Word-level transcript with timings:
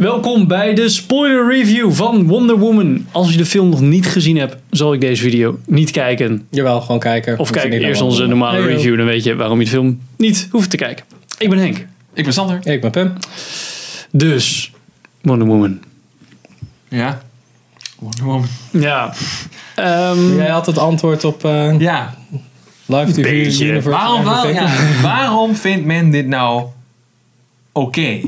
Welkom 0.00 0.46
bij 0.46 0.74
de 0.74 0.88
spoiler 0.88 1.48
review 1.48 1.92
van 1.92 2.26
Wonder 2.26 2.58
Woman. 2.58 3.06
Als 3.12 3.30
je 3.30 3.36
de 3.36 3.46
film 3.46 3.68
nog 3.68 3.80
niet 3.80 4.06
gezien 4.06 4.36
hebt, 4.36 4.56
zal 4.70 4.92
ik 4.92 5.00
deze 5.00 5.22
video 5.22 5.58
niet 5.66 5.90
kijken. 5.90 6.46
Jawel, 6.50 6.80
gewoon 6.80 7.00
kijken. 7.00 7.38
Of 7.38 7.50
kijk 7.50 7.72
eerst 7.72 8.00
onze 8.00 8.26
normale 8.26 8.58
Hey, 8.60 8.66
review, 8.72 8.96
dan 8.96 9.06
weet 9.06 9.24
je 9.24 9.34
waarom 9.34 9.58
je 9.58 9.64
de 9.64 9.70
film 9.70 10.00
niet 10.16 10.48
hoeft 10.50 10.70
te 10.70 10.76
kijken. 10.76 11.04
Ik 11.38 11.48
ben 11.48 11.58
Henk. 11.58 11.86
Ik 12.14 12.24
ben 12.24 12.32
Sander. 12.32 12.58
Ik 12.66 12.80
ben 12.80 12.90
Pim. 12.90 13.12
Dus, 14.10 14.72
Wonder 15.22 15.46
Woman. 15.46 15.78
Ja. 16.88 17.22
Wonder 17.98 18.24
Woman. 18.24 18.48
Ja. 18.70 19.12
Ehm, 19.74 20.34
Jij 20.36 20.48
had 20.48 20.66
het 20.66 20.78
antwoord 20.78 21.24
op 21.24 21.44
eh, 21.44 21.78
Ja. 21.78 22.14
Live 22.86 23.12
TV 23.12 23.22
Beetje. 23.22 23.64
Universe. 23.64 23.88
Waarom, 23.98 24.24
wel, 24.24 24.44
everything. 24.44 24.68
ja. 24.68 25.02
Waarom 25.02 25.54
vindt 25.54 25.84
men 25.86 26.10
dit 26.10 26.26
nou 26.26 26.64
oké? 27.72 28.20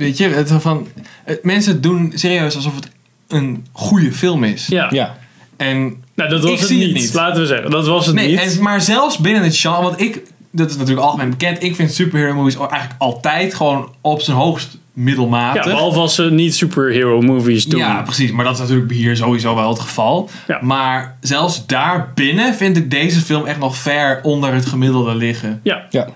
Weet 0.00 0.16
je, 0.18 0.28
het 0.28 0.52
van, 0.58 0.86
het, 1.24 1.44
mensen 1.44 1.80
doen 1.80 2.12
serieus 2.14 2.54
alsof 2.56 2.74
het 2.74 2.90
een 3.28 3.66
goede 3.72 4.12
film 4.12 4.44
is. 4.44 4.66
ja. 4.66 4.88
Ja. 4.90 5.16
En 5.56 5.78
Nou, 6.14 6.30
dat 6.30 6.42
was 6.42 6.52
Ik 6.52 6.58
het 6.58 6.68
zie 6.68 6.82
het 6.82 6.92
niet. 6.92 7.14
Laten 7.14 7.40
we 7.40 7.46
zeggen, 7.46 7.70
dat 7.70 7.86
was 7.86 8.06
het 8.06 8.14
Nee, 8.14 8.28
niet. 8.28 8.38
en, 8.56 8.62
maar 8.62 8.80
zelfs 8.80 9.18
binnen 9.18 9.42
het 9.42 9.56
genre, 9.56 9.82
want 9.82 10.00
ik, 10.00 10.22
dat 10.50 10.70
is 10.70 10.76
natuurlijk 10.76 11.06
algemeen 11.06 11.30
bekend, 11.30 11.62
ik 11.62 11.74
vind 11.74 11.92
superhero 11.92 12.34
movies 12.34 12.56
eigenlijk 12.56 12.92
altijd 12.98 13.54
gewoon 13.54 13.94
op 14.00 14.20
zijn 14.20 14.36
hoogst 14.36 14.68
ja, 14.72 14.78
middelmatig. 14.92 15.64
behalve 15.64 15.98
als 15.98 16.14
ze 16.14 16.22
niet 16.30 16.54
superhero 16.54 17.20
movies 17.20 17.64
doen. 17.64 17.80
Ja, 17.80 18.02
precies. 18.02 18.30
Maar 18.30 18.44
dat 18.44 18.54
is 18.54 18.60
natuurlijk 18.60 18.90
hier 18.90 19.16
sowieso 19.16 19.54
wel 19.54 19.68
het 19.68 19.80
geval. 19.80 20.30
Ja. 20.46 20.58
Maar 20.62 21.16
zelfs 21.20 21.66
daarbinnen 21.66 22.54
vind 22.54 22.76
ik 22.76 22.90
deze 22.90 23.20
film 23.20 23.46
echt 23.46 23.58
nog 23.58 23.76
ver 23.76 24.20
onder 24.22 24.52
het 24.54 24.66
gemiddelde 24.66 25.14
liggen. 25.14 25.60
Ja. 25.62 25.86
Ja. 25.90 26.08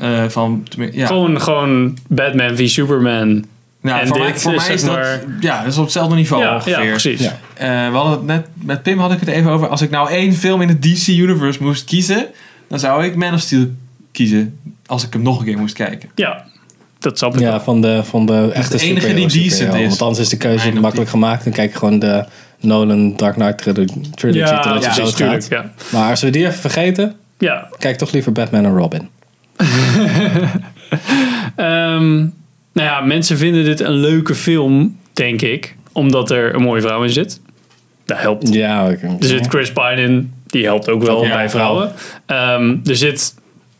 Eh, 0.00 0.24
van, 0.28 0.66
ja. 0.92 1.06
Gewoon, 1.06 1.40
gewoon 1.40 1.98
Batman 2.08 2.56
v 2.56 2.68
Superman. 2.68 3.44
Nou, 3.82 4.00
en 4.00 4.06
voor 4.06 4.18
mij, 4.18 4.36
voor 4.38 4.52
is 4.52 4.56
mij 4.56 4.66
zeg 4.66 4.74
is 4.74 4.82
dat, 4.84 4.92
maar- 4.92 5.20
ja, 5.40 5.58
dat 5.62 5.72
is 5.72 5.78
op 5.78 5.84
hetzelfde 5.84 6.14
niveau 6.14 6.42
Ja, 6.42 6.54
ongeveer. 6.54 6.82
ja, 6.84 6.90
precies. 6.90 7.20
Ja. 7.20 7.38
Eh, 7.54 7.90
we 7.90 7.96
hadden 7.96 8.12
het 8.12 8.24
net, 8.26 8.46
met 8.54 8.82
Pim 8.82 8.98
had 8.98 9.12
ik 9.12 9.20
het 9.20 9.28
even 9.28 9.50
over. 9.50 9.68
Als 9.68 9.82
ik 9.82 9.90
nou 9.90 10.10
één 10.10 10.32
film 10.32 10.60
in 10.60 10.68
het 10.68 10.82
DC 10.82 11.06
Universe 11.06 11.62
moest 11.62 11.84
kiezen, 11.84 12.26
dan 12.68 12.78
zou 12.78 13.04
ik 13.04 13.14
Man 13.16 13.34
of 13.34 13.40
Steel 13.40 13.66
kiezen. 14.12 14.58
Als 14.86 15.04
ik 15.06 15.12
hem 15.12 15.22
nog 15.22 15.38
een 15.38 15.44
keer 15.44 15.58
moest 15.58 15.74
kijken. 15.74 16.08
Ja, 16.14 16.44
dat 16.98 17.18
snap 17.18 17.34
ik 17.34 17.40
Ja, 17.40 17.50
wel. 17.50 17.60
van 17.60 17.80
de, 17.80 18.00
van 18.04 18.26
de 18.26 18.50
echte 18.54 18.76
de 18.76 18.82
enige 18.84 19.14
die 19.14 19.26
decent 19.28 19.74
is. 19.74 19.88
Want 19.88 20.02
anders 20.02 20.18
is 20.20 20.28
de 20.28 20.36
keuze 20.36 20.68
Mijn 20.68 20.80
makkelijk 20.80 21.10
gemaakt. 21.10 21.44
Dan 21.44 21.52
kijk 21.52 21.72
je 21.72 21.78
gewoon 21.78 21.98
de 21.98 22.24
Nolan 22.60 23.16
Dark 23.16 23.34
Knight 23.34 23.58
trilogy, 23.58 24.00
trilogy 24.14 24.38
Ja, 24.38 24.60
totdat 24.60 24.96
dood 24.96 25.16
tuurlijk. 25.16 25.42
gaat. 25.44 25.48
Ja. 25.50 25.72
Maar 25.92 26.10
als 26.10 26.20
we 26.22 26.30
die 26.30 26.46
even 26.46 26.60
vergeten, 26.60 27.14
ja. 27.38 27.68
kijk 27.78 27.98
toch 27.98 28.12
liever 28.12 28.32
Batman 28.32 28.64
en 28.64 28.76
Robin. 28.76 29.08
Ehm, 31.56 32.18
nou 32.72 32.88
ja, 32.88 33.00
mensen 33.00 33.38
vinden 33.38 33.64
dit 33.64 33.80
een 33.80 33.92
leuke 33.92 34.34
film, 34.34 34.98
denk 35.12 35.42
ik. 35.42 35.76
Omdat 35.92 36.30
er 36.30 36.54
een 36.54 36.62
mooie 36.62 36.80
vrouw 36.80 37.02
in 37.02 37.10
zit. 37.10 37.40
Dat 38.04 38.18
helpt. 38.18 38.54
Ja, 38.54 38.88
ik, 38.88 39.02
Er 39.02 39.16
zit 39.18 39.46
Chris 39.46 39.72
Pine 39.72 39.96
in. 39.96 40.32
Die 40.46 40.64
helpt 40.64 40.88
ook 40.88 41.02
wel 41.02 41.24
Ja, 41.24 41.34
bij 41.34 41.50
vrouwen. 41.50 41.92
Ehm, 42.26 42.76
er 42.84 42.96
zit 42.96 43.34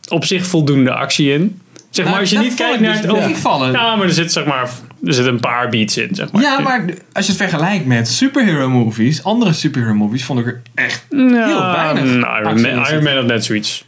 op 0.09 0.25
zich 0.25 0.45
voldoende 0.45 0.93
actie 0.93 1.33
in. 1.33 1.61
Zeg 1.89 2.05
maar, 2.05 2.19
als 2.19 2.29
je 2.29 2.37
niet 2.37 2.53
kijkt 2.53 2.79
naar 2.79 2.93
het 2.93 3.01
dus 3.01 3.11
over... 3.11 3.29
meevallen. 3.29 3.71
Ja, 3.71 3.95
maar 3.95 4.07
er 4.07 4.13
zit 4.13 4.31
zeg 4.31 4.45
maar... 4.45 4.69
Er 5.05 5.13
zit 5.13 5.25
een 5.25 5.39
paar 5.39 5.69
beats 5.69 5.97
in, 5.97 6.15
zeg 6.15 6.31
maar. 6.31 6.41
Ja, 6.41 6.59
maar 6.59 6.85
als 7.13 7.25
je 7.25 7.31
het 7.31 7.41
vergelijkt 7.41 7.85
met 7.85 8.07
superhero 8.07 8.69
movies, 8.69 9.23
andere 9.23 9.53
superhero 9.53 9.93
movies, 9.93 10.23
vond 10.23 10.39
ik 10.39 10.45
er 10.45 10.61
echt 10.73 11.05
heel 11.09 11.31
weinig. 11.31 12.03
actie 12.03 12.03
Iron 12.03 12.07
in 12.07 12.19
Man, 12.19 12.39
Iron 12.41 12.85
zitten. 12.85 13.03
Man 13.03 13.15
had 13.15 13.25
net 13.25 13.45
zoiets. 13.45 13.85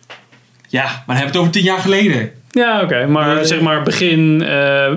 Ja, 0.67 0.83
maar 0.83 1.03
dan 1.05 1.15
hebben 1.15 1.17
we 1.17 1.31
het 1.31 1.37
over 1.37 1.51
tien 1.51 1.63
jaar 1.63 1.79
geleden. 1.79 2.31
Ja, 2.53 2.81
oké. 2.81 3.05
maar 3.07 3.37
Eh, 3.37 3.43
zeg 3.45 3.61
maar 3.61 3.83
begin... 3.83 4.43
eh, 4.43 4.93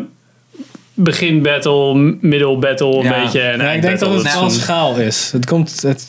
begin 0.95 1.43
battle, 1.43 1.95
middel 2.21 2.59
battle 2.59 2.97
een 2.97 3.23
beetje. 3.23 3.41
En 3.41 3.59
Ja, 3.61 3.71
ik 3.73 3.83
denk 3.83 3.99
dat 3.99 4.11
het 4.11 4.23
wel 4.35 4.43
een- 4.45 4.51
schaal 4.51 4.97
is. 4.97 5.31
Het 5.33 5.47
komt... 5.47 5.83
Het, 5.83 6.07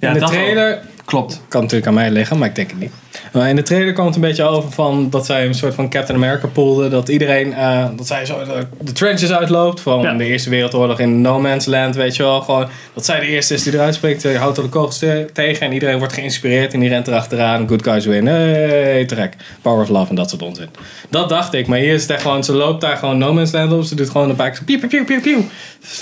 Ja, 0.00 0.08
in 0.08 0.14
de 0.14 0.20
wel. 0.20 0.78
Klopt. 1.10 1.40
kan 1.48 1.60
natuurlijk 1.60 1.88
aan 1.88 1.94
mij 1.94 2.10
liggen, 2.10 2.38
maar 2.38 2.48
ik 2.48 2.54
denk 2.54 2.70
het 2.70 2.78
niet. 2.80 2.90
Maar 3.32 3.48
in 3.48 3.56
de 3.56 3.62
trailer 3.62 3.92
kwam 3.92 4.06
het 4.06 4.14
een 4.14 4.20
beetje 4.20 4.44
over 4.44 4.70
van 4.70 5.10
dat 5.10 5.26
zij 5.26 5.46
een 5.46 5.54
soort 5.54 5.74
van 5.74 5.90
Captain 5.90 6.18
America 6.18 6.46
poelden. 6.46 6.90
Dat 6.90 7.08
iedereen, 7.08 7.52
eh, 7.54 7.86
dat 7.96 8.06
zij 8.06 8.26
zo 8.26 8.44
de, 8.44 8.66
de 8.80 8.92
trenches 8.92 9.32
uitloopt. 9.32 9.80
Van 9.80 10.00
Ja. 10.00 10.12
de 10.14 10.24
Eerste 10.24 10.50
Wereldoorlog 10.50 10.98
in 11.00 11.20
No 11.20 11.40
Man's 11.40 11.66
Land, 11.66 11.94
weet 11.94 12.16
je 12.16 12.22
wel. 12.22 12.40
Gewoon 12.40 12.66
dat 12.94 13.04
zij 13.04 13.20
de 13.20 13.26
eerste 13.26 13.54
is 13.54 13.62
die 13.62 13.72
eruit 13.72 13.94
spreekt. 13.94 14.22
Je 14.22 14.36
houdt 14.38 14.56
er 14.56 14.62
de 14.62 14.68
kogels 14.68 14.98
te- 14.98 15.26
tegen 15.32 15.66
en 15.66 15.72
iedereen 15.72 15.98
wordt 15.98 16.12
geïnspireerd. 16.12 16.72
En 16.72 16.80
die 16.80 16.88
rent 16.88 17.08
erachteraan. 17.08 17.68
Good 17.68 17.82
guys 17.82 18.06
win. 18.06 18.26
Hey, 18.26 19.04
trek. 19.06 19.36
Power 19.62 19.82
of 19.82 19.88
love 19.88 20.08
en 20.08 20.14
dat 20.14 20.30
soort 20.30 20.42
onzin. 20.42 20.68
Dat 21.08 21.28
dacht 21.28 21.54
ik. 21.54 21.66
Maar 21.66 21.78
hier 21.78 21.94
is 21.94 22.02
het 22.02 22.10
echt 22.10 22.22
gewoon, 22.22 22.44
ze 22.44 22.52
loopt 22.52 22.80
daar 22.80 22.96
gewoon 22.96 23.18
No 23.18 23.32
Man's 23.32 23.52
Land 23.52 23.72
op. 23.72 23.82
Ze 23.82 23.94
doet 23.94 24.10
gewoon 24.10 24.30
een 24.30 24.36
paar 24.36 24.50
keer 24.50 24.62
piu, 24.64 24.78
piu, 24.78 24.88
piu, 24.88 25.04
piu, 25.04 25.20
piu. 25.20 25.48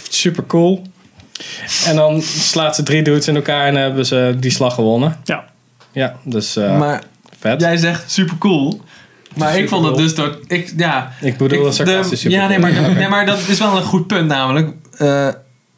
Super 0.08 0.46
cool. 0.46 0.82
En 1.86 1.96
dan 1.96 2.22
slaat 2.22 2.74
ze 2.76 2.82
drie 2.82 3.02
dudes 3.02 3.28
in 3.28 3.34
elkaar 3.36 3.66
en 3.66 3.74
hebben 3.74 4.06
ze 4.06 4.36
die 4.40 4.50
slag 4.50 4.74
gewonnen. 4.74 5.16
Ja. 5.24 5.44
Ja, 5.92 6.16
dus 6.24 6.56
eh, 6.56 6.78
maar 6.78 7.02
vet. 7.38 7.60
jij 7.60 7.76
zegt 7.76 8.10
super 8.10 8.38
cool. 8.38 8.80
Maar 9.36 9.58
ik 9.58 9.68
vond 9.68 9.86
het 9.86 9.96
dus 9.96 10.14
door. 10.14 10.38
Ik, 10.46 10.72
ja, 10.76 11.12
ik 11.20 11.36
bedoel 11.36 11.66
een 11.66 11.72
sarcastisch 11.72 12.20
de- 12.20 12.30
Ja, 12.30 12.46
nee 12.48 12.58
maar, 12.58 12.72
nee, 12.94 13.08
maar 13.08 13.26
dat 13.26 13.38
is 13.48 13.58
wel 13.58 13.76
een 13.76 13.82
goed 13.82 14.06
punt 14.06 14.26
namelijk. 14.28 14.72
Eh, 14.96 15.28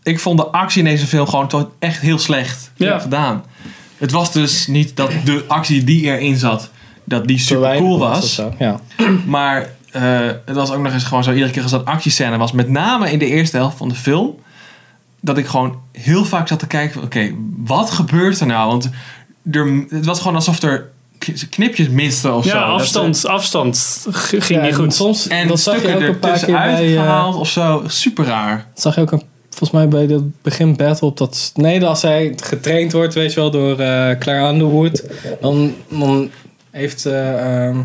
ik 0.03 0.21
vond 0.21 0.39
de 0.39 0.47
actie 0.47 0.79
in 0.79 0.89
deze 0.89 1.07
film 1.07 1.27
gewoon 1.27 1.49
toch 1.49 1.69
echt 1.79 2.01
heel 2.01 2.19
slecht 2.19 2.71
Ja. 2.77 2.99
gedaan. 2.99 3.45
Het 3.99 4.11
was 4.11 4.33
dus 4.33 4.67
niet 4.67 4.97
dat 4.97 5.11
de 5.25 5.45
actie 5.47 5.85
die 5.85 6.03
erin 6.05 6.37
zat, 6.37 6.71
dat 7.05 7.27
die 7.27 7.39
super 7.39 7.77
cool 7.77 7.99
was. 7.99 8.35
Zo. 8.35 8.55
Ja. 8.59 8.81
Maar 9.27 9.69
eh, 9.93 10.03
het 10.45 10.55
was 10.57 10.71
ook 10.73 10.83
nog 10.83 10.93
eens 10.93 11.05
gewoon 11.05 11.25
zo, 11.25 11.33
iedere 11.33 11.51
keer 11.53 11.63
als 11.63 11.71
dat 11.71 11.85
actiescène 11.85 12.37
was, 12.37 12.53
met 12.53 12.69
name 12.69 13.11
in 13.13 13.19
de 13.19 13.27
eerste 13.27 13.57
helft 13.57 13.77
van 13.77 13.89
de 13.89 13.95
film, 13.95 14.35
dat 15.21 15.39
ik 15.39 15.47
gewoon 15.47 15.81
heel 15.93 16.25
vaak 16.25 16.49
zat 16.49 16.59
te 16.59 16.67
kijken 16.67 16.93
van, 16.93 17.03
oké, 17.03 17.35
wat 17.57 17.91
gebeurt 17.91 18.41
er 18.41 18.47
nou? 18.47 18.69
Want 18.69 18.91
er, 19.51 19.85
het 19.89 20.05
was 20.05 20.19
gewoon 20.19 20.35
alsof 20.35 20.63
er 20.63 20.91
knipjes 21.51 21.89
misten 21.89 22.35
of 22.35 22.45
zo. 22.45 22.57
Ja, 22.57 22.67
Dat 22.67 22.81
afstand, 22.81 23.27
afstand 23.27 24.07
ging 24.11 24.61
Ja, 24.61 24.67
niet 24.67 24.75
goed. 24.75 24.95
Soms, 24.95 25.29
en 25.29 25.49
dat 25.49 25.61
zag 25.61 25.83
je 25.83 25.95
ook 25.95 26.01
een 26.01 26.19
paar 26.19 26.39
keer 26.39 26.55
bij... 26.55 26.97
eh, 26.97 27.03
gehaald 27.03 27.37
of 27.37 27.49
zo. 27.49 27.83
Super 27.87 28.25
raar. 28.25 28.67
dat 28.75 28.83
zag 28.83 28.95
je 28.95 29.01
ook 29.01 29.13
een, 29.13 29.23
volgens 29.49 29.71
mij 29.71 29.89
bij 29.89 30.07
de 30.07 30.29
begin 30.43 30.77
battle 30.77 31.09
op 31.09 31.17
dat... 31.17 31.53
Nee, 31.55 31.85
als 31.85 32.03
hij 32.03 32.33
getraind 32.43 32.93
wordt, 32.93 33.15
weet 33.15 33.33
je 33.33 33.41
wel, 33.41 33.51
door 33.51 33.79
eh, 33.79 34.19
Claire 34.19 34.49
Underwood. 34.53 35.03
Dan, 35.41 35.75
dan 35.89 36.31
heeft, 36.71 37.07
eh, 37.07 37.67
ehm, 37.67 37.81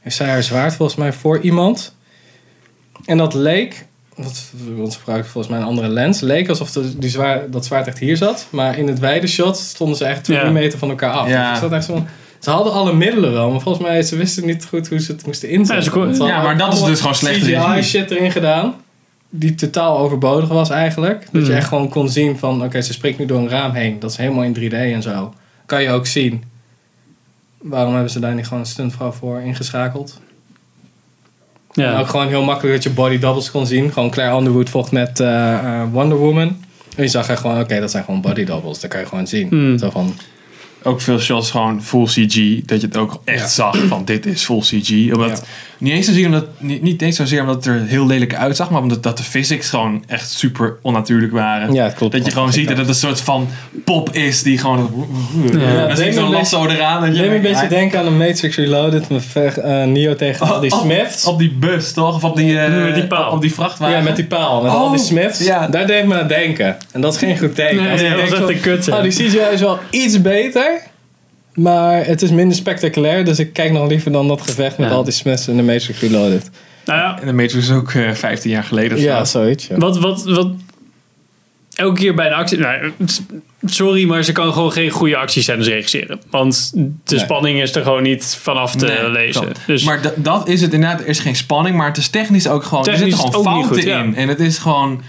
heeft 0.00 0.16
zij 0.16 0.28
haar 0.28 0.42
zwaard 0.42 0.74
volgens 0.74 0.98
mij 0.98 1.12
voor 1.12 1.40
iemand. 1.40 1.94
En 3.04 3.16
dat 3.16 3.34
leek... 3.34 3.86
Dat, 4.16 4.44
want 4.76 4.92
ze 4.92 4.98
gebruiken 4.98 5.30
volgens 5.30 5.52
mij 5.52 5.62
een 5.62 5.68
andere 5.68 5.88
lens. 5.88 6.20
leek 6.20 6.48
alsof 6.48 6.70
de, 6.72 6.98
die 6.98 7.10
zwaar, 7.10 7.50
dat 7.50 7.64
zwaard 7.64 7.86
echt 7.86 7.98
hier 7.98 8.16
zat. 8.16 8.46
Maar 8.50 8.78
in 8.78 8.86
het 8.88 8.98
wijde 8.98 9.26
shot 9.26 9.56
stonden 9.56 9.96
ze 9.96 10.04
echt 10.04 10.24
twee 10.24 10.38
Ja. 10.38 10.50
meter 10.50 10.78
van 10.78 10.88
elkaar 10.88 11.10
af. 11.12 11.28
Ja. 11.28 11.48
Dus 11.48 11.56
ik 11.58 11.62
zat 11.62 11.72
echt 11.72 11.84
zo 11.84 11.92
van- 11.92 12.06
ze 12.40 12.50
hadden 12.50 12.72
alle 12.72 12.92
middelen 12.92 13.32
wel, 13.32 13.50
maar 13.50 13.60
volgens 13.60 13.84
mij 13.86 14.02
ze 14.02 14.16
wisten 14.16 14.46
niet 14.46 14.64
goed 14.64 14.88
hoe 14.88 14.98
ze 15.00 15.12
het 15.12 15.26
moesten 15.26 15.48
inzetten. 15.50 16.14
Ja, 16.18 16.26
Ja, 16.26 16.42
maar 16.42 16.58
dat 16.58 16.72
is 16.72 16.82
dus 16.82 16.98
gewoon 17.00 17.14
slechte 17.14 17.40
CGI 17.52 17.82
shit 17.82 18.10
erin 18.10 18.32
gedaan. 18.32 18.74
Die 19.30 19.54
totaal 19.54 19.98
overbodig 19.98 20.48
was 20.48 20.70
eigenlijk. 20.70 21.28
Dat 21.32 21.42
je 21.42 21.48
Hmm. 21.48 21.56
echt 21.56 21.68
gewoon 21.68 21.88
kon 21.88 22.08
zien 22.08 22.38
van... 22.38 22.64
Oké, 22.64 22.80
ze 22.80 22.92
springt 22.92 23.18
nu 23.18 23.26
door 23.26 23.38
een 23.38 23.48
raam 23.48 23.72
heen. 23.72 23.98
Dat 24.00 24.10
is 24.10 24.16
helemaal 24.16 24.42
in 24.42 24.52
3D 24.54 24.72
en 24.74 25.02
zo. 25.02 25.34
Kan 25.66 25.82
je 25.82 25.90
ook 25.90 26.06
zien. 26.06 26.42
Waarom 27.58 27.92
hebben 27.92 28.10
ze 28.10 28.20
daar 28.20 28.34
niet 28.34 28.44
gewoon 28.44 28.60
een 28.62 28.66
stuntvrouw 28.68 29.12
voor 29.12 29.40
ingeschakeld? 29.40 30.20
En 31.76 31.82
Ja. 31.82 31.98
ook 32.00 32.08
gewoon 32.08 32.28
heel 32.28 32.42
makkelijk 32.42 32.74
dat 32.74 32.82
je 32.82 32.90
body 32.90 33.18
doubles 33.18 33.50
kon 33.50 33.66
zien. 33.66 33.92
Gewoon 33.92 34.10
Claire 34.10 34.36
Underwood 34.36 34.70
vocht 34.70 34.92
met 34.92 35.20
eh, 35.20 35.52
eh, 35.52 35.82
Wonder 35.92 36.18
Woman. 36.18 36.64
En 36.96 37.02
je 37.02 37.08
zag 37.08 37.28
echt 37.28 37.40
gewoon... 37.40 37.60
Oké, 37.60 37.80
dat 37.80 37.90
zijn 37.90 38.04
gewoon 38.04 38.20
body 38.20 38.44
doubles. 38.44 38.80
Dat 38.80 38.90
kan 38.90 39.00
je 39.00 39.06
gewoon 39.06 39.26
zien. 39.26 39.48
Hmm. 39.48 39.78
Zo 39.78 39.90
van... 39.90 40.14
Ook 40.86 41.00
veel 41.00 41.18
shots 41.18 41.50
gewoon 41.50 41.82
full 41.82 42.04
CG. 42.04 42.64
Dat 42.64 42.80
je 42.80 42.86
het 42.86 42.96
ook 42.96 43.20
echt 43.24 43.40
Ja. 43.40 43.46
zag 43.46 43.76
van 43.88 44.04
dit 44.04 44.26
is 44.26 44.44
full 44.44 44.60
CG. 44.60 45.12
Omdat, 45.12 45.30
Ja. 45.30 45.36
Niet 45.78 45.92
eens 45.92 46.06
zozeer 46.06 46.26
omdat, 46.26 46.46
niet, 46.58 46.82
niet 46.82 47.02
eens 47.02 47.16
zozeer 47.16 47.40
omdat 47.40 47.54
het 47.54 47.66
er 47.66 47.82
heel 47.86 48.06
lelijk 48.06 48.34
uitzag. 48.34 48.70
Maar 48.70 48.80
omdat 48.82 49.02
dat 49.02 49.16
de 49.16 49.22
physics 49.22 49.68
gewoon 49.70 50.04
echt 50.06 50.30
super 50.30 50.76
onnatuurlijk 50.82 51.32
waren. 51.32 51.74
Ja, 51.74 51.84
het 51.84 51.94
klopt. 51.94 52.12
Dat 52.12 52.24
je 52.26 52.32
gewoon 52.32 52.52
ziet 52.52 52.68
dat 52.68 52.76
het 52.78 52.88
een 52.88 52.94
soort 52.94 53.20
van 53.20 53.48
pop 53.84 54.10
is 54.14 54.42
die 54.42 54.58
gewoon... 54.58 55.06
Ja, 55.58 55.86
dan 55.86 55.96
zie 55.96 56.12
zo'n 56.12 56.24
een 56.24 56.30
lasso 56.30 56.66
eraan. 56.66 57.04
En 57.04 57.14
je 57.14 57.34
een 57.34 57.42
beetje 57.42 57.68
denken 57.68 57.98
aan 57.98 58.04
de 58.04 58.10
Matrix 58.10 58.56
Reloaded. 58.56 59.08
Met 59.08 59.24
eh, 59.34 59.84
Neo 59.84 60.14
tegen 60.14 60.48
al 60.48 60.60
die 60.60 60.72
op, 60.72 60.80
Smiths. 60.80 61.24
op 61.24 61.38
die 61.38 61.52
bus, 61.52 61.92
toch? 61.92 62.14
Of 62.14 62.24
op 62.24 62.36
die, 62.36 62.58
eh, 62.58 62.82
Met 62.84 62.94
die 62.94 63.06
paal. 63.06 63.32
Op 63.32 63.40
die 63.40 63.54
vrachtwagen. 63.54 63.96
Ja, 63.96 64.02
met 64.02 64.16
die 64.16 64.24
paal, 64.26 64.62
met 64.62 64.72
Oh, 64.72 64.78
al 64.78 64.90
die 64.90 64.98
Smiths. 65.00 65.38
ja. 65.38 65.66
Daar 65.68 65.86
deed 65.86 66.06
me 66.06 66.20
aan 66.20 66.28
denken. 66.28 66.76
En 66.92 67.00
dat 67.00 67.12
is 67.12 67.18
geen 67.18 67.38
goed 67.38 67.54
teken. 67.54 67.76
Nee, 67.76 67.88
dat 67.88 67.98
was 68.38 68.50
echt 68.50 68.86
een. 68.86 68.94
Oh, 68.94 69.02
die 69.02 69.10
CGI 69.12 69.38
is 69.52 69.60
wel 69.60 69.78
iets 69.90 70.20
beter. 70.22 70.75
Maar 71.56 72.06
het 72.06 72.22
is 72.22 72.30
minder 72.30 72.56
spectaculair. 72.56 73.24
Dus 73.24 73.38
ik 73.38 73.52
kijk 73.52 73.72
nog 73.72 73.88
liever 73.88 74.12
dan 74.12 74.28
dat 74.28 74.40
gevecht 74.42 74.78
met 74.78 74.88
Ja. 74.88 74.94
al 74.94 75.04
die 75.04 75.12
Smiths 75.12 75.48
in 75.48 75.56
de 75.56 75.62
Matrix 75.62 76.00
Reloaded. 76.00 76.50
Nou 76.84 76.98
ja, 76.98 77.20
En 77.20 77.26
de 77.26 77.32
Matrix 77.32 77.54
is 77.64 77.70
ook 77.70 77.90
eh 77.92 78.10
15 78.12 78.50
jaar 78.50 78.64
geleden. 78.64 79.00
Ja, 79.00 79.24
zo. 79.24 79.38
zoiets. 79.40 79.66
Ja. 79.66 79.76
wat, 79.76 79.98
wat, 79.98 80.24
wat 80.24 80.48
elke 81.74 82.00
keer 82.00 82.14
bij 82.14 82.26
een 82.26 82.32
actie... 82.32 82.58
Nou, 82.58 82.92
sorry, 83.64 84.04
maar 84.08 84.22
ze 84.22 84.32
kan 84.32 84.52
gewoon 84.52 84.72
geen 84.72 84.90
goede 84.90 85.16
actiescènes 85.16 85.66
regisseren. 85.66 86.20
Want 86.30 86.72
de 86.74 86.90
Nee. 87.14 87.18
spanning 87.24 87.60
is 87.62 87.74
er 87.74 87.82
gewoon 87.82 88.02
niet 88.02 88.38
vanaf 88.40 88.74
te 88.76 88.86
Nee, 88.86 89.10
lezen. 89.10 89.42
klopt. 89.42 89.60
Dus 89.66 89.84
Maar 89.84 90.02
da- 90.02 90.12
dat 90.16 90.48
is 90.48 90.60
het 90.60 90.72
inderdaad. 90.72 91.00
Er 91.00 91.06
is 91.06 91.18
geen 91.18 91.36
spanning, 91.36 91.76
maar 91.76 91.86
het 91.88 91.96
is 91.96 92.08
technisch 92.08 92.48
ook 92.48 92.64
gewoon. 92.64 92.82
Technisch 92.84 93.02
er 93.02 93.08
zitten 93.18 93.28
gewoon 93.34 93.44
fouten 93.44 93.74
goed, 93.74 93.82
ja. 93.84 94.02
in. 94.02 94.14
En 94.14 94.28
het 94.28 94.40
is 94.40 94.58
gewoon. 94.58 95.02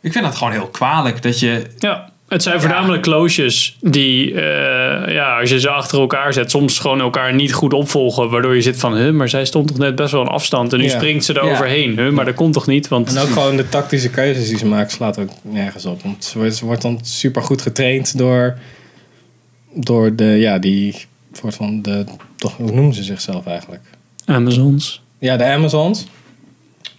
Ik 0.00 0.12
vind 0.12 0.24
dat 0.24 0.36
gewoon 0.36 0.52
heel 0.52 0.66
kwalijk 0.68 1.22
dat 1.22 1.40
je. 1.40 1.62
ja, 1.78 2.10
het 2.34 2.42
zijn 2.42 2.60
voornamelijk 2.60 3.02
kloosjes 3.02 3.76
die, 3.80 4.34
eh, 4.34 5.14
ja, 5.14 5.38
als 5.40 5.50
je 5.50 5.60
ze 5.60 5.70
achter 5.70 6.00
elkaar 6.00 6.32
zet, 6.32 6.50
soms 6.50 6.78
gewoon 6.78 7.00
elkaar 7.00 7.34
niet 7.34 7.52
goed 7.52 7.72
opvolgen. 7.72 8.30
Waardoor 8.30 8.54
je 8.54 8.62
zit 8.62 8.76
van, 8.78 8.96
huh, 8.96 9.12
maar 9.12 9.28
zij 9.28 9.44
stond 9.44 9.68
toch 9.68 9.78
net 9.78 9.94
best 9.94 10.12
wel 10.12 10.20
een 10.20 10.26
afstand. 10.28 10.72
En 10.72 10.78
nu 10.78 10.84
Ja. 10.84 10.90
springt 10.90 11.24
ze 11.24 11.32
er 11.32 11.44
Ja. 11.44 11.52
overheen. 11.52 11.98
Huh, 11.98 12.10
maar 12.10 12.24
dat 12.24 12.34
komt 12.34 12.52
toch 12.52 12.66
niet? 12.66 12.88
Want 12.88 13.14
En 13.16 13.22
ook 13.22 13.28
gewoon 13.28 13.56
de 13.56 13.68
tactische 13.68 14.10
keuzes 14.10 14.48
die 14.48 14.58
ze 14.58 14.66
maakt 14.66 14.92
slaat 14.92 15.18
ook 15.18 15.30
nergens 15.42 15.84
op. 15.86 16.02
Want 16.02 16.24
ze 16.24 16.38
wordt, 16.38 16.54
ze 16.56 16.64
wordt 16.64 16.82
dan 16.82 16.98
super 17.02 17.42
goed 17.42 17.62
getraind 17.62 18.18
door, 18.18 18.58
door 19.74 20.14
de, 20.16 20.24
ja, 20.24 20.58
die 20.58 20.94
soort 21.32 21.54
van, 21.54 21.82
de, 21.82 22.04
toch, 22.36 22.56
hoe 22.56 22.72
noemen 22.72 22.94
ze 22.94 23.02
zichzelf 23.02 23.46
eigenlijk? 23.46 23.82
Amazons. 24.24 25.02
Ja, 25.18 25.36
de 25.36 25.44
Amazons. 25.44 26.06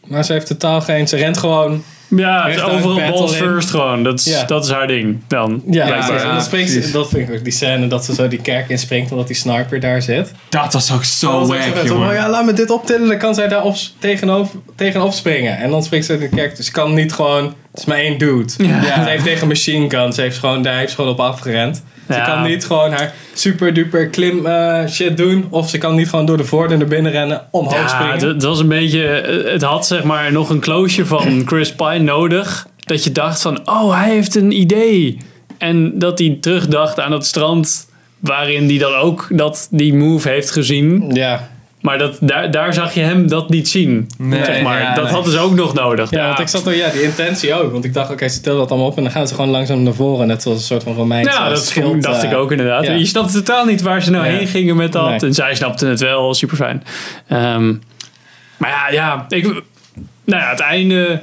Maar 0.07 0.25
ze 0.25 0.33
heeft 0.33 0.47
totaal 0.47 0.81
geen, 0.81 1.07
ze 1.07 1.15
rent 1.15 1.37
gewoon. 1.37 1.83
Ja, 2.07 2.49
het 2.49 2.61
overal 2.61 2.95
balls 3.11 3.31
in. 3.31 3.37
first 3.37 3.69
gewoon. 3.69 4.03
Dat 4.03 4.19
is, 4.19 4.25
Ja. 4.25 4.43
dat 4.43 4.65
is 4.65 4.71
haar 4.71 4.87
ding 4.87 5.21
dan. 5.27 5.63
Ja. 5.69 6.09
En 6.09 6.27
dan 6.27 6.41
springt 6.41 6.71
ze- 6.71 6.91
dat 6.91 7.09
vind 7.09 7.29
ik 7.29 7.35
ook 7.35 7.43
die 7.43 7.53
scène 7.53 7.87
dat 7.87 8.05
ze 8.05 8.13
zo 8.13 8.27
die 8.27 8.41
kerk 8.41 8.69
inspringt 8.69 9.11
omdat 9.11 9.27
die 9.27 9.35
sniper 9.35 9.79
daar 9.79 10.01
zit. 10.01 10.31
Dat 10.49 10.73
was 10.73 10.91
ook 10.93 11.03
zo 11.03 11.45
wack, 11.45 11.59
jongen. 11.85 12.07
oh 12.09 12.13
ja, 12.13 12.29
laat 12.29 12.45
me 12.45 12.53
dit 12.53 12.69
optillen, 12.69 13.07
dan 13.07 13.17
kan 13.17 13.35
zij 13.35 13.47
daar 13.47 13.63
op, 13.63 13.75
tegenop, 13.99 14.51
tegenop 14.75 15.13
springen. 15.13 15.57
En 15.57 15.69
dan 15.69 15.83
springt 15.83 16.05
ze 16.05 16.13
in 16.13 16.19
de 16.19 16.29
kerk. 16.29 16.55
Dus 16.55 16.71
kan 16.71 16.93
niet 16.93 17.13
gewoon, 17.13 17.53
het 17.75 17.79
is 17.79 17.85
maar 17.85 17.97
één 17.97 18.17
dude. 18.17 18.53
Ja. 18.57 19.03
Ze 19.03 19.09
heeft 19.09 19.23
tegen 19.23 19.47
machine 19.47 19.89
gun, 19.89 20.13
ze 20.13 20.21
heeft 20.21 20.37
gewoon, 20.37 20.61
daar 20.61 20.77
heeft 20.77 20.93
gewoon 20.95 21.11
op 21.11 21.19
afgerend. 21.19 21.83
Ze 22.07 22.13
Ja. 22.13 22.25
kan 22.25 22.43
niet 22.43 22.65
gewoon 22.65 22.91
haar 22.91 23.13
super 23.33 23.73
duper 23.73 24.07
klim 24.07 24.45
eh, 24.45 24.87
shit 24.87 25.17
doen. 25.17 25.45
Of 25.49 25.69
ze 25.69 25.77
kan 25.77 25.95
niet 25.95 26.09
gewoon 26.09 26.25
door 26.25 26.37
de 26.37 26.43
voordeur 26.43 26.77
naar 26.77 26.87
binnen 26.87 27.11
rennen, 27.11 27.41
omhoog 27.51 27.73
Ja, 27.73 27.87
springen. 27.87 28.11
het, 28.13 28.21
het 28.21 28.43
was 28.43 28.59
een 28.59 28.67
beetje. 28.67 28.99
Het 29.51 29.61
had 29.61 29.87
zeg 29.87 30.03
maar 30.03 30.31
nog 30.31 30.49
een 30.49 30.59
kloosje 30.59 31.05
van 31.05 31.41
Chris 31.49 31.73
Pine 31.75 31.99
nodig. 31.99 32.67
Dat 32.79 33.03
je 33.03 33.11
dacht 33.11 33.41
van, 33.41 33.69
oh, 33.69 33.99
hij 34.01 34.09
heeft 34.09 34.35
een 34.35 34.51
idee. 34.59 35.17
En 35.57 35.99
dat 35.99 36.19
hij 36.19 36.37
terugdacht 36.41 36.99
aan 36.99 37.11
het 37.11 37.25
strand. 37.25 37.87
Waarin 38.19 38.67
hij 38.69 38.77
dan 38.77 38.93
ook 38.95 39.27
dat 39.29 39.67
die 39.71 39.93
move 39.93 40.29
heeft 40.29 40.51
gezien. 40.51 41.09
Ja. 41.13 41.49
Maar 41.85 41.97
dat, 41.97 42.17
daar, 42.21 42.51
daar 42.51 42.73
zag 42.73 42.93
je 42.93 43.01
hem 43.01 43.27
dat 43.27 43.49
niet 43.49 43.67
zien. 43.67 44.07
Nee, 44.17 44.43
zeg 44.45 44.61
maar. 44.61 44.81
ja, 44.81 44.93
dat 44.93 45.03
nee. 45.03 45.13
hadden 45.13 45.31
ze 45.31 45.39
ook 45.39 45.53
nog 45.53 45.73
nodig. 45.73 46.09
Ja, 46.09 46.27
want 46.27 46.39
ik 46.39 46.47
zat 46.47 46.67
er, 46.67 46.75
ja, 46.75 46.89
die 46.89 47.01
intentie 47.01 47.53
ook. 47.53 47.71
Want 47.71 47.83
ik 47.83 47.93
dacht, 47.93 48.11
oké, 48.11 48.27
ze 48.27 48.41
tillen 48.41 48.57
dat 48.59 48.69
allemaal 48.69 48.87
op 48.87 48.97
en 48.97 49.03
dan 49.03 49.11
gaan 49.11 49.27
ze 49.27 49.35
gewoon 49.35 49.49
langzaam 49.49 49.83
naar 49.83 49.93
voren. 49.93 50.27
Net 50.27 50.41
zoals 50.41 50.57
een 50.57 50.63
soort 50.63 50.83
van 50.83 50.93
Romeins 50.93 51.27
Ja, 51.33 51.49
dat 51.49 51.65
schild, 51.65 52.03
dacht 52.03 52.23
eh, 52.23 52.31
ik 52.31 52.37
ook 52.37 52.51
inderdaad. 52.51 52.85
ja. 52.85 52.91
Je 52.93 53.05
snapte 53.05 53.33
totaal 53.33 53.65
niet 53.65 53.81
waar 53.81 54.01
ze 54.01 54.11
nou 54.11 54.25
Ja. 54.25 54.31
heen 54.31 54.47
gingen 54.47 54.75
met 54.75 54.91
dat. 54.91 55.09
Nee. 55.09 55.19
En 55.19 55.33
zij 55.33 55.55
snapte 55.55 55.85
het 55.85 55.99
wel, 55.99 56.33
super 56.33 56.57
fijn. 56.57 56.83
maar 58.57 58.69
ja, 58.69 58.91
ja 58.91 59.25
ik, 59.29 59.43
nou 59.43 60.41
ja, 60.41 60.49
het 60.49 60.59
einde 60.59 61.21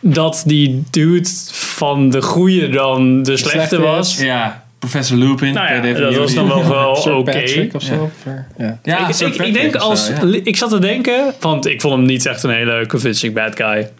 dat 0.00 0.42
die 0.46 0.82
dude 0.90 1.28
van 1.52 2.10
de 2.10 2.22
goede 2.22 2.68
dan 2.68 3.22
de 3.22 3.36
slechte 3.36 3.58
slechte 3.58 3.80
was. 3.80 4.16
Ja, 4.18 4.64
Professor 4.80 5.16
Lupin. 5.16 5.54
Nou 5.54 5.86
ja, 5.86 5.92
dat 5.92 6.16
was 6.16 6.34
dan 6.34 6.48
wel, 6.48 6.68
wel 6.68 7.18
oké. 7.18 7.38
Ja. 7.38 7.64
of, 7.72 7.88
eh, 7.90 8.32
Ja. 8.58 8.78
Ja, 8.82 9.08
ik, 9.08 9.16
ik, 9.18 9.54
denk 9.54 9.74
of 9.74 9.80
zo, 9.80 9.88
als 9.88 10.08
ja. 10.08 10.40
ik 10.42 10.56
zat 10.56 10.70
te 10.70 10.78
denken, 10.78 11.34
want 11.40 11.66
ik 11.66 11.80
vond 11.80 11.94
hem 11.94 12.04
niet 12.04 12.26
echt 12.26 12.42
een 12.42 12.50
hele 12.50 12.86
convincing 12.86 13.34
bad 13.34 13.56
guy. 13.56 13.90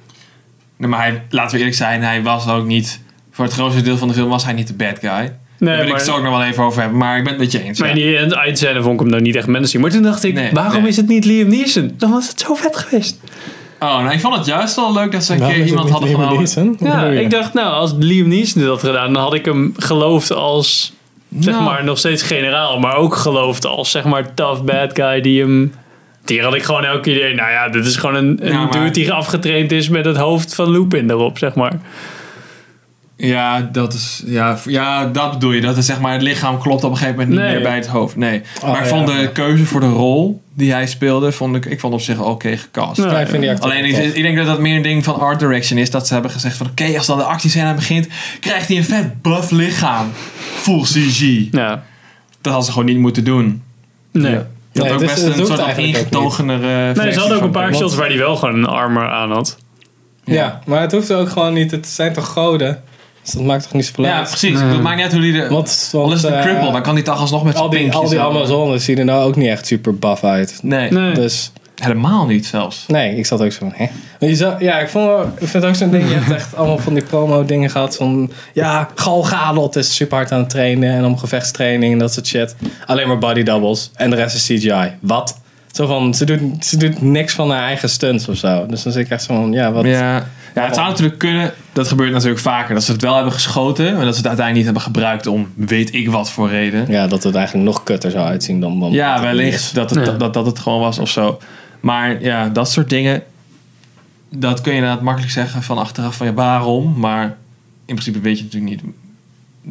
Nee, 0.76 0.88
maar 0.88 1.00
hij, 1.00 1.22
laten 1.30 1.52
we 1.52 1.58
eerlijk 1.58 1.76
zijn, 1.76 2.02
hij 2.02 2.22
was 2.22 2.48
ook 2.48 2.66
niet. 2.66 3.00
Voor 3.30 3.44
het 3.44 3.54
grootste 3.54 3.82
deel 3.82 3.96
van 3.96 4.08
de 4.08 4.14
film 4.14 4.28
was 4.28 4.44
hij 4.44 4.52
niet 4.52 4.66
de 4.66 4.74
bad 4.74 4.98
guy. 4.98 5.10
Nee, 5.10 5.32
Daar 5.58 5.76
wil 5.76 5.86
ik 5.86 5.92
het 5.92 6.02
zo 6.02 6.16
ook 6.16 6.22
nog 6.22 6.38
wel 6.38 6.44
even 6.44 6.62
over 6.64 6.80
hebben, 6.80 6.98
maar 6.98 7.16
ik 7.16 7.22
ben 7.24 7.32
het 7.32 7.42
met 7.42 7.52
je 7.52 7.62
eens. 7.62 7.78
maar 7.80 7.98
ja. 7.98 8.18
in 8.20 8.28
die 8.28 8.36
eindscène 8.36 8.82
vond 8.82 8.94
ik 8.94 9.00
hem 9.00 9.08
nou 9.08 9.22
niet 9.22 9.36
echt 9.36 9.46
menacing. 9.46 9.82
Maar 9.82 9.92
toen 9.92 10.02
dacht 10.02 10.24
ik, 10.24 10.34
Nee, 10.34 10.50
waarom 10.52 10.80
nee. 10.80 10.90
is 10.90 10.96
het 10.96 11.08
niet 11.08 11.24
Liam 11.24 11.48
Neeson? 11.48 11.94
Dan 11.96 12.10
was 12.10 12.28
het 12.28 12.40
zo 12.40 12.54
vet 12.54 12.76
geweest. 12.76 13.18
Oh, 13.80 13.98
nou, 14.02 14.10
ik 14.12 14.20
vond 14.20 14.36
het 14.36 14.46
juist 14.46 14.76
wel 14.76 14.92
leuk 14.92 15.12
dat 15.12 15.24
ze 15.24 15.32
een 15.34 15.48
keer 15.48 15.64
iemand 15.66 15.90
hadden 15.90 16.08
Liam 16.08 16.46
genomen. 16.46 16.76
Ja, 16.80 17.04
ik 17.20 17.30
dacht, 17.30 17.54
nou, 17.54 17.72
als 17.72 17.94
Liam 17.98 18.28
Neeson 18.28 18.60
dit 18.60 18.70
had 18.70 18.80
gedaan, 18.80 19.12
dan 19.12 19.22
had 19.22 19.34
ik 19.34 19.44
hem 19.44 19.74
geloofd 19.76 20.32
als, 20.32 20.92
zeg 21.38 21.54
Nou. 21.54 21.64
maar, 21.66 21.84
nog 21.84 21.98
steeds 21.98 22.22
generaal. 22.22 22.78
Maar 22.78 22.96
ook 22.96 23.14
geloofd 23.16 23.66
als, 23.66 23.90
zeg 23.90 24.04
maar, 24.04 24.34
tough 24.34 24.62
bad 24.62 24.90
guy 24.94 25.20
die 25.20 25.40
hem... 25.40 25.74
Die 26.24 26.42
had 26.42 26.54
ik 26.54 26.62
gewoon 26.62 26.84
elke 26.84 27.10
idee, 27.10 27.34
nou 27.34 27.50
ja, 27.50 27.68
dit 27.68 27.86
is 27.86 27.96
gewoon 27.96 28.14
een, 28.14 28.38
een 28.42 28.52
Ja, 28.52 28.58
maar- 28.62 28.70
dude 28.72 28.90
die 28.90 29.12
afgetraind 29.12 29.72
is 29.72 29.88
met 29.88 30.04
het 30.04 30.16
hoofd 30.16 30.54
van 30.54 30.70
Lupin 30.70 31.10
erop, 31.10 31.38
zeg 31.38 31.54
maar. 31.54 31.72
Ja, 33.22 33.68
dat 33.72 33.92
is, 33.94 34.22
ja, 34.26 34.58
ja, 34.66 35.06
dat 35.06 35.30
bedoel 35.32 35.52
je. 35.52 35.60
Dat 35.60 35.76
is 35.76 35.86
zeg 35.86 36.00
maar, 36.00 36.12
het 36.12 36.22
lichaam 36.22 36.58
klopt 36.58 36.84
op 36.84 36.90
een 36.90 36.96
gegeven 36.96 37.18
moment 37.18 37.36
niet 37.36 37.44
Nee. 37.46 37.54
meer 37.54 37.62
bij 37.62 37.74
het 37.74 37.86
hoofd. 37.86 38.16
Nee. 38.16 38.42
Oh, 38.62 38.68
maar 38.70 38.78
ik 38.78 38.84
ja, 38.84 38.88
vond 38.90 39.06
de 39.06 39.12
ja. 39.12 39.26
keuze 39.26 39.64
voor 39.66 39.80
de 39.80 39.88
rol 39.88 40.42
die 40.54 40.72
hij 40.72 40.86
speelde, 40.86 41.32
vond 41.32 41.56
ik, 41.56 41.64
ik 41.64 41.80
vond 41.80 41.94
op 41.94 42.00
zich 42.00 42.18
oké 42.20 42.56
gecast. 42.56 42.96
Ja, 42.96 43.20
ik 43.20 43.28
vind 43.28 43.42
die 43.42 43.50
acteur 43.50 43.70
Alleen 43.70 44.14
ik, 44.14 44.22
denk 44.22 44.36
dat 44.36 44.46
dat 44.46 44.58
meer 44.58 44.76
een 44.76 44.82
ding 44.82 45.04
van 45.04 45.18
art 45.20 45.38
direction 45.38 45.78
is. 45.78 45.90
Dat 45.90 46.06
ze 46.06 46.12
hebben 46.12 46.30
gezegd 46.30 46.56
van 46.56 46.66
oké, 46.66 46.96
als 46.96 47.06
dan 47.06 47.18
de 47.18 47.24
actiescène 47.24 47.74
begint, 47.74 48.08
krijgt 48.40 48.68
hij 48.68 48.76
een 48.76 48.84
vet 48.84 49.22
buff 49.22 49.50
lichaam. 49.50 50.10
Full 50.54 50.82
CG. 50.82 51.20
Ja, 51.50 51.68
Dat 52.40 52.52
hadden 52.52 52.64
ze 52.64 52.70
gewoon 52.72 52.86
niet 52.86 52.98
moeten 52.98 53.24
doen. 53.24 53.62
nee. 54.10 54.34
Had 54.34 54.44
Nee, 54.84 54.92
ook 54.92 54.98
best 55.00 55.22
het 55.22 55.38
een 55.38 55.46
soort 55.46 55.76
ingetogenere 55.78 56.94
Nee, 56.94 57.12
ze 57.12 57.18
hadden 57.18 57.36
ook 57.36 57.42
een 57.44 57.50
paar 57.50 57.74
shots 57.74 57.94
waar 57.94 58.08
hij 58.08 58.18
wel 58.18 58.36
gewoon 58.36 58.54
een 58.54 58.66
armor 58.66 59.08
aan 59.08 59.30
had. 59.32 59.58
Ja, 60.24 60.60
maar 60.66 60.80
het 60.80 60.92
hoeft 60.92 61.12
ook 61.12 61.28
gewoon 61.28 61.52
niet. 61.52 61.70
Het 61.70 61.86
zijn 61.88 62.12
toch 62.12 62.26
goden? 62.26 62.82
Dus 63.22 63.32
dat 63.32 63.42
maakt 63.42 63.62
toch 63.62 63.72
niet 63.72 63.86
zoveel 63.86 64.04
Ja, 64.04 64.18
uit? 64.18 64.28
precies. 64.28 64.60
Het 64.60 64.82
maakt 64.82 64.94
niet 64.96 65.04
uit 65.04 65.12
hoe 65.12 65.22
die 65.22 65.40
er... 65.42 65.50
Want, 65.52 65.90
Al 65.92 66.00
want 66.00 66.12
is 66.14 66.22
het 66.22 66.30
een 66.32 66.36
eh, 66.38 66.44
cripple, 66.44 66.72
dan 66.72 66.82
kan 66.82 66.94
hij 66.94 67.02
toch 67.02 67.18
alsnog 67.20 67.42
met 67.44 67.52
zijn 67.52 67.64
al 67.64 67.70
die, 67.70 67.78
pinkjes 67.80 68.02
al 68.02 68.08
die 68.08 68.18
zo. 68.18 68.24
Amazones 68.28 68.84
zien 68.84 68.98
er 68.98 69.04
nou 69.04 69.24
ook 69.24 69.36
niet 69.36 69.48
echt 69.48 69.66
super 69.66 69.98
buff 69.98 70.24
uit. 70.24 70.58
Nee, 70.62 70.90
Nee. 70.90 71.14
Dus 71.14 71.52
helemaal 71.74 72.26
niet 72.26 72.46
zelfs. 72.46 72.84
nee, 72.86 73.16
ik 73.16 73.26
zat 73.26 73.40
ook 73.42 73.52
zo 73.52 73.58
van, 73.58 73.72
hè? 73.74 73.86
Maar 74.20 74.28
je 74.28 74.34
zou, 74.36 74.64
ja, 74.64 74.78
ik, 74.78 74.88
vond, 74.88 75.06
wel- 75.06 75.22
ik 75.22 75.30
vind 75.38 75.52
het 75.52 75.64
ook 75.64 75.74
zo'n 75.74 75.90
ding. 75.90 76.08
Je 76.08 76.14
hebt 76.14 76.30
echt 76.30 76.56
allemaal 76.56 76.78
van 76.78 76.94
die 76.94 77.02
promo 77.02 77.44
dingen 77.44 77.70
gehad. 77.70 77.96
Van, 77.96 78.30
ja, 78.52 78.88
Gal 78.94 79.22
Gadot 79.22 79.76
is 79.76 79.94
super 79.94 80.16
hard 80.16 80.32
aan 80.32 80.38
het 80.38 80.50
trainen. 80.50 80.90
En 80.94 81.04
om 81.04 81.18
gevechtstraining 81.18 81.92
en 81.92 81.98
dat 81.98 82.12
soort 82.12 82.26
shit. 82.26 82.54
Alleen 82.86 83.08
maar 83.08 83.18
body 83.18 83.42
doubles. 83.42 83.90
En 83.94 84.10
de 84.10 84.16
rest 84.16 84.34
is 84.36 84.44
CGI. 84.44 84.90
Wat? 85.00 85.40
Zo 85.72 85.86
van, 85.86 86.14
ze 86.14 86.24
doet, 86.24 86.64
ze 86.66 86.76
doet 86.76 87.02
niks 87.02 87.34
van 87.34 87.50
haar 87.50 87.62
eigen 87.62 87.90
stunts 87.90 88.28
of 88.28 88.36
zo. 88.36 88.66
Dus 88.66 88.82
dan 88.82 88.92
zit 88.92 89.04
ik 89.04 89.10
echt 89.10 89.22
zo 89.22 89.34
van, 89.34 89.52
ja, 89.52 89.72
wat? 89.72 89.84
Ja, 89.84 90.26
ja, 90.54 90.64
het 90.64 90.74
zou 90.74 90.88
natuurlijk 90.88 91.18
kunnen. 91.18 91.52
Dat 91.72 91.88
gebeurt 91.88 92.12
natuurlijk 92.12 92.40
vaker. 92.40 92.74
Dat 92.74 92.84
ze 92.84 92.92
het 92.92 93.02
wel 93.02 93.14
hebben 93.14 93.32
geschoten. 93.32 93.94
Maar 93.94 94.04
dat 94.04 94.14
ze 94.14 94.20
het 94.20 94.28
uiteindelijk 94.28 94.54
niet 94.54 94.64
hebben 94.64 94.82
gebruikt 94.82 95.26
om 95.26 95.48
weet 95.54 95.94
ik 95.94 96.10
wat 96.10 96.30
voor 96.30 96.48
reden. 96.48 96.84
Ja, 96.88 97.06
dat 97.06 97.22
het 97.22 97.34
eigenlijk 97.34 97.66
nog 97.66 97.82
kutter 97.82 98.10
zou 98.10 98.26
uitzien 98.26 98.60
dan... 98.60 98.80
dan 98.80 98.92
Ja, 98.92 99.22
wellicht 99.22 99.74
dat 99.74 99.90
het, 99.90 100.06
Ja. 100.06 100.12
dat, 100.12 100.34
dat 100.34 100.46
het 100.46 100.58
gewoon 100.58 100.80
was 100.80 100.98
of 100.98 101.10
zo. 101.10 101.38
Maar 101.80 102.22
ja, 102.22 102.48
dat 102.48 102.70
soort 102.70 102.88
dingen. 102.88 103.22
Dat 104.30 104.60
kun 104.60 104.72
je 104.72 104.78
inderdaad 104.78 105.02
makkelijk 105.02 105.32
zeggen 105.32 105.62
van 105.62 105.78
achteraf 105.78 106.16
van 106.16 106.26
ja, 106.26 106.32
waarom. 106.32 106.98
Maar 106.98 107.24
in 107.84 107.94
principe 107.94 108.20
weet 108.20 108.38
je 108.38 108.44
het 108.44 108.52
natuurlijk 108.52 108.82
niet. 108.82 108.94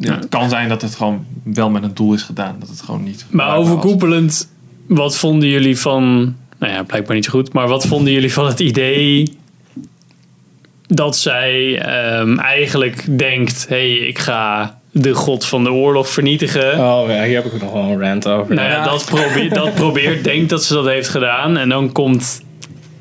Ja. 0.06 0.14
Het 0.14 0.28
kan 0.28 0.48
zijn 0.48 0.68
dat 0.68 0.82
het 0.82 0.94
gewoon 0.94 1.24
wel 1.42 1.70
met 1.70 1.82
een 1.82 1.94
doel 1.94 2.14
is 2.14 2.22
gedaan. 2.22 2.56
Dat 2.58 2.68
het 2.68 2.82
gewoon 2.82 3.02
niet. 3.02 3.26
Maar 3.30 3.46
was. 3.46 3.56
overkoepelend, 3.56 4.48
wat 4.86 5.16
vonden 5.16 5.48
jullie 5.48 5.78
van... 5.78 6.34
Nou 6.58 6.72
ja, 6.72 6.82
blijkbaar 6.82 7.14
niet 7.14 7.24
zo 7.24 7.30
goed. 7.30 7.52
Maar 7.52 7.68
wat 7.68 7.86
vonden 7.86 8.12
jullie 8.12 8.32
van 8.32 8.46
het 8.46 8.60
idee 8.60 9.29
dat 10.92 11.16
zij 11.16 11.78
ehm, 11.80 12.38
eigenlijk 12.38 13.18
denkt... 13.18 13.66
Hé, 13.68 13.76
hey, 13.76 14.06
ik 14.06 14.18
ga 14.18 14.78
de 14.92 15.14
god 15.14 15.46
van 15.46 15.64
de 15.64 15.72
oorlog 15.72 16.08
vernietigen. 16.08 16.72
Oh 16.78 17.04
ja, 17.08 17.22
hier 17.24 17.34
heb 17.42 17.44
ik 17.52 17.60
nog 17.62 17.72
wel 17.72 17.82
een 17.82 18.00
rant 18.00 18.26
over. 18.28 18.54
Nou 18.54 18.68
ja, 18.68 18.74
Ja. 18.76 18.84
dat, 18.84 19.04
probeert, 19.04 19.54
dat 19.62 19.74
probeert, 19.74 20.24
denkt 20.24 20.50
dat 20.50 20.64
ze 20.64 20.74
dat 20.74 20.86
heeft 20.86 21.08
gedaan. 21.08 21.56
En 21.56 21.68
dan 21.68 21.92
komt... 21.92 22.42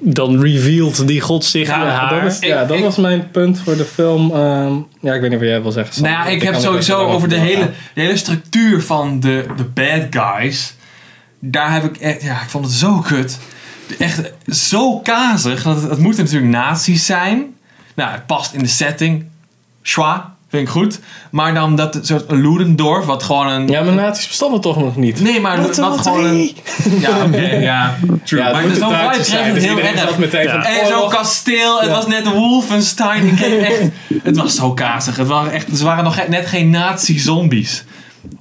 Dan 0.01 0.41
revealt 0.41 1.07
die 1.07 1.21
god 1.21 1.45
zich 1.45 1.67
Ja, 1.67 1.73
aan 1.73 1.87
haar. 1.87 2.23
Dat, 2.23 2.31
is, 2.31 2.39
ja, 2.39 2.61
Ik- 2.61 2.67
dat 2.67 2.77
ik- 2.77 2.83
was 2.83 2.95
mijn 2.95 3.31
punt 3.31 3.59
voor 3.63 3.77
de 3.77 3.85
film. 3.85 4.31
ehm, 4.31 4.73
ja, 5.01 5.13
ik 5.13 5.21
weet 5.21 5.29
niet 5.29 5.39
wat 5.39 5.47
jij 5.47 5.61
wil 5.61 5.71
zeggen. 5.71 5.93
Sam. 5.93 6.03
Nou 6.03 6.15
ja, 6.15 6.25
ik 6.25 6.41
heb 6.41 6.55
sowieso 6.55 6.97
over 6.99 7.29
de 7.29 7.35
hele, 7.37 7.69
de 7.93 8.01
hele 8.01 8.17
structuur 8.17 8.81
van 8.81 9.19
de, 9.19 9.45
de 9.57 9.63
bad 9.63 10.01
guys. 10.09 10.75
Daar 11.39 11.73
heb 11.73 11.83
ik 11.83 11.97
echt, 11.97 12.21
ja, 12.21 12.41
ik 12.41 12.49
vond 12.49 12.65
het 12.65 12.73
zo 12.73 12.99
kut. 12.99 13.39
Echt 13.99 14.33
zo 14.47 14.99
kazig. 14.99 15.63
Dat 15.63 15.81
het, 15.81 15.89
het 15.89 15.99
moeten 15.99 16.23
natuurlijk 16.23 16.51
nazi's 16.51 17.05
zijn. 17.05 17.45
Nou, 17.99 18.11
het 18.11 18.25
past 18.25 18.53
in 18.53 18.59
de 18.59 18.67
setting. 18.67 19.25
Schwa, 19.81 20.33
vind 20.49 20.63
ik 20.63 20.69
goed. 20.69 20.99
Maar 21.31 21.53
dan 21.53 21.75
dat 21.75 21.99
soort 22.01 22.31
Ludendorff, 22.31 23.05
wat 23.05 23.23
gewoon 23.23 23.47
een. 23.47 23.67
Ja, 23.67 23.81
maar 23.81 23.93
nazi's 23.93 24.27
bestonden 24.27 24.61
toch 24.61 24.77
nog 24.77 24.95
niet? 24.95 25.21
Nee, 25.21 25.39
maar 25.39 25.61
wat, 25.61 25.77
Wat 25.77 25.99
gewoon 26.01 26.25
een. 26.25 26.55
Ja, 26.99 27.25
oké, 27.25 27.41
ja. 27.55 27.95
True. 28.23 28.41
Ja, 28.41 28.51
maar 28.51 28.63
het 28.63 28.77
kreeg 29.11 29.25
zijn. 29.25 29.45
het 29.45 29.53
Dus 29.53 29.63
heel 29.63 29.79
erg. 29.79 30.17
meteen 30.17 30.43
Ja. 30.43 30.65
En 30.65 30.87
zo'n 30.87 31.09
kasteel, 31.09 31.79
het 31.79 31.89
Ja. 31.89 31.95
was 31.95 32.07
net 32.07 32.31
Wolfenstein. 32.31 33.27
Ik 33.27 33.39
echt, 33.39 33.81
het 34.23 34.37
was 34.37 34.55
zo 34.55 34.73
kazig. 34.73 35.15
Het 35.15 35.27
waren 35.27 35.51
echt, 35.51 35.77
ze 35.77 35.83
waren 35.83 36.03
nog 36.03 36.27
net 36.27 36.45
geen 36.47 36.69
nazi-zombies. 36.69 37.83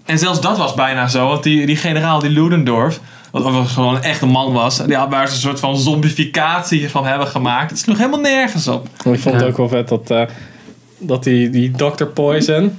En 0.04 0.18
zelfs 0.18 0.40
dat 0.40 0.58
was 0.58 0.74
bijna 0.74 1.08
zo, 1.08 1.28
want 1.28 1.42
die, 1.42 1.66
die 1.66 1.76
generaal, 1.76 2.18
die 2.18 2.30
Ludendorff, 2.30 3.00
wat 3.30 3.42
overigens 3.44 3.72
gewoon 3.74 3.94
een 3.94 4.02
echte 4.02 4.26
man 4.26 4.52
was, 4.52 4.76
die 4.86 4.96
had 4.96 5.08
waar 5.10 5.26
ze 5.28 5.34
een 5.34 5.40
soort 5.40 5.60
van 5.60 5.76
zombificatie 5.78 6.90
van 6.90 7.06
hebben 7.06 7.26
gemaakt. 7.26 7.70
Het 7.70 7.78
sloeg 7.78 7.96
helemaal 7.96 8.20
nergens 8.20 8.68
op. 8.68 8.86
Ik 8.86 9.20
vond 9.20 9.24
het 9.34 9.40
Ja. 9.40 9.46
ook 9.48 9.56
wel 9.56 9.68
vet 9.68 9.88
dat... 9.88 10.10
eh, 10.10 10.22
dat 10.98 11.22
die, 11.24 11.50
die 11.50 11.70
Dr. 11.70 12.04
Poison. 12.04 12.78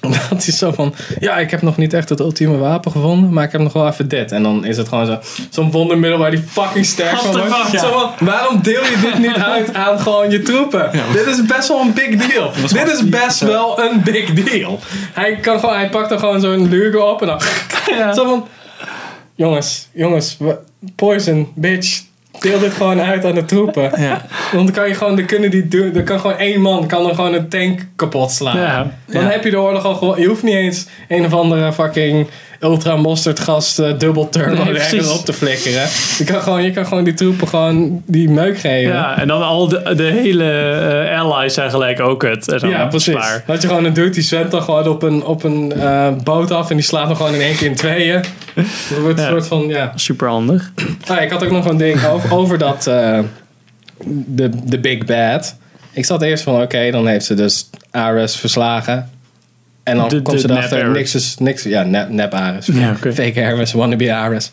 Dat 0.00 0.44
hij 0.44 0.54
zo 0.54 0.72
van, 0.72 0.94
ja, 1.18 1.36
ik 1.38 1.50
heb 1.50 1.62
nog 1.62 1.76
niet 1.76 1.92
echt 1.92 2.08
het 2.08 2.20
ultieme 2.20 2.56
wapen 2.56 2.92
gevonden, 2.92 3.32
maar 3.32 3.44
ik 3.44 3.52
heb 3.52 3.60
nog 3.60 3.72
wel 3.72 3.86
even 3.88 4.08
dit. 4.08 4.32
En 4.32 4.42
dan 4.42 4.64
is 4.64 4.76
het 4.76 4.88
gewoon 4.88 5.06
zo, 5.06 5.18
zo'n 5.50 5.70
wondermiddel 5.70 6.18
waar 6.18 6.30
die 6.30 6.42
fucking 6.48 6.84
sterk 6.84 7.16
van 7.16 7.30
wordt. 7.36 7.80
Zo 7.80 7.90
van, 8.18 8.26
waarom 8.28 8.62
deel 8.62 8.82
je 8.84 8.98
dit 9.02 9.18
niet 9.18 9.36
uit 9.42 9.74
aan 9.74 10.00
gewoon 10.00 10.30
je 10.30 10.42
troepen? 10.42 10.90
Dit 11.12 11.26
is 11.26 11.44
best 11.44 11.68
wel 11.68 11.80
een 11.80 11.92
big 11.92 12.26
deal. 12.26 12.50
Dit 12.72 12.92
is 12.92 13.08
best 13.08 13.40
wel 13.40 13.80
een 13.82 14.02
big 14.02 14.32
deal. 14.32 14.78
Hij, 15.12 15.36
kan 15.36 15.58
gewoon, 15.60 15.74
hij 15.74 15.88
pakt 15.90 16.10
er 16.10 16.18
gewoon 16.18 16.40
zo'n 16.40 16.68
luger 16.68 17.02
op 17.04 17.20
en 17.20 17.26
dan... 17.26 17.40
Zo 18.14 18.24
van, 18.24 18.46
jongens, 19.44 19.88
jongens, 19.92 20.36
poison, 20.96 21.48
bitch, 21.54 22.02
deel 22.40 22.58
dit 22.58 22.72
gewoon 22.72 23.00
uit 23.00 23.24
aan 23.24 23.34
de 23.34 23.44
troepen. 23.44 23.90
Ja. 24.00 24.26
Want 24.52 24.66
dan 24.66 24.74
kan 24.74 24.88
je 24.88 24.94
gewoon, 24.94 25.16
dan 25.16 25.24
kunnen 25.24 25.50
die 25.50 25.68
doen, 25.68 25.92
dan 25.92 26.04
kan 26.04 26.20
gewoon 26.20 26.36
één 26.38 26.60
man 26.60 26.86
kan 26.86 27.02
dan 27.02 27.14
gewoon 27.14 27.34
een 27.34 27.48
tank 27.48 27.86
kapot 27.96 28.30
slaan. 28.30 28.56
Ja. 28.56 28.90
Dan 29.06 29.22
Ja. 29.22 29.28
heb 29.30 29.44
je 29.44 29.50
de 29.50 29.60
oorlog 29.60 29.84
al 29.84 29.94
gewoon, 29.94 30.20
je 30.20 30.26
hoeft 30.26 30.42
niet 30.42 30.54
eens 30.54 30.86
een 31.08 31.24
of 31.24 31.32
andere 31.32 31.72
fucking 31.72 32.26
ultra 32.60 32.96
mosterdgast 32.96 33.78
uh, 33.78 33.98
dubbel 33.98 34.28
turbo 34.28 34.64
Nee, 34.64 34.78
ergens 34.78 35.18
op 35.18 35.24
te 35.24 35.32
flikkeren. 35.32 35.88
Je 36.18 36.24
kan 36.24 36.42
gewoon, 36.42 36.62
je 36.62 36.70
kan 36.70 36.86
gewoon 36.86 37.04
die 37.04 37.14
troepen 37.14 37.48
gewoon 37.48 38.02
die 38.06 38.28
meuk 38.30 38.58
geven. 38.58 38.92
Ja, 38.92 39.18
en 39.18 39.28
dan 39.28 39.42
al 39.42 39.68
de, 39.68 39.94
de 39.96 40.02
hele 40.02 40.50
eh, 41.10 41.20
allies 41.20 41.54
zijn 41.54 41.70
gelijk 41.70 42.00
ook 42.00 42.22
het. 42.22 42.48
En 42.52 42.58
dan 42.58 42.70
Ja, 42.70 42.86
precies. 42.86 43.42
Dat 43.46 43.62
je 43.62 43.68
gewoon 43.68 43.84
een 43.84 43.92
dude 43.92 44.10
die 44.10 44.22
zwemt 44.22 44.50
dan 44.50 44.62
gewoon 44.62 44.88
op 44.88 45.02
een, 45.02 45.24
op 45.24 45.42
een 45.44 45.72
eh, 45.72 46.08
boot 46.24 46.50
af 46.50 46.70
en 46.70 46.76
die 46.76 46.84
slaat 46.84 47.06
hem 47.06 47.16
gewoon 47.16 47.34
in 47.34 47.40
één 47.40 47.56
keer 47.56 47.66
in 47.66 47.74
tweeën. 47.74 48.24
Dat 48.54 48.98
wordt 49.00 49.18
een 49.18 49.24
Ja. 49.24 49.30
soort 49.30 49.46
van, 49.46 49.68
ja. 49.68 49.92
Super 49.94 50.28
handig. 50.28 50.72
Ah, 51.06 51.22
ik 51.22 51.30
had 51.30 51.44
ook 51.44 51.50
nog 51.50 51.66
een 51.66 51.76
ding 51.76 52.04
over, 52.12 52.32
over 52.32 52.58
dat, 52.58 52.86
eh, 52.86 53.18
de, 54.06 54.50
de 54.64 54.78
Big 54.78 55.04
Bad. 55.04 55.56
Ik 55.92 56.04
zat 56.04 56.22
eerst 56.22 56.42
van, 56.42 56.62
oké, 56.62 56.90
dan 56.90 57.06
heeft 57.06 57.24
ze 57.24 57.34
dus 57.34 57.70
Ares 57.90 58.36
verslagen. 58.36 59.10
En 59.90 59.96
dan 59.96 60.08
De- 60.08 60.22
komt 60.22 60.40
ze 60.40 60.50
erachter, 60.50 60.90
niks 60.90 61.14
is, 61.14 61.36
niks, 61.38 61.62
ja, 61.62 61.82
nep, 61.82 62.08
nep 62.10 62.32
Ares. 62.34 62.66
Ja. 62.66 62.96
Fake 63.14 63.44
Ares, 63.44 63.72
wannabe 63.72 64.12
Ares. 64.14 64.50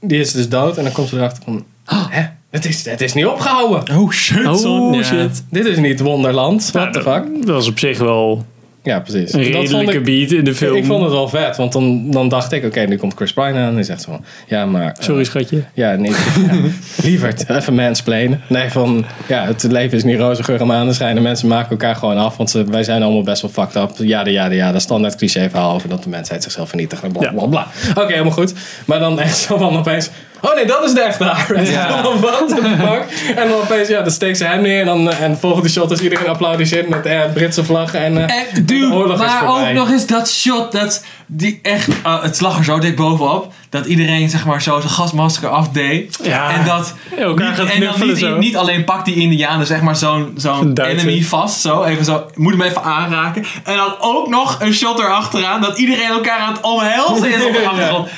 Die 0.00 0.20
is 0.20 0.32
dus 0.32 0.48
dood 0.48 0.76
en 0.76 0.84
dan 0.84 0.92
komt 0.92 1.08
ze 1.08 1.16
erachter 1.16 1.42
van, 1.44 1.64
Oh. 1.86 2.06
hè, 2.10 2.22
het 2.50 2.64
is, 2.64 2.84
het 2.84 3.00
is 3.00 3.12
niet 3.12 3.26
opgehouden. 3.26 3.96
Oh 3.98 4.10
shit. 4.10 4.64
Oh. 4.64 4.94
Ja. 4.94 5.02
shit. 5.02 5.44
Dit 5.50 5.66
is 5.66 5.76
niet 5.76 6.00
Wonderland, 6.00 6.70
what 6.72 6.84
Ja, 6.84 6.90
the 6.90 7.02
dat- 7.02 7.14
fuck. 7.14 7.46
Dat 7.46 7.54
was 7.54 7.68
op 7.68 7.78
zich 7.78 7.98
wel 7.98 8.46
Ja, 8.84 9.00
precies. 9.00 9.32
een 9.32 9.38
Dat 9.42 9.52
vond 9.52 9.68
redelijke 9.68 9.98
ik- 9.98 10.04
beat 10.28 10.30
in 10.38 10.44
de 10.44 10.54
film. 10.54 10.76
Ik 10.76 10.84
vond 10.84 11.02
het 11.02 11.10
wel 11.12 11.28
vet, 11.28 11.56
want 11.56 11.72
dan, 11.72 12.10
dan 12.10 12.28
dacht 12.28 12.52
ik, 12.52 12.64
oké, 12.64 12.80
nu 12.80 12.96
komt 12.96 13.14
Chris 13.14 13.32
Pine 13.32 13.46
aan. 13.46 13.54
En 13.68 13.74
die 13.74 13.84
zegt 13.84 14.04
van, 14.04 14.24
ja, 14.46 14.66
maar... 14.66 14.86
eh, 14.86 15.04
Sorry 15.04 15.24
schatje. 15.24 15.62
ja, 15.74 15.94
nee. 15.94 16.10
ja, 16.50 16.60
lieverd, 17.02 17.48
even 17.50 17.74
mansplainen. 17.74 18.40
Nee, 18.48 18.70
van, 18.70 19.04
ja, 19.28 19.44
het 19.46 19.62
leven 19.62 19.96
is 19.96 20.04
niet 20.04 20.18
roze 20.18 20.42
geur 20.42 20.60
en 20.60 20.66
maneschijn. 20.66 21.22
Mensen 21.22 21.48
maken 21.48 21.70
elkaar 21.70 21.96
gewoon 21.96 22.16
af, 22.18 22.36
want 22.36 22.50
ze, 22.50 22.64
wij 22.64 22.82
zijn 22.82 23.02
allemaal 23.02 23.22
best 23.22 23.42
wel 23.42 23.50
fucked 23.50 23.74
up. 23.82 23.90
Ja, 24.06 24.26
ja, 24.26 24.50
ja, 24.50 24.72
dat 24.72 24.82
standaard 24.82 25.16
cliché 25.16 25.50
verhaal 25.50 25.74
over 25.74 25.88
dat 25.88 26.02
de 26.02 26.08
mensheid 26.08 26.42
zichzelf 26.42 26.68
vernietigt. 26.68 27.02
en 27.02 27.12
Bla, 27.12 27.30
bla, 27.32 27.46
bla. 27.46 27.66
Oké, 27.94 28.12
helemaal 28.12 28.32
goed. 28.32 28.52
Maar 28.86 28.98
dan 28.98 29.20
echt 29.20 29.36
zo 29.36 29.56
van 29.58 29.76
opeens... 29.78 30.10
Oh 30.44 30.54
nee, 30.54 30.66
dat 30.66 30.84
is 30.84 30.92
de 30.92 31.00
echte 31.00 31.30
Ares. 31.30 31.70
Ja. 31.70 32.02
What 32.20 32.48
the 32.48 32.62
fuck? 32.78 33.34
En 33.36 33.48
dan 33.48 33.60
opeens, 33.60 33.88
ja, 33.88 34.02
dan 34.02 34.10
steekt 34.10 34.38
ze 34.38 34.44
hem 34.44 34.62
neer. 34.62 34.80
En 34.80 34.86
dan 34.86 35.10
en 35.12 35.30
de 35.30 35.36
volgende 35.38 35.68
shot 35.68 35.90
is 35.90 36.00
iedereen 36.00 36.28
applaudisseert 36.28 36.88
met 36.88 37.06
eh, 37.06 37.20
Britse 37.34 37.64
vlaggen. 37.64 38.00
En, 38.00 38.28
eh, 38.28 38.36
En, 38.36 38.66
de 38.66 38.74
is 38.74 38.88
maar 39.18 39.44
voorbij. 39.44 39.68
ook 39.68 39.74
nog 39.74 39.90
eens 39.90 40.06
dat 40.06 40.30
shot, 40.30 40.72
dat 40.72 41.04
die 41.26 41.58
echt, 41.62 41.88
uh, 41.88 42.22
het 42.22 42.40
lag 42.40 42.58
er 42.58 42.64
zo 42.64 42.78
dik 42.78 42.96
bovenop, 42.96 43.52
dat 43.70 43.86
iedereen 43.86 44.30
zeg 44.30 44.44
maar 44.44 44.62
zo 44.62 44.80
zijn 44.80 44.92
gasmasker 44.92 45.48
afdeed. 45.48 46.18
Ja. 46.22 46.50
En 46.50 46.64
dat, 46.64 46.94
Elkaar 47.18 47.48
niet, 47.48 47.58
gaat 47.58 47.68
en 47.68 47.80
dan 47.80 48.06
niet, 48.08 48.18
zo. 48.18 48.38
niet 48.38 48.56
alleen 48.56 48.84
pakt 48.84 49.04
die 49.04 49.14
indianen 49.14 49.66
zeg 49.66 49.80
maar 49.80 49.96
zo'n 49.96 50.32
zo'n 50.36 50.78
enemy 50.80 51.22
vast, 51.22 51.60
zo, 51.60 51.82
even 51.82 52.04
zo, 52.04 52.26
moet 52.34 52.52
hem 52.52 52.62
even 52.62 52.82
aanraken. 52.82 53.44
En 53.64 53.76
dan 53.76 53.94
ook 54.00 54.28
nog 54.28 54.56
een 54.60 54.74
shot 54.74 54.98
erachteraan, 54.98 55.60
dat 55.60 55.78
iedereen 55.78 56.08
elkaar 56.08 56.38
aan 56.38 56.52
het 56.52 56.62
omhelzen 56.62 57.34
is 57.34 57.44
op 57.44 57.52
de 57.52 57.66
achtergrond. 57.70 58.08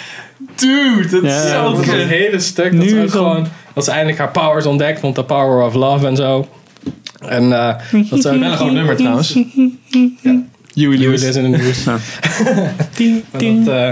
Dude, 0.55 1.09
dat 1.09 1.23
Ja, 1.23 1.43
is 1.43 1.51
ja, 1.51 1.65
zo 1.65 1.71
Dat 1.71 1.81
is 1.81 1.89
een 1.89 2.09
hele 2.09 2.41
stuk. 2.41 2.73
Dat 2.73 2.85
Nu 2.85 2.89
ze 2.89 3.09
gewoon. 3.09 3.47
Dat 3.75 3.85
ze 3.85 3.91
eindelijk 3.91 4.19
haar 4.19 4.31
powers 4.31 4.67
ontdekt. 4.67 5.01
Want 5.01 5.15
de 5.15 5.25
power 5.25 5.67
of 5.67 5.75
love 5.75 6.07
en 6.07 6.17
zo. 6.17 6.49
En 7.29 7.53
eh, 7.53 7.75
dat 8.11 8.23
ze 8.23 8.31
ook. 8.31 8.39
Wel 8.39 8.51
een 8.51 8.57
goed 8.57 8.73
nummer 8.73 8.97
trouwens. 8.97 9.39
Huey 10.75 10.97
Lewis 10.97 11.23
is 11.23 11.37
in 11.37 11.53
de 11.53 11.59
nieuws. 11.59 11.85
Dat, 13.31 13.69
eh, 13.69 13.89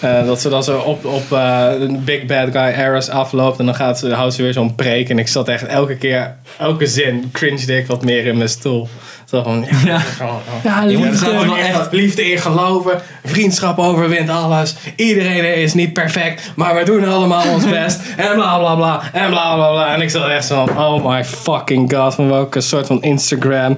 eh, 0.00 0.26
dat 0.26 0.40
ze 0.40 0.48
dan 0.48 0.64
zo 0.64 0.78
op, 0.78 1.04
op 1.04 1.32
eh, 1.32 1.70
een 1.78 2.04
big 2.04 2.26
bad 2.26 2.48
guy 2.50 2.84
Ares 2.84 3.08
afloopt. 3.08 3.58
En 3.58 3.66
dan 3.66 3.74
gaat 3.74 3.98
ze, 3.98 4.12
houdt 4.12 4.34
ze 4.34 4.42
weer 4.42 4.52
zo'n 4.52 4.74
preek. 4.74 5.08
En 5.08 5.18
ik 5.18 5.28
zat 5.28 5.48
echt 5.48 5.66
elke 5.66 5.96
keer, 5.96 6.36
elke 6.58 6.86
zin, 6.86 7.28
cringe 7.32 7.76
ik 7.76 7.86
wat 7.86 8.04
meer 8.04 8.26
in 8.26 8.36
mijn 8.36 8.48
stoel. 8.48 8.88
Zo 9.32 9.42
van, 9.42 9.66
ja, 9.70 9.76
Ja. 9.84 9.98
gewoon. 9.98 10.40
Ja, 10.64 10.82
Je 10.82 10.96
moet 10.96 11.06
liefde. 11.10 11.30
wel 11.32 11.56
echt 11.56 11.92
liefde 11.92 12.30
in 12.30 12.38
geloven. 12.38 13.00
Vriendschap 13.24 13.78
overwint 13.78 14.28
alles. 14.30 14.74
Iedereen 14.96 15.54
is 15.62 15.74
niet 15.74 15.92
perfect. 15.92 16.52
Maar 16.56 16.74
we 16.74 16.84
doen 16.84 17.08
allemaal 17.08 17.48
ons 17.52 17.68
best. 17.78 18.00
En 18.16 18.34
bla 18.34 18.58
bla 18.58 18.74
bla. 18.74 19.02
En 19.12 19.30
bla 19.30 19.54
bla 19.54 19.70
bla. 19.70 19.94
En 19.94 20.00
ik 20.00 20.10
zat 20.10 20.28
echt 20.28 20.44
zo 20.46 20.66
van, 20.66 20.78
oh 20.84 21.06
my 21.06 21.24
fucking 21.24 21.92
god. 21.94 22.14
Van 22.14 22.28
welke 22.28 22.60
soort 22.60 22.86
van 22.86 23.02
Instagram. 23.02 23.76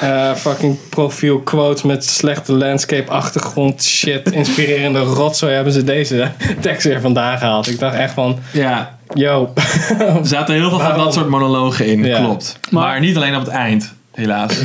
eh, 0.00 0.32
fucking 0.34 0.76
profiel 0.88 1.38
quotes 1.40 1.82
met 1.82 2.04
slechte 2.04 2.52
landscape 2.52 3.10
achtergrond 3.10 3.82
shit. 3.84 4.30
Inspirerende 4.32 4.98
rotzooi 5.00 5.52
hebben 5.54 5.72
ze 5.72 5.84
deze 5.84 6.30
tekst 6.60 6.86
weer 6.86 7.00
vandaan 7.00 7.38
gehaald. 7.38 7.66
Ik 7.70 7.78
dacht 7.78 7.94
echt 7.96 8.12
van, 8.14 8.38
Ja, 8.52 8.98
yo. 9.14 9.52
er 9.98 10.18
zaten 10.26 10.54
heel 10.54 10.68
veel 10.68 10.80
van 10.80 10.96
dat 10.98 11.14
soort 11.14 11.28
monologen 11.28 11.86
in, 11.86 12.04
Ja. 12.04 12.18
klopt. 12.18 12.58
Maar, 12.70 12.82
Maar- 12.82 13.00
niet 13.00 13.16
alleen 13.16 13.34
op 13.34 13.40
het 13.44 13.50
eind, 13.50 13.94
helaas. 14.18 14.60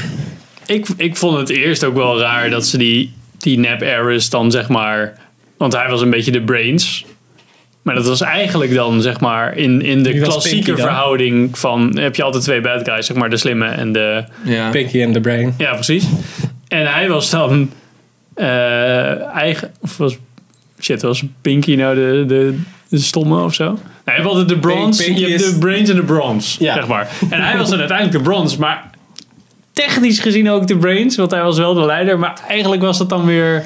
Ik, 0.65 0.87
ik 0.97 1.15
vond 1.15 1.37
het 1.37 1.49
eerst 1.49 1.83
ook 1.83 1.95
wel 1.95 2.19
raar 2.19 2.49
dat 2.49 2.65
ze 2.65 2.77
die, 2.77 3.13
die 3.37 3.59
Nap 3.59 3.81
Aris 3.81 4.29
dan 4.29 4.51
zeg 4.51 4.69
maar... 4.69 5.17
Want 5.57 5.73
hij 5.73 5.89
was 5.89 6.01
een 6.01 6.09
beetje 6.09 6.31
de 6.31 6.41
brains. 6.41 7.05
Maar 7.81 7.95
dat 7.95 8.05
was 8.05 8.21
eigenlijk 8.21 8.73
dan 8.73 9.01
zeg 9.01 9.19
maar 9.19 9.57
in, 9.57 9.81
in 9.81 10.03
de 10.03 10.19
klassieke 10.19 10.77
verhouding 10.77 11.57
van... 11.57 11.97
Heb 11.97 12.15
je 12.15 12.23
altijd 12.23 12.43
twee 12.43 12.61
bad 12.61 12.89
guys, 12.89 13.05
zeg 13.05 13.17
maar 13.17 13.29
de 13.29 13.37
slimme 13.37 13.65
en 13.65 13.91
de... 13.91 14.23
Ja. 14.43 14.69
Pinky 14.69 15.03
and 15.03 15.13
the 15.13 15.19
brain. 15.19 15.53
Ja, 15.57 15.73
precies. 15.73 16.05
En 16.67 16.93
hij 16.93 17.09
was 17.09 17.29
dan 17.29 17.71
eh, 18.33 19.25
eigen... 19.27 19.71
Of 19.81 19.97
was... 19.97 20.17
Shit, 20.81 21.01
was 21.01 21.23
Pinky 21.41 21.75
nou 21.75 21.95
de, 21.95 22.23
de, 22.27 22.59
de 22.89 22.97
stomme 22.97 23.43
of 23.43 23.53
zo? 23.53 23.65
Nee, 23.65 23.75
je 24.05 24.11
hebt 24.11 24.25
altijd 24.25 24.47
de 24.47 24.59
bronze. 24.59 25.19
Je 25.19 25.27
hebt 25.27 25.43
de 25.53 25.57
brains 25.59 25.89
en 25.89 25.95
de 25.95 26.03
bronze, 26.03 26.63
Ja. 26.63 26.73
zeg 26.73 26.87
maar. 26.87 27.09
En 27.29 27.41
hij 27.41 27.57
was 27.57 27.69
dan 27.69 27.79
uiteindelijk 27.79 28.17
de 28.17 28.23
bronze, 28.23 28.59
maar 28.59 28.89
technisch 29.73 30.19
gezien 30.19 30.49
ook 30.49 30.67
de 30.67 30.77
brains, 30.77 31.15
want 31.15 31.31
hij 31.31 31.41
was 31.41 31.57
wel 31.57 31.73
de 31.73 31.85
leider. 31.85 32.19
Maar 32.19 32.41
eigenlijk 32.47 32.81
was 32.81 32.97
dat 32.97 33.09
dan 33.09 33.25
weer 33.25 33.65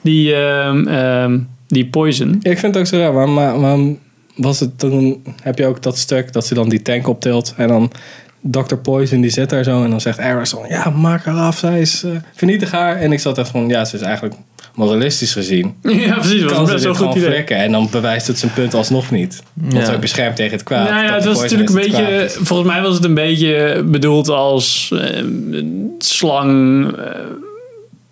die, 0.00 0.34
ehm, 0.34 0.86
ehm, 0.86 1.38
die 1.66 1.86
poison. 1.86 2.38
Ik 2.42 2.58
vind 2.58 2.74
het 2.74 2.76
ook 2.76 2.86
zo 2.86 2.98
raar. 2.98 3.12
Waarom, 3.12 3.98
was 4.36 4.60
het 4.60 4.78
toen... 4.78 5.24
Heb 5.42 5.58
je 5.58 5.66
ook 5.66 5.82
dat 5.82 5.98
stuk 5.98 6.32
dat 6.32 6.46
ze 6.46 6.54
dan 6.54 6.68
die 6.68 6.82
tank 6.82 7.08
optilt. 7.08 7.54
En 7.56 7.68
dan 7.68 7.92
Dr. 8.40 8.74
Poison 8.74 9.20
die 9.20 9.30
zit 9.30 9.50
daar 9.50 9.64
zo. 9.64 9.84
En 9.84 9.90
dan 9.90 10.00
zegt 10.00 10.18
van... 10.50 10.68
Ja, 10.68 10.90
maak 10.90 11.24
haar 11.24 11.36
af. 11.36 11.58
Zij 11.58 11.80
is... 11.80 12.02
eh, 12.02 12.10
vernietig 12.34 12.70
haar. 12.70 12.96
En 12.96 13.12
ik 13.12 13.20
zat 13.20 13.38
echt 13.38 13.48
van... 13.48 13.68
Ja, 13.68 13.84
ze 13.84 13.96
is 13.96 14.02
eigenlijk 14.02 14.34
moralistisch 14.76 15.32
gezien. 15.32 15.74
Ja, 15.82 16.14
precies. 16.14 16.40
Dat 16.40 16.50
Kan 16.50 16.58
was 16.60 16.68
ze 16.68 16.72
best 16.74 16.84
wel 16.84 16.94
goed 16.94 17.02
gewoon 17.02 17.16
idee. 17.16 17.30
flikken. 17.30 17.56
En 17.56 17.72
dan 17.72 17.88
bewijst 17.90 18.26
het 18.26 18.38
zijn 18.38 18.52
punt 18.52 18.74
alsnog 18.74 19.10
niet. 19.10 19.42
Want 19.54 19.72
Ja. 19.72 19.84
ze 19.84 19.98
beschermt 19.98 20.36
tegen 20.36 20.52
het 20.52 20.62
kwaad. 20.62 20.90
Nou 20.90 21.04
ja, 21.04 21.14
het 21.14 21.24
was 21.24 21.40
natuurlijk 21.40 21.68
een 21.68 21.74
beetje. 21.74 22.30
Volgens 22.42 22.68
mij 22.68 22.82
was 22.82 22.94
het 22.94 23.04
een 23.04 23.14
beetje 23.14 23.82
bedoeld 23.86 24.28
als 24.28 24.90
eh, 24.94 25.16
een 25.16 25.94
slang. 25.98 26.86
eh, 26.96 27.04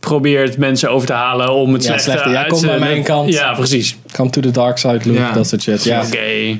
probeert 0.01 0.59
mensen 0.59 0.91
over 0.91 1.07
te 1.07 1.13
halen 1.13 1.53
om 1.53 1.73
het 1.73 1.83
Ja, 1.83 1.89
slechte 1.89 2.11
slechte. 2.11 2.29
Ja, 2.31 2.39
uit 2.39 2.49
kom 2.49 2.61
te- 2.61 2.67
bij 2.67 2.79
mijn 2.79 3.03
kant. 3.03 3.33
Ja, 3.33 3.53
precies. 3.55 3.97
Come 4.13 4.31
to 4.31 4.41
the 4.41 4.51
dark 4.51 4.79
side, 4.79 5.01
Luke. 5.05 5.13
Ja. 5.13 5.33
Dat 5.33 5.49
soort 5.49 5.63
shit. 5.63 5.85
Ja. 5.85 6.03
Oké. 6.07 6.59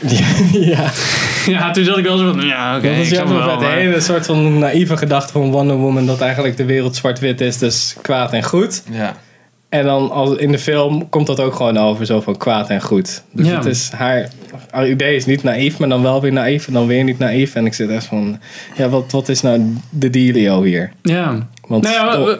ja. 0.72 0.90
Ja, 1.46 1.70
toen 1.70 1.84
zat 1.84 1.98
ik 1.98 2.04
wel 2.04 2.18
zo 2.18 2.32
van, 2.32 2.46
ja, 2.46 2.76
oké. 2.76 2.88
dat 2.88 2.96
is 2.96 3.10
jammer 3.10 3.46
met 3.46 3.58
de 3.58 3.66
hele 3.66 4.00
soort 4.00 4.26
van 4.26 4.58
naïeve 4.58 4.96
gedachte 4.96 5.32
van 5.32 5.50
Wonder 5.50 5.76
Woman. 5.76 6.06
Dat 6.06 6.20
eigenlijk 6.20 6.56
de 6.56 6.64
wereld 6.64 6.96
zwart-wit 6.96 7.40
is. 7.40 7.58
Dus 7.58 7.96
kwaad 8.02 8.32
en 8.32 8.42
goed. 8.42 8.82
Ja. 8.90 9.16
En 9.68 9.84
dan 9.84 10.10
als 10.10 10.36
in 10.36 10.52
de 10.52 10.58
film 10.58 11.08
komt 11.08 11.26
dat 11.26 11.40
ook 11.40 11.54
gewoon 11.54 11.78
over, 11.78 12.06
zo 12.06 12.20
van 12.20 12.36
kwaad 12.36 12.68
en 12.70 12.82
goed. 12.82 13.22
Dus 13.32 13.46
Ja. 13.46 13.56
het 13.56 13.64
is 13.64 13.90
haar, 13.90 14.28
haar 14.70 14.88
idee 14.88 15.16
is 15.16 15.26
niet 15.26 15.42
naïef, 15.42 15.78
maar 15.78 15.88
dan 15.88 16.02
wel 16.02 16.20
weer 16.20 16.32
naïef 16.32 16.66
en 16.66 16.72
dan 16.72 16.86
weer 16.86 17.04
niet 17.04 17.18
naïef. 17.18 17.54
En 17.54 17.66
ik 17.66 17.74
zit 17.74 17.90
echt 17.90 18.04
van, 18.04 18.38
ja, 18.76 18.88
wat, 18.88 19.12
wat 19.12 19.28
is 19.28 19.40
nou 19.40 19.74
de 19.90 20.10
dealio 20.10 20.62
hier? 20.62 20.92
Ja. 21.02 21.46
Want 21.68 21.82
Nou 21.82 21.94
ja, 21.94 22.20
oh, 22.22 22.32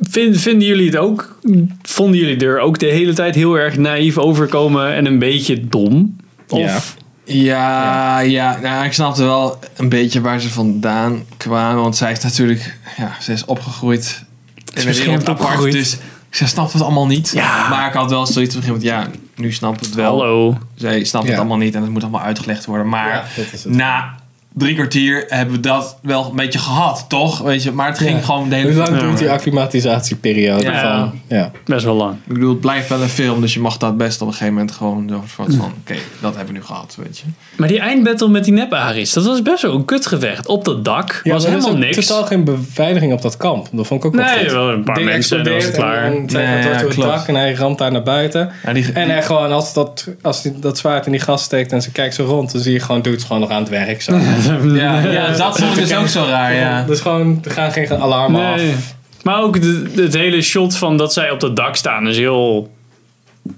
vind- 0.00 0.40
vinden 0.40 0.68
jullie 0.68 0.86
het 0.86 0.96
ook? 0.96 1.38
Vonden 1.82 2.18
jullie 2.20 2.46
er 2.46 2.58
ook 2.60 2.78
de 2.78 2.86
hele 2.86 3.12
tijd 3.12 3.34
heel 3.34 3.54
erg 3.58 3.76
naïef 3.76 4.18
overkomen 4.18 4.94
en 4.94 5.06
een 5.06 5.18
beetje 5.18 5.68
dom? 5.68 6.16
Of, 6.48 6.96
Ja, 7.24 8.18
ja, 8.20 8.58
nou, 8.62 8.84
ik 8.84 8.92
snapte 8.92 9.22
wel 9.24 9.58
een 9.76 9.88
beetje 9.88 10.20
waar 10.20 10.40
ze 10.40 10.48
vandaan 10.48 11.22
kwamen. 11.36 11.82
Want 11.82 11.96
zij 11.96 12.12
is 12.12 12.20
natuurlijk, 12.20 12.76
ja, 12.96 13.16
ze 13.20 13.32
is 13.32 13.44
opgegroeid 13.44 14.24
in 14.56 14.62
een 14.80 14.86
beschermd 14.86 14.96
wereld 15.06 15.28
apart. 15.28 15.40
opgegroeid. 15.40 15.72
Dus 15.72 15.96
ze 16.30 16.46
snapt 16.46 16.72
het 16.72 16.82
allemaal 16.82 17.06
niet. 17.06 17.30
Ja. 17.34 17.68
Maar 17.68 17.86
ik 17.88 17.92
had 17.92 18.10
wel 18.10 18.26
zoiets 18.26 18.56
van, 18.60 18.80
ja, 18.80 19.06
nu 19.36 19.52
snapt 19.52 19.80
het 19.86 19.94
wel. 19.94 20.18
hallo. 20.18 20.58
Zij 20.74 21.04
snapt 21.04 21.24
Ja. 21.24 21.30
het 21.30 21.40
allemaal 21.40 21.58
niet 21.58 21.74
en 21.74 21.82
het 21.82 21.90
moet 21.90 22.02
allemaal 22.02 22.20
uitgelegd 22.20 22.64
worden. 22.64 22.88
Maar 22.88 23.08
Ja, 23.08 23.24
dat 23.36 23.52
is 23.52 23.64
het. 23.64 23.72
na 23.74 24.14
drie 24.54 24.74
kwartier 24.74 25.24
hebben 25.28 25.54
we 25.54 25.60
dat 25.60 25.98
wel 26.02 26.26
een 26.30 26.36
beetje 26.36 26.58
gehad, 26.58 27.04
toch? 27.08 27.38
Weet 27.38 27.62
je, 27.62 27.72
maar 27.72 27.86
het 27.88 27.98
ging 27.98 28.16
Ja. 28.18 28.24
gewoon 28.24 28.48
de 28.48 28.56
Hoe 28.56 28.64
hele 28.64 28.76
lang 28.78 28.88
Ja, 28.94 28.98
duurt 29.00 29.18
die 29.18 29.30
acclimatisatieperiode 29.30 30.62
Ja. 30.62 30.98
van... 31.08 31.20
Ja. 31.28 31.50
Best 31.64 31.84
wel 31.84 31.94
lang. 31.94 32.12
Ik 32.26 32.32
bedoel, 32.32 32.50
het 32.50 32.60
blijft 32.60 32.88
wel 32.88 33.02
een 33.02 33.08
film, 33.08 33.40
dus 33.40 33.54
je 33.54 33.60
mag 33.60 33.76
dat 33.76 33.96
best 33.96 34.20
op 34.20 34.26
een 34.26 34.32
gegeven 34.32 34.54
moment 34.54 34.72
gewoon 34.72 35.06
zo 35.08 35.22
van, 35.26 35.44
oké, 35.80 35.94
dat 36.20 36.36
hebben 36.36 36.52
we 36.54 36.58
nu 36.60 36.64
gehad, 36.66 36.96
weet 37.02 37.18
je. 37.18 37.24
Maar 37.56 37.68
die 37.68 37.78
eindbattle 37.80 38.28
met 38.28 38.44
die 38.44 38.52
nep-Aris, 38.52 39.12
dat 39.12 39.24
was 39.24 39.42
best 39.42 39.62
wel 39.62 39.74
een 39.74 39.84
kutgevecht. 39.84 40.46
Op 40.46 40.64
dat 40.64 40.84
dak 40.84 41.20
Ja, 41.24 41.32
was 41.32 41.44
er 41.44 41.50
helemaal 41.50 41.76
niks. 41.76 42.06
totaal 42.06 42.24
geen 42.24 42.44
beveiliging 42.44 43.12
op 43.12 43.22
dat 43.22 43.36
kamp. 43.36 43.68
Dat 43.72 43.86
vond 43.86 44.00
ik 44.04 44.06
ook 44.06 44.14
wel 44.16 44.24
Nee, 44.24 44.38
goed. 44.44 44.52
wel 44.52 44.70
een 44.70 44.84
paar 44.84 44.94
Ding 44.94 45.06
mensen 45.08 45.38
en 45.38 45.44
dan 45.44 45.54
was 45.54 45.64
het 45.64 45.74
klaar. 45.74 46.02
En, 46.04 46.12
en, 46.12 46.30
zeg 46.30 46.42
maar, 46.42 46.52
Nee, 46.54 46.62
door 46.62 46.72
ja, 46.72 46.78
het 46.78 46.94
klopt. 46.94 47.08
dak 47.08 47.26
en 47.28 47.34
hij 47.34 47.52
ramt 47.54 47.78
daar 47.78 47.92
naar 47.92 48.02
buiten. 48.02 48.50
Ja, 48.64 48.72
die, 48.72 48.92
En 48.92 49.08
hij 49.10 49.22
gewoon, 49.22 49.52
als, 49.52 49.72
dat, 49.72 50.06
als 50.22 50.42
hij 50.42 50.54
dat 50.60 50.78
zwaard 50.78 51.06
in 51.06 51.12
die 51.12 51.20
gas 51.20 51.42
steekt 51.42 51.72
en 51.72 51.82
ze 51.82 51.90
kijkt 51.92 52.14
zo 52.14 52.24
rond, 52.24 52.52
dan 52.52 52.60
zie 52.60 52.72
je 52.72 52.80
gewoon 52.80 53.02
dudes 53.02 53.22
gewoon 53.24 53.40
nog 53.40 53.50
aan 53.50 53.60
het 53.60 53.68
werk. 53.70 54.02
Zo. 54.02 54.18
ja, 54.82 55.00
ja, 55.00 55.32
dat 55.36 55.58
vond 55.58 55.76
ik 55.76 55.82
dus 55.88 55.94
ook 55.96 56.06
zo 56.06 56.24
raar, 56.28 56.54
ja. 56.54 56.84
Dus 56.86 57.00
gewoon, 57.00 57.40
er 57.44 57.50
gaan 57.50 57.72
geen 57.72 57.92
alarmen 57.92 58.56
Nee. 58.56 58.72
af. 58.72 58.94
Maar 59.22 59.42
ook 59.42 59.60
de, 59.62 59.90
het 59.94 60.14
hele 60.14 60.42
shot 60.42 60.76
van 60.76 60.96
dat 60.96 61.12
zij 61.12 61.30
op 61.30 61.40
dat 61.40 61.56
dak 61.56 61.76
staan 61.76 62.08
is 62.08 62.16
heel... 62.18 62.70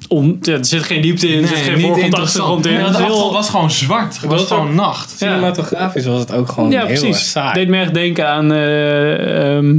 On, 0.09 0.39
ja, 0.41 0.53
er 0.53 0.65
zit 0.65 0.83
geen 0.83 1.03
diepte 1.03 1.29
in, 1.29 1.43
er 1.43 1.49
zit 1.49 1.57
geen 1.59 1.81
voorgrond, 1.81 2.15
achtergrond 2.15 2.67
in. 2.67 2.73
Nee, 2.73 2.85
Het 2.85 2.97
heel- 2.97 3.33
was 3.33 3.51
gewoon 3.51 3.71
zwart. 3.71 4.15
Het 4.21 4.31
was 4.31 4.31
was 4.41 4.41
ook- 4.41 4.59
gewoon 4.59 4.75
nacht. 4.75 5.11
Ja. 5.11 5.17
Cinematografisch 5.17 6.07
was 6.07 6.19
het 6.21 6.33
ook 6.33 6.49
gewoon 6.49 6.71
ja, 6.71 6.81
heel 6.81 6.89
erg 6.89 7.01
precies. 7.01 7.31
saai. 7.31 7.53
Deed 7.55 7.69
me 7.69 7.79
echt 7.81 7.95
denken 7.95 8.29
aan... 8.29 8.53
eh, 8.53 9.57
ehm, 9.57 9.79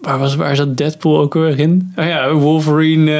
waar, 0.00 0.18
was, 0.18 0.34
waar 0.36 0.56
zat 0.56 0.76
Deadpool 0.76 1.18
ook 1.20 1.34
weer 1.34 1.58
in? 1.58 1.92
Oh 1.96 2.04
ja, 2.06 2.32
Wolverine 2.32 3.10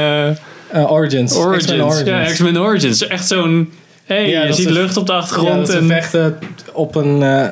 eh, 0.70 0.82
Eh, 0.82 0.90
Origins. 0.92 1.34
Origins. 1.36 1.64
X-Men 1.64 1.82
Origins. 1.84 2.08
Ja, 2.08 2.24
X-Men 2.24 2.58
Origins. 2.58 3.06
Echt 3.06 3.26
zo'n... 3.26 3.72
Hey, 4.08 4.28
Ja, 4.30 4.44
je 4.44 4.52
ziet 4.52 4.70
lucht 4.70 4.96
op 4.96 5.06
de 5.06 5.12
Ja, 5.12 5.18
achtergrond 5.18 5.68
ze 5.68 5.76
en 5.76 5.86
vechten 5.86 6.38
op 6.72 6.94
een 6.94 7.22
eh, 7.22 7.44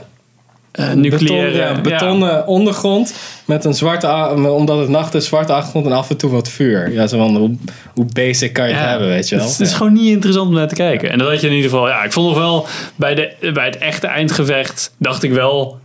eh, 0.72 0.92
nucleaire... 0.92 1.50
beton, 1.50 1.74
ja, 1.74 1.80
betonnen 1.80 2.46
ondergrond 2.46 3.14
met 3.44 3.64
een 3.64 3.74
zwarte, 3.74 4.08
omdat 4.50 4.78
het 4.78 4.88
nacht 4.88 5.14
is, 5.14 5.26
zwarte 5.26 5.52
achtergrond 5.52 5.86
en 5.86 5.92
af 5.92 6.10
en 6.10 6.16
toe 6.16 6.30
wat 6.30 6.48
vuur. 6.48 6.92
Ja, 6.92 7.06
zo 7.06 7.18
van, 7.18 7.36
hoe, 7.36 7.56
hoe 7.94 8.06
basic 8.12 8.52
kan 8.52 8.68
je 8.68 8.74
het 8.74 8.82
Ja, 8.82 8.88
hebben, 8.90 9.08
weet 9.08 9.28
je 9.28 9.36
wel. 9.36 9.46
Het 9.46 9.60
is 9.60 9.70
Ja. 9.70 9.76
gewoon 9.76 9.92
niet 9.92 10.12
interessant 10.12 10.48
om 10.48 10.54
naar 10.54 10.68
te 10.68 10.74
kijken. 10.74 11.10
En 11.10 11.18
dat 11.18 11.28
had 11.28 11.40
je 11.40 11.46
in 11.46 11.54
ieder 11.54 11.70
geval... 11.70 11.88
Ja, 11.88 12.04
ik 12.04 12.12
vond 12.12 12.26
nog 12.28 12.38
wel... 12.38 12.66
Bij, 12.96 13.14
de, 13.14 13.50
bij 13.52 13.64
het 13.66 13.78
echte 13.78 14.06
eindgevecht 14.06 14.94
dacht 14.98 15.22
ik 15.22 15.32
wel... 15.32 15.78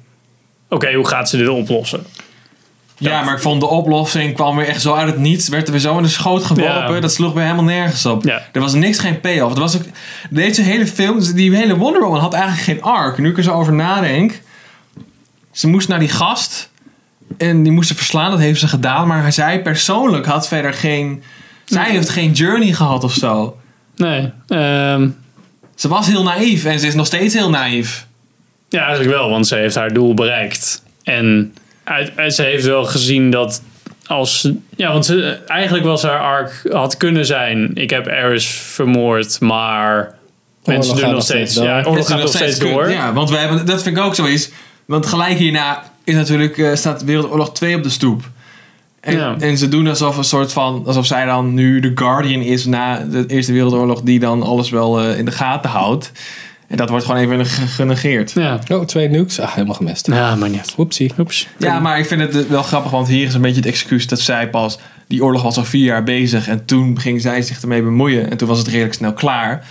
Oké, 0.70 0.94
hoe 0.94 1.08
gaat 1.08 1.30
ze 1.30 1.38
dit 1.38 1.48
oplossen? 1.48 2.06
Ja, 3.10 3.24
maar 3.24 3.34
ik 3.34 3.42
vond 3.42 3.60
de 3.62 3.68
oplossing 3.68 4.34
kwam 4.34 4.56
weer 4.56 4.68
echt 4.68 4.82
zo 4.82 4.94
uit 4.94 5.08
het 5.08 5.18
niets. 5.18 5.48
Werd 5.48 5.66
er 5.66 5.72
weer 5.72 5.82
zo 5.82 5.98
in 5.98 6.04
de 6.04 6.10
schoot 6.10 6.44
geworpen. 6.44 6.94
Ja. 6.96 7.00
Dat 7.00 7.14
sloeg 7.14 7.34
weer 7.34 7.44
helemaal 7.44 7.64
nergens 7.64 8.06
op. 8.06 8.24
Ja. 8.24 8.42
Er 8.52 8.62
was 8.62 8.74
niks, 8.74 9.00
geen 9.00 9.20
payoff. 9.20 9.54
Er 9.54 9.60
was 9.60 9.76
ook, 9.76 9.84
deze 10.30 10.62
hele 10.62 10.88
film, 10.88 11.20
die 11.36 11.56
hele 11.56 11.78
Wonder 11.78 12.02
Woman 12.02 12.20
had 12.20 12.34
eigenlijk 12.34 12.64
geen 12.64 12.82
arc. 12.82 13.18
Nu 13.18 13.30
ik 13.30 13.38
er 13.38 13.44
zo 13.44 13.52
over 13.54 13.74
nadenk. 13.74 14.42
Ze 15.52 15.68
moest 15.68 15.88
naar 15.88 16.00
die 16.00 16.10
gast. 16.10 16.70
En 17.38 17.64
die 17.64 17.72
moest 17.72 17.88
ze 17.88 17.96
verslaan. 17.96 18.32
Dat 18.32 18.40
heeft 18.40 18.60
ze 18.60 18.68
gedaan. 18.68 19.08
Maar 19.08 19.34
zij 19.34 19.62
persoonlijk 19.62 20.26
had 20.26 20.48
verder 20.48 20.74
geen... 20.74 21.24
Zij 21.66 21.90
heeft 21.90 22.10
geen 22.10 22.32
journey 22.32 22.74
gehad 22.74 23.04
of 23.04 23.14
zo. 23.14 23.58
Nee. 23.96 24.32
ehm, 24.48 25.10
Ze 25.76 25.88
was 25.88 26.08
heel 26.08 26.24
naïef. 26.24 26.66
En 26.66 26.80
ze 26.80 26.88
is 26.88 26.96
nog 26.96 27.06
steeds 27.06 27.34
heel 27.34 27.50
naïef. 27.50 28.08
ja, 28.70 28.86
eigenlijk 28.86 29.16
wel. 29.18 29.30
Want 29.30 29.48
ze 29.48 29.56
heeft 29.56 29.76
haar 29.76 29.94
doel 29.94 30.14
bereikt. 30.14 30.84
En 31.04 31.56
uit, 31.92 32.12
uit- 32.16 32.34
ze 32.34 32.44
heeft 32.44 32.66
wel 32.66 32.86
gezien 32.86 33.32
dat 33.32 33.62
als... 34.06 34.50
Ja, 34.76 34.92
want 34.92 35.06
ze, 35.06 35.40
eigenlijk 35.48 35.86
was 35.86 36.04
haar 36.04 36.20
arc... 36.20 36.62
Had 36.72 36.98
kunnen 36.98 37.26
zijn... 37.26 37.72
Ik 37.74 37.90
heb 37.90 38.08
Eris 38.08 38.48
vermoord, 38.48 39.40
maar... 39.40 40.14
Mensen 40.66 40.96
doen 40.96 41.04
gaat 41.04 41.12
nog 41.14 41.24
steeds... 41.24 41.54
door. 41.54 41.64
Ja, 41.66 41.84
oorlog 41.84 42.08
gaat 42.08 42.20
nog 42.20 42.28
steeds 42.30 42.60
door. 42.60 42.90
Ja, 42.90 43.14
want 43.14 43.30
we 43.30 43.38
hebben, 43.38 43.66
dat 43.66 43.84
vind 43.84 43.98
ik 43.98 44.04
ook 44.04 44.16
zoiets. 44.16 44.50
Want 44.86 45.06
gelijk 45.06 45.38
hierna 45.38 45.84
is 46.04 46.14
natuurlijk, 46.14 46.58
eh, 46.58 46.74
staat 46.76 47.04
Wereldoorlog 47.04 47.54
2 47.54 47.76
op 47.76 47.84
de 47.84 47.90
stoep. 47.90 48.30
En, 49.00 49.18
Ja. 49.18 49.36
en 49.40 49.58
ze 49.58 49.70
doen 49.70 49.88
alsof 49.88 50.18
een 50.18 50.24
soort 50.24 50.54
van, 50.54 50.84
alsof 50.86 51.06
zij 51.06 51.26
dan 51.26 51.54
nu 51.54 51.80
de 51.80 51.92
Guardian 51.96 52.42
is 52.42 52.66
na 52.66 52.98
de 53.12 53.24
Eerste 53.28 53.54
Wereldoorlog, 53.54 54.02
die 54.02 54.20
dan 54.20 54.44
alles 54.44 54.70
wel 54.70 55.00
eh, 55.02 55.18
in 55.18 55.26
de 55.26 55.32
gaten 55.32 55.70
houdt. 55.70 56.12
En 56.72 56.78
dat 56.78 56.90
wordt 56.90 57.06
gewoon 57.06 57.22
even 57.22 57.46
ge- 57.46 57.68
genegeerd. 57.68 58.32
Ja. 58.32 58.60
Oh, 58.70 58.86
twee 58.86 59.10
nukes? 59.10 59.40
Ah, 59.40 59.54
helemaal 59.54 59.76
gemist. 59.76 60.08
Ja, 60.08 60.36
maar 60.36 60.50
niet. 60.50 60.74
Oepsie. 60.78 61.12
Oeps. 61.20 61.48
Ja, 61.58 61.80
maar 61.80 62.00
ik 62.00 62.06
vind 62.06 62.22
het 62.22 62.48
wel 62.48 62.64
grappig, 62.64 62.92
want 62.92 63.08
hier 63.08 63.26
is 63.28 63.34
een 63.34 63.42
beetje 63.42 63.56
het 63.58 63.66
excuus 63.66 64.08
dat 64.08 64.20
zij 64.20 64.50
pas, 64.50 64.80
die 65.08 65.24
oorlog 65.24 65.42
was 65.42 65.58
al 65.58 65.64
vier 65.66 65.86
jaar 65.86 66.04
bezig 66.04 66.48
en 66.48 66.66
toen 66.66 67.00
ging 67.00 67.22
zij 67.22 67.42
zich 67.42 67.62
ermee 67.62 67.82
bemoeien 67.82 68.32
en 68.32 68.38
toen 68.38 68.48
was 68.48 68.58
het 68.58 68.68
redelijk 68.68 68.94
snel 68.94 69.14
klaar. 69.14 69.66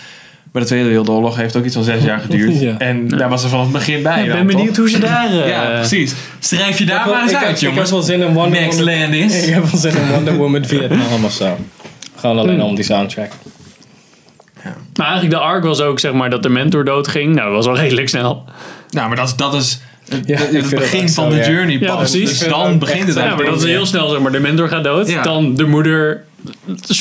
Maar 0.52 0.62
de 0.62 0.68
Tweede 0.68 0.88
Wereldoorlog 0.88 1.36
heeft 1.36 1.56
ook 1.56 1.64
iets 1.64 1.74
van 1.74 1.84
zes 1.84 2.02
jaar 2.02 2.18
geduurd. 2.20 2.60
Ja. 2.60 2.78
En 2.78 3.08
daar 3.08 3.28
was 3.28 3.40
ze 3.42 3.48
vanaf 3.48 3.64
het 3.64 3.72
begin 3.72 4.02
bij. 4.02 4.24
ik 4.24 4.32
ben 4.32 4.46
benieuwd 4.46 4.66
toch? 4.68 4.76
hoe 4.76 4.88
ze 4.90 4.98
daar... 4.98 5.30
eh, 5.42 5.48
Ja, 5.48 5.64
precies. 5.78 6.14
Schrijf 6.38 6.78
je 6.78 6.86
daar 6.86 7.06
maar 7.08 7.22
eens 7.22 7.34
uit, 7.34 7.60
heb- 7.60 7.70
Ik 7.70 7.76
heb 7.78 7.86
wel 7.86 8.02
zin 8.02 8.20
in 8.20 8.32
Wonder 8.32 8.60
Max 8.62 8.76
Woman. 8.78 8.94
Landis. 8.98 9.42
Ik 9.46 9.54
heb 9.54 9.64
wel 9.70 9.80
zin 9.80 9.96
in 9.96 10.08
Wonder 10.12 10.36
Woman 10.36 10.64
Vietnam 10.64 11.24
of 11.24 11.32
zo. 11.32 11.58
Gewoon 12.16 12.38
alleen 12.38 12.58
Hmm. 12.58 12.68
om 12.68 12.74
die 12.74 12.84
soundtrack. 12.84 13.30
Maar 14.96 15.06
eigenlijk 15.06 15.30
de 15.30 15.40
arc 15.40 15.64
was 15.64 15.80
ook 15.80 16.00
zeg 16.00 16.12
maar 16.12 16.30
dat 16.30 16.42
de 16.42 16.48
mentor 16.48 16.84
doodging. 16.84 17.34
Nou, 17.34 17.46
dat 17.46 17.56
was 17.64 17.66
al 17.66 17.76
redelijk 17.84 18.08
snel. 18.08 18.44
Nou, 18.90 19.06
maar 19.08 19.16
dat 19.16 19.28
is, 19.28 19.36
dat 19.36 19.54
is 19.54 19.80
het, 20.08 20.26
Ja, 20.26 20.38
begin 20.70 21.08
van 21.08 21.30
zo, 21.30 21.36
de 21.36 21.42
ja. 21.44 21.50
journey 21.50 21.78
Ja, 21.78 21.94
pas. 21.96 22.10
Dus 22.10 22.38
dan 22.38 22.78
begint 22.78 23.04
het 23.06 23.14
zo. 23.16 23.22
Ja, 23.22 23.34
maar 23.34 23.44
dat 23.44 23.56
is 23.62 23.64
heel 23.64 23.86
snel 23.86 24.08
zeg 24.08 24.20
maar. 24.20 24.32
De 24.32 24.40
mentor 24.40 24.68
gaat 24.68 24.84
dood. 24.84 25.08
Ja. 25.08 25.22
Dan 25.22 25.54
de 25.54 25.64
moeder 25.66 26.24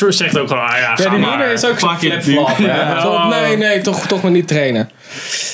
zegt 0.10 0.38
ook 0.38 0.48
gewoon, 0.48 0.64
ah 0.64 0.78
ja, 0.78 0.96
ga 0.96 1.04
Ja, 1.04 1.10
die 1.10 1.20
maar. 1.20 1.30
moeder 1.30 1.52
is 1.54 1.66
ook 1.66 1.80
zo'n 1.80 1.98
flip-flop. 1.98 2.50
Ja. 2.58 3.02
Zo, 3.02 3.28
Nee, 3.28 3.58
nee, 3.58 3.82
toch, 3.82 4.08
toch 4.08 4.22
maar 4.22 4.32
niet 4.32 4.48
trainen. 4.48 4.90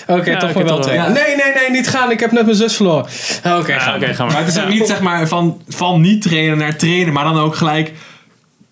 Oké, 0.08 0.30
Ja, 0.32 0.38
toch 0.38 0.54
maar 0.54 0.63
wel 0.65 0.80
trainen. 0.80 1.06
ja. 1.08 1.12
Nee, 1.13 1.36
nee, 1.36 1.54
nee, 1.62 1.72
niet 1.72 1.88
gaan. 1.89 2.12
Ik 2.12 2.20
heb 2.20 2.32
net 2.32 2.46
mijn 2.46 2.58
zus 2.58 2.76
verloren. 2.76 3.06
Oké, 3.46 3.72
Ja, 3.72 3.80
ga 3.80 3.96
Oké, 3.96 4.06
maar. 4.06 4.15
ga 4.15 4.24
Maar 4.24 4.34
maar. 4.34 4.41
het 4.46 4.56
is 4.56 4.58
ook 4.62 4.68
Ja. 4.70 4.74
niet 4.74 4.88
zeg 4.88 5.00
maar 5.02 5.28
van, 5.28 5.62
van 5.68 6.02
niet 6.02 6.22
trainen 6.22 6.58
naar 6.58 6.76
trainen, 6.76 7.13
maar 7.13 7.24
dan 7.24 7.39
ook 7.39 7.56
gelijk 7.56 7.91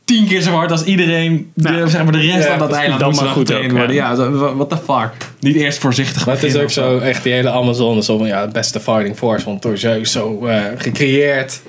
tien 0.06 0.28
keer 0.28 0.42
zo 0.42 0.52
hard 0.52 0.72
als 0.72 0.84
iedereen, 0.84 1.52
de, 1.54 1.84
zeg 1.88 2.04
maar 2.04 2.12
de 2.12 2.18
rest 2.20 2.48
Ja, 2.48 2.58
van 2.58 2.60
dat 2.68 2.72
eiland 2.78 3.00
Dan 3.00 3.10
moet 3.10 3.18
maar 3.18 3.26
dan 3.26 3.34
goed 3.34 3.54
ook, 3.54 3.72
worden. 3.72 3.96
ja. 3.96 4.16
What 4.56 4.70
the 4.70 4.78
fuck. 4.78 5.10
Niet 5.40 5.56
eerst 5.56 5.78
voorzichtig 5.78 6.26
Maar 6.26 6.36
het 6.36 6.44
is 6.44 6.56
ook 6.56 6.70
zo, 6.70 6.98
echt 7.00 7.24
die 7.24 7.34
hele 7.34 7.50
Amazon 7.50 8.04
zo 8.04 8.18
van, 8.18 8.28
ja, 8.28 8.42
het 8.42 8.54
beste 8.54 8.80
fighting 8.80 9.18
force. 9.18 9.46
Want 9.46 9.62
door 9.62 9.78
Zeus 9.78 10.12
zo 10.12 10.46
eh, 10.46 10.62
gecreëerd. 10.78 11.62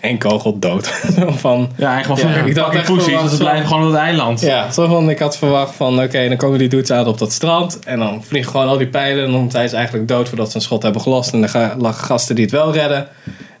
Eén 0.00 0.18
kogel 0.18 0.58
dood. 0.58 0.86
van, 1.44 1.70
Ja, 1.76 1.92
eigenlijk 1.92 2.22
Ja, 2.22 2.32
van 2.38 2.46
ik 2.46 2.54
dacht 2.54 2.74
echt 2.74 2.84
poesies, 2.86 3.06
dus 3.06 3.20
ze 3.22 3.28
van- 3.28 3.38
blijven 3.38 3.66
gewoon 3.66 3.82
op 3.86 3.92
het 3.92 4.00
eiland. 4.00 4.40
ja, 4.40 4.70
zo 4.72 4.86
van, 4.86 5.10
ik 5.10 5.18
had 5.18 5.36
verwacht 5.38 5.74
van, 5.74 6.02
oké, 6.02 6.28
dan 6.28 6.36
komen 6.36 6.58
die 6.58 6.68
dudes 6.68 6.90
aan 6.90 7.06
op 7.06 7.18
dat 7.18 7.32
strand. 7.32 7.78
En 7.84 7.98
dan 7.98 8.24
vliegen 8.24 8.50
gewoon 8.50 8.66
al 8.68 8.78
die 8.78 8.86
pijlen. 8.86 9.24
En 9.24 9.30
dan 9.32 9.50
zijn 9.50 9.68
ze 9.68 9.76
eigenlijk 9.76 10.08
dood 10.08 10.28
voordat 10.28 10.50
ze 10.50 10.56
een 10.56 10.62
schot 10.62 10.82
hebben 10.82 11.00
gelost. 11.02 11.32
En 11.32 11.40
de 11.40 11.48
ga- 11.48 11.74
la- 11.78 11.92
gasten 11.92 12.34
die 12.34 12.44
het 12.44 12.54
wel 12.54 12.72
redden, 12.72 13.08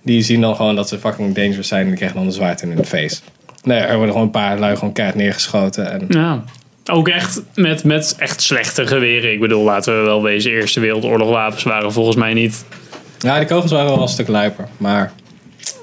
die 0.02 0.22
zien 0.22 0.40
dan 0.40 0.56
gewoon 0.56 0.76
dat 0.76 0.88
ze 0.88 0.98
fucking 0.98 1.34
dangerous 1.34 1.68
zijn. 1.68 1.80
En 1.80 1.86
die 1.86 1.96
krijgen 1.96 2.16
dan 2.18 2.26
een 2.26 2.32
zwaard 2.32 2.62
in 2.62 2.70
hun 2.72 2.84
face. 2.86 3.20
Nee, 3.62 3.78
er 3.78 3.94
worden 3.96 4.08
gewoon 4.12 4.26
een 4.26 4.32
paar 4.32 4.58
lui 4.58 4.76
gewoon 4.76 4.92
keihard 4.92 5.18
neergeschoten. 5.18 5.92
En 5.92 6.04
Ja. 6.08 6.42
Ook 6.90 7.08
echt 7.08 7.42
met, 7.54 7.84
met 7.84 8.14
echt 8.18 8.42
slechte 8.42 8.86
geweren. 8.86 9.32
Ik 9.32 9.40
bedoel, 9.40 9.64
laten 9.64 9.98
we 9.98 10.04
wel 10.04 10.22
wezen. 10.22 10.50
Eerste 10.50 10.80
Wereldoorlog 10.80 11.28
wapens 11.30 11.62
waren 11.62 11.92
volgens 11.92 12.16
mij 12.16 12.32
niet. 12.34 12.64
ja, 13.18 13.38
die 13.38 13.46
kogels 13.48 13.70
waren 13.72 13.90
wel 13.90 14.02
een 14.02 14.08
stuk 14.08 14.28
lijper. 14.28 14.68
Maar 14.76 15.12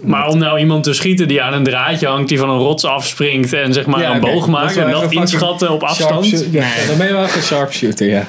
Maar 0.02 0.28
om 0.28 0.38
nou 0.38 0.60
iemand 0.60 0.84
te 0.84 0.94
schieten 0.94 1.28
die 1.28 1.42
aan 1.42 1.54
een 1.54 1.64
draadje 1.64 2.08
hangt, 2.08 2.30
die 2.30 2.40
van 2.40 2.50
een 2.50 2.58
rots 2.58 2.86
afspringt 2.86 3.54
en 3.54 3.74
zeg 3.74 3.86
maar 3.86 4.02
Ja, 4.02 4.16
een 4.16 4.22
boog 4.22 4.48
maakt 4.48 4.78
en 4.78 4.92
dat 4.92 5.12
inschatten 5.12 5.72
op 5.72 5.84
afstand. 5.84 6.32
Dan 6.88 6.98
ben 6.98 7.08
je 7.08 7.14
wel 7.14 7.24
een 7.24 7.42
sharpshooter, 7.42 8.08
ja. 8.08 8.28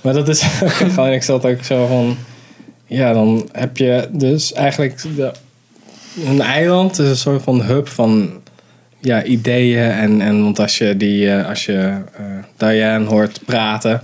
Maar 0.00 0.12
dat 0.12 0.28
is 0.28 0.42
gewoon, 0.92 1.12
ik 1.12 1.22
zat 1.22 1.46
ook 1.46 1.64
zo 1.64 1.86
van... 1.86 2.16
Ja, 2.86 3.12
dan 3.12 3.48
heb 3.52 3.76
je 3.76 4.08
dus 4.10 4.52
eigenlijk 4.52 5.02
de, 5.16 5.32
een 6.26 6.40
eiland. 6.40 6.98
is 6.98 7.08
een 7.08 7.16
soort 7.16 7.42
van 7.42 7.62
hub 7.62 7.88
van 7.88 8.41
ja, 9.02 9.22
ideeën. 9.24 9.90
En, 9.90 10.20
en 10.20 10.42
want 10.42 10.58
als 10.58 10.78
je, 10.78 10.96
die, 10.96 11.30
eh, 11.34 11.48
als 11.48 11.64
je 11.64 11.74
eh, 12.16 12.24
Diane 12.56 13.04
hoort 13.04 13.40
praten... 13.44 14.00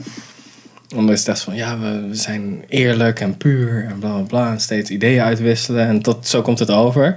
Dan 0.89 1.11
is 1.13 1.19
het 1.19 1.29
echt 1.29 1.41
van, 1.43 1.55
ja, 1.55 1.79
we, 1.79 2.07
we 2.09 2.15
zijn 2.15 2.65
eerlijk 2.69 3.21
en 3.21 3.37
puur 3.37 3.87
en 3.91 3.99
bla 3.99 4.11
bla 4.13 4.23
bla. 4.23 4.51
En 4.53 4.61
steeds 4.61 4.91
ideeën 4.91 5.23
uitwisselen. 5.23 5.87
En 5.87 6.03
dat, 6.03 6.27
zo 6.29 6.43
komt 6.43 6.59
het 6.59 6.71
over. 6.71 7.17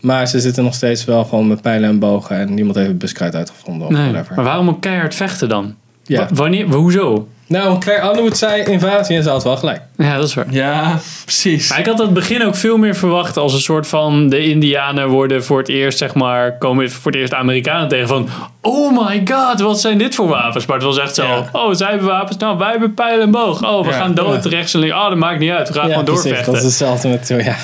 Maar 0.00 0.26
ze 0.28 0.40
zitten 0.40 0.64
nog 0.64 0.74
steeds 0.74 1.04
wel 1.04 1.24
gewoon 1.24 1.48
met 1.48 1.62
pijlen 1.62 1.88
en 1.88 1.98
bogen. 1.98 2.36
En 2.36 2.54
niemand 2.54 2.76
heeft 2.76 2.88
het 2.88 2.98
buskruid 2.98 3.34
uitgevonden 3.34 3.86
of 3.86 3.92
Nee, 3.92 4.10
whatever. 4.10 4.34
maar 4.36 4.44
waarom 4.44 4.68
ook 4.68 4.80
keihard 4.80 5.14
vechten 5.14 5.48
dan? 5.48 5.74
Ja. 6.04 6.18
Wa- 6.18 6.34
Wanneer, 6.34 6.66
hoezo? 6.66 7.28
Nou, 7.46 7.78
Claire 7.78 8.08
Underwood 8.08 8.36
zei 8.36 8.62
invasie 8.62 9.16
en 9.16 9.22
ze 9.22 9.28
had 9.30 9.44
wel 9.44 9.56
gelijk. 9.56 9.80
Ja, 9.96 10.16
dat 10.16 10.28
is 10.28 10.34
waar. 10.34 10.46
Ja, 10.50 10.98
precies. 11.24 11.68
Maar 11.68 11.78
ik 11.78 11.86
had 11.86 11.98
het 11.98 12.12
begin 12.12 12.44
ook 12.44 12.54
veel 12.56 12.76
meer 12.76 12.94
verwacht 12.94 13.36
als 13.36 13.52
een 13.54 13.60
soort 13.60 13.86
van 13.86 14.28
de 14.28 14.44
Indianen 14.44 15.08
worden 15.08 15.44
voor 15.44 15.58
het 15.58 15.68
eerst, 15.68 15.98
zeg 15.98 16.14
maar, 16.14 16.58
komen 16.58 16.90
voor 16.90 17.10
het 17.10 17.20
eerst 17.20 17.30
de 17.30 17.36
Amerikanen 17.38 17.88
tegen 17.88 18.08
van, 18.08 18.28
oh 18.60 19.06
my 19.06 19.22
god, 19.30 19.60
wat 19.60 19.80
zijn 19.80 19.98
dit 19.98 20.14
voor 20.14 20.28
wapens? 20.28 20.66
Maar 20.66 20.76
het 20.76 20.84
was 20.86 20.98
echt 20.98 21.14
zo, 21.14 21.24
Ja. 21.26 21.48
oh, 21.52 21.74
zij 21.74 21.88
hebben 21.88 22.06
wapens, 22.08 22.36
nou, 22.36 22.58
wij 22.58 22.70
hebben 22.70 22.94
pijl 22.94 23.20
en 23.20 23.30
boog. 23.30 23.62
Oh, 23.64 23.84
we 23.84 23.90
Ja. 23.90 23.96
gaan 23.96 24.14
dood, 24.14 24.44
Ja. 24.44 24.50
rechts 24.50 24.74
en 24.74 24.80
links. 24.80 24.94
Oh, 24.96 25.08
dat 25.08 25.18
maakt 25.18 25.38
niet 25.38 25.50
uit, 25.50 25.68
we 25.68 25.74
gaan 25.74 25.88
gewoon 25.88 26.04
precies. 26.04 26.22
doorvechten. 26.22 26.52
Dat 26.52 26.62
is 26.62 26.68
hetzelfde 26.68 27.08
met, 27.08 27.28
ja. 27.44 27.56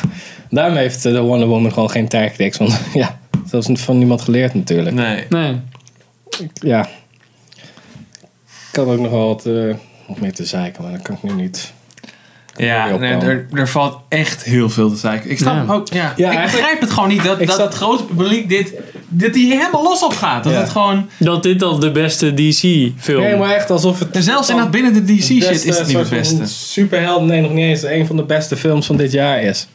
Daarom 0.50 0.76
heeft 0.76 1.04
eh, 1.04 1.12
de 1.12 1.20
Wonder 1.20 1.48
Woman 1.48 1.72
gewoon 1.72 1.90
geen 1.90 2.08
tactics. 2.08 2.58
Want 2.58 2.80
ja, 2.94 3.18
dat 3.50 3.68
is 3.68 3.80
van 3.82 3.98
niemand 3.98 4.22
geleerd 4.22 4.54
natuurlijk. 4.54 4.94
Nee. 4.96 5.24
Nee. 5.28 5.60
Ja. 6.52 6.88
Ik 8.72 8.84
kan 8.84 8.88
ook 8.88 8.98
nog 9.00 9.10
wel 9.10 9.26
wat, 9.26 9.46
eh, 9.46 9.74
nog 10.08 10.20
meer 10.20 10.32
te 10.32 10.44
zeiken, 10.44 10.82
maar 10.82 10.92
dat 10.92 11.02
kan 11.02 11.14
ik 11.14 11.22
nu 11.22 11.32
niet. 11.42 11.72
Ja, 12.56 12.96
nee, 12.96 13.12
er, 13.12 13.46
er 13.52 13.68
valt 13.68 13.98
echt 14.08 14.44
heel 14.44 14.70
veel 14.70 14.88
te 14.90 14.96
zeiken. 14.96 15.30
Ik 15.30 15.38
snap 15.38 15.52
Ja. 15.54 15.58
hem 15.60 15.70
ook. 15.70 15.88
Ja. 15.92 16.12
Ja, 16.16 16.30
ik 16.32 16.42
begrijp 16.52 16.80
het 16.80 16.90
gewoon 16.90 17.08
niet 17.08 17.24
dat, 17.24 17.38
dat 17.38 17.48
zat- 17.48 17.58
het 17.58 17.74
grote 17.74 18.04
publiek 18.04 18.48
dit, 18.48 18.72
dat 19.08 19.32
die 19.32 19.56
helemaal 19.56 19.82
los 19.82 20.02
op 20.04 20.12
gaat. 20.12 20.44
Dat 20.44 20.52
Ja. 20.52 20.58
het 20.58 20.68
gewoon. 20.70 21.08
Dat 21.18 21.42
dit 21.42 21.62
al 21.62 21.78
de 21.78 21.90
beste 21.90 22.34
DC-film 22.34 23.20
Nee, 23.22 23.36
maar 23.36 23.50
echt 23.54 23.70
alsof 23.70 23.98
het... 23.98 24.10
En 24.10 24.22
zelfs 24.22 24.48
in 24.50 24.56
dat 24.56 24.70
binnen 24.70 24.92
de 24.92 25.04
DC 25.04 25.20
shit 25.22 25.38
beste 25.48 25.68
is 25.68 25.78
het 25.78 25.86
niet 25.86 25.96
het 25.96 26.08
beste. 26.10 26.46
Superheld, 26.46 27.22
nee, 27.24 27.40
nog 27.40 27.52
niet 27.52 27.64
eens. 27.64 27.82
Een 27.82 28.06
van 28.06 28.16
de 28.16 28.22
beste 28.24 28.56
films 28.56 28.86
van 28.86 28.96
dit 28.96 29.12
jaar 29.12 29.42
is. 29.42 29.66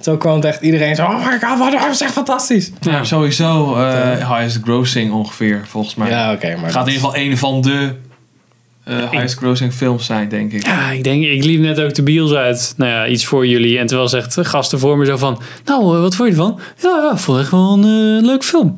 Zo 0.00 0.16
kwam 0.16 0.34
het 0.34 0.44
echt 0.44 0.62
iedereen 0.62 0.94
zo... 0.96 1.02
Oh 1.04 1.26
my 1.26 1.38
god, 1.40 1.58
wat 1.58 1.72
dat 1.72 1.90
is 1.90 2.00
echt 2.00 2.12
fantastisch. 2.12 2.70
Ja, 2.80 3.04
sowieso 3.04 3.76
eh 3.76 4.30
highest 4.36 4.58
grossing 4.62 5.12
ongeveer, 5.12 5.62
volgens 5.68 5.94
mij. 5.94 6.10
Ja, 6.10 6.32
oké, 6.32 6.56
maar... 6.60 6.70
Gaat 6.70 6.86
in 6.86 6.92
ieder 6.92 7.08
geval 7.08 7.22
een 7.24 7.38
van 7.38 7.60
de 7.62 7.94
eh, 8.86 9.10
highest 9.10 9.36
grossing 9.36 9.72
films 9.72 10.06
zijn, 10.06 10.28
denk 10.28 10.52
ik. 10.52 10.66
Ja, 10.66 10.90
ik 10.90 11.04
denk, 11.04 11.24
ik 11.24 11.44
liep 11.44 11.60
net 11.60 11.80
ook 11.80 11.94
de 11.94 12.02
bios 12.02 12.32
uit. 12.32 12.74
Nou 12.76 12.90
ja, 12.90 13.06
iets 13.06 13.24
voor 13.24 13.46
jullie. 13.46 13.78
En 13.78 13.86
terwijl 13.86 14.08
zegt 14.08 14.38
gasten 14.40 14.78
voor 14.78 14.98
me 14.98 15.04
zo 15.04 15.16
van... 15.16 15.40
Nou, 15.64 15.94
eh, 15.94 16.00
wat 16.00 16.14
vond 16.14 16.28
je 16.28 16.34
ervan? 16.34 16.60
Ja, 16.82 17.00
ja, 17.02 17.12
ik 17.12 17.18
vond 17.18 17.38
echt 17.40 17.50
wel 17.50 17.72
een 17.72 18.18
eh, 18.18 18.26
leuk 18.26 18.44
film. 18.44 18.76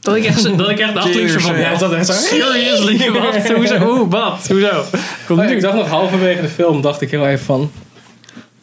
Dat 0.00 0.16
ik 0.16 0.24
echt, 0.24 0.58
dat 0.58 0.70
ik 0.70 0.78
echt 0.78 0.96
achterliep 0.96 1.28
zo 1.28 1.38
van... 1.38 1.58
Ja, 1.58 1.76
dat 1.76 1.92
echt 1.92 2.06
zo... 2.06 2.12
seriously? 2.12 3.10
Wat? 3.20 3.52
Hoezo? 3.52 3.78
Hoe? 3.78 4.08
Wat? 4.08 4.48
Hoezo? 4.48 4.84
Komt 5.26 5.40
Oh, 5.40 5.46
nu. 5.46 5.54
ik 5.54 5.60
dacht 5.60 5.76
nog 5.76 5.88
halverwege 5.88 6.40
de 6.40 6.48
film, 6.48 6.80
dacht 6.80 7.00
ik 7.00 7.10
heel 7.10 7.26
even 7.26 7.44
van... 7.44 7.70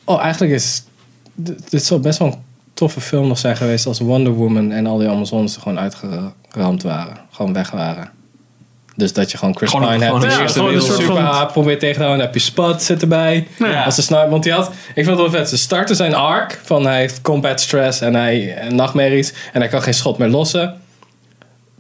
Oh, 0.04 0.22
eigenlijk 0.22 0.54
is... 0.54 0.84
Dit, 1.36 1.72
dit 1.72 1.84
zou 1.84 2.00
best 2.00 2.20
wel 2.20 2.28
een 2.28 2.38
toffe 2.74 3.02
film 3.02 3.28
nog 3.28 3.38
zijn 3.38 3.58
geweest 3.58 3.86
als 3.86 4.00
Wonder 4.00 4.34
Woman 4.34 4.72
en 4.72 4.86
al 4.86 4.98
die 4.98 5.10
Amazones 5.10 5.56
er 5.56 5.62
gewoon 5.62 5.80
uitgeramd 5.80 6.84
waren. 6.84 7.18
Gewoon 7.32 7.54
weg 7.54 7.72
waren. 7.72 8.12
Dus 8.96 9.14
dat 9.14 9.32
je 9.32 9.38
gewoon 9.38 9.58
Chris 9.58 9.70
Gewoon- 9.70 9.88
Pine 9.90 10.06
gewoon 10.06 10.22
hebt, 10.22 10.34
de 10.36 10.42
eerste 10.42 10.58
gewoon 10.60 10.74
een 10.74 10.80
wereld 10.80 11.00
super 11.00 11.18
haat 11.22 11.52
probeert 11.52 11.80
tegen 11.80 11.96
te 11.96 12.02
houden. 12.04 12.24
Dan 12.26 12.34
heb 12.34 12.42
je 12.42 12.46
Spud 12.52 12.82
zit 12.82 13.02
erbij. 13.02 13.48
Ja. 13.60 13.84
Als 13.84 13.96
de 13.96 14.02
sniper, 14.02 14.30
want 14.30 14.44
die 14.44 14.52
had, 14.52 14.72
ik 14.96 15.06
vond 15.06 15.20
het 15.20 15.32
wel 15.32 15.40
vet. 15.40 15.50
Ze 15.50 15.58
starten 15.58 15.96
zijn 15.96 16.14
arc 16.16 16.60
van 16.64 16.86
hij 16.86 17.00
heeft 17.00 17.22
combat 17.22 17.62
stress 17.62 18.02
en 18.02 18.16
hij 18.16 18.56
en 18.56 18.76
nachtmerries 18.76 19.34
en 19.54 19.60
hij 19.62 19.70
kan 19.70 19.82
geen 19.82 19.94
schot 19.94 20.18
meer 20.18 20.28
lossen. 20.30 20.82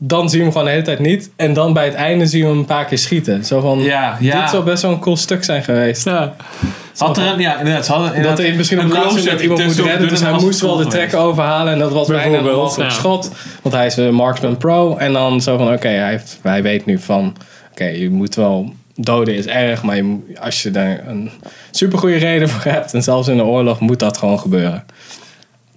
Dan 0.05 0.29
zie 0.29 0.37
je 0.37 0.43
hem 0.43 0.51
gewoon 0.51 0.67
de 0.67 0.73
hele 0.73 0.85
tijd 0.85 0.99
niet. 0.99 1.31
En 1.35 1.53
dan 1.53 1.73
bij 1.73 1.85
het 1.85 1.93
einde 1.93 2.25
zie 2.25 2.39
je 2.41 2.47
hem 2.47 2.57
een 2.57 2.65
paar 2.65 2.85
keer 2.85 2.97
schieten. 2.97 3.45
Zo 3.45 3.59
van, 3.61 3.79
Ja, 3.79 4.17
ja. 4.19 4.41
dit 4.41 4.49
zou 4.49 4.63
best 4.63 4.81
wel 4.81 4.91
een 4.91 4.99
cool 4.99 5.17
stuk 5.17 5.43
zijn 5.43 5.63
geweest. 5.63 6.05
Ja. 6.05 6.35
Had 6.97 7.17
er 7.17 7.25
een, 7.27 7.39
ja, 7.39 7.57
inderdaad. 7.59 7.85
Ze 7.85 7.91
hadden 7.91 8.21
Dat 8.23 8.37
hij 8.37 8.53
misschien 8.53 8.77
op 8.79 8.83
een 8.83 8.89
close-up 8.89 9.15
moment 9.23 9.41
iemand 9.41 9.65
moet 9.65 9.79
redden. 9.79 10.09
Dus 10.09 10.19
hij 10.19 10.31
moest 10.31 10.61
wel 10.61 10.75
de 10.77 10.87
trekker 10.87 11.19
overhalen. 11.19 11.73
En 11.73 11.79
dat 11.79 11.91
was 11.91 12.07
bijna 12.07 12.23
een 12.23 12.31
Bijvoorbeeld, 12.31 12.63
mogelijk 12.63 12.89
ja. 12.89 12.95
schot. 12.97 13.31
Want 13.61 13.75
hij 13.75 13.85
is 13.85 13.95
een 13.95 14.13
marksman 14.13 14.57
pro. 14.57 14.95
En 14.97 15.13
dan 15.13 15.41
zo 15.41 15.57
van, 15.57 15.73
oké, 15.73 15.87
hij, 15.87 16.09
heeft- 16.09 16.39
hij 16.41 16.63
weet 16.63 16.85
nu 16.85 16.99
van... 16.99 17.35
Oké, 17.71 17.85
je 17.85 18.09
moet 18.09 18.35
wel... 18.35 18.73
Doden 18.95 19.35
is 19.35 19.45
erg, 19.45 19.83
maar 19.83 19.95
je, 19.95 20.17
als 20.39 20.63
je 20.63 20.71
daar 20.71 21.03
een 21.07 21.29
supergoeie 21.71 22.17
reden 22.17 22.49
voor 22.49 22.71
hebt... 22.71 22.93
en 22.93 23.03
zelfs 23.03 23.27
in 23.27 23.39
een 23.39 23.45
oorlog 23.45 23.79
moet 23.79 23.99
dat 23.99 24.17
gewoon 24.17 24.39
gebeuren. 24.39 24.83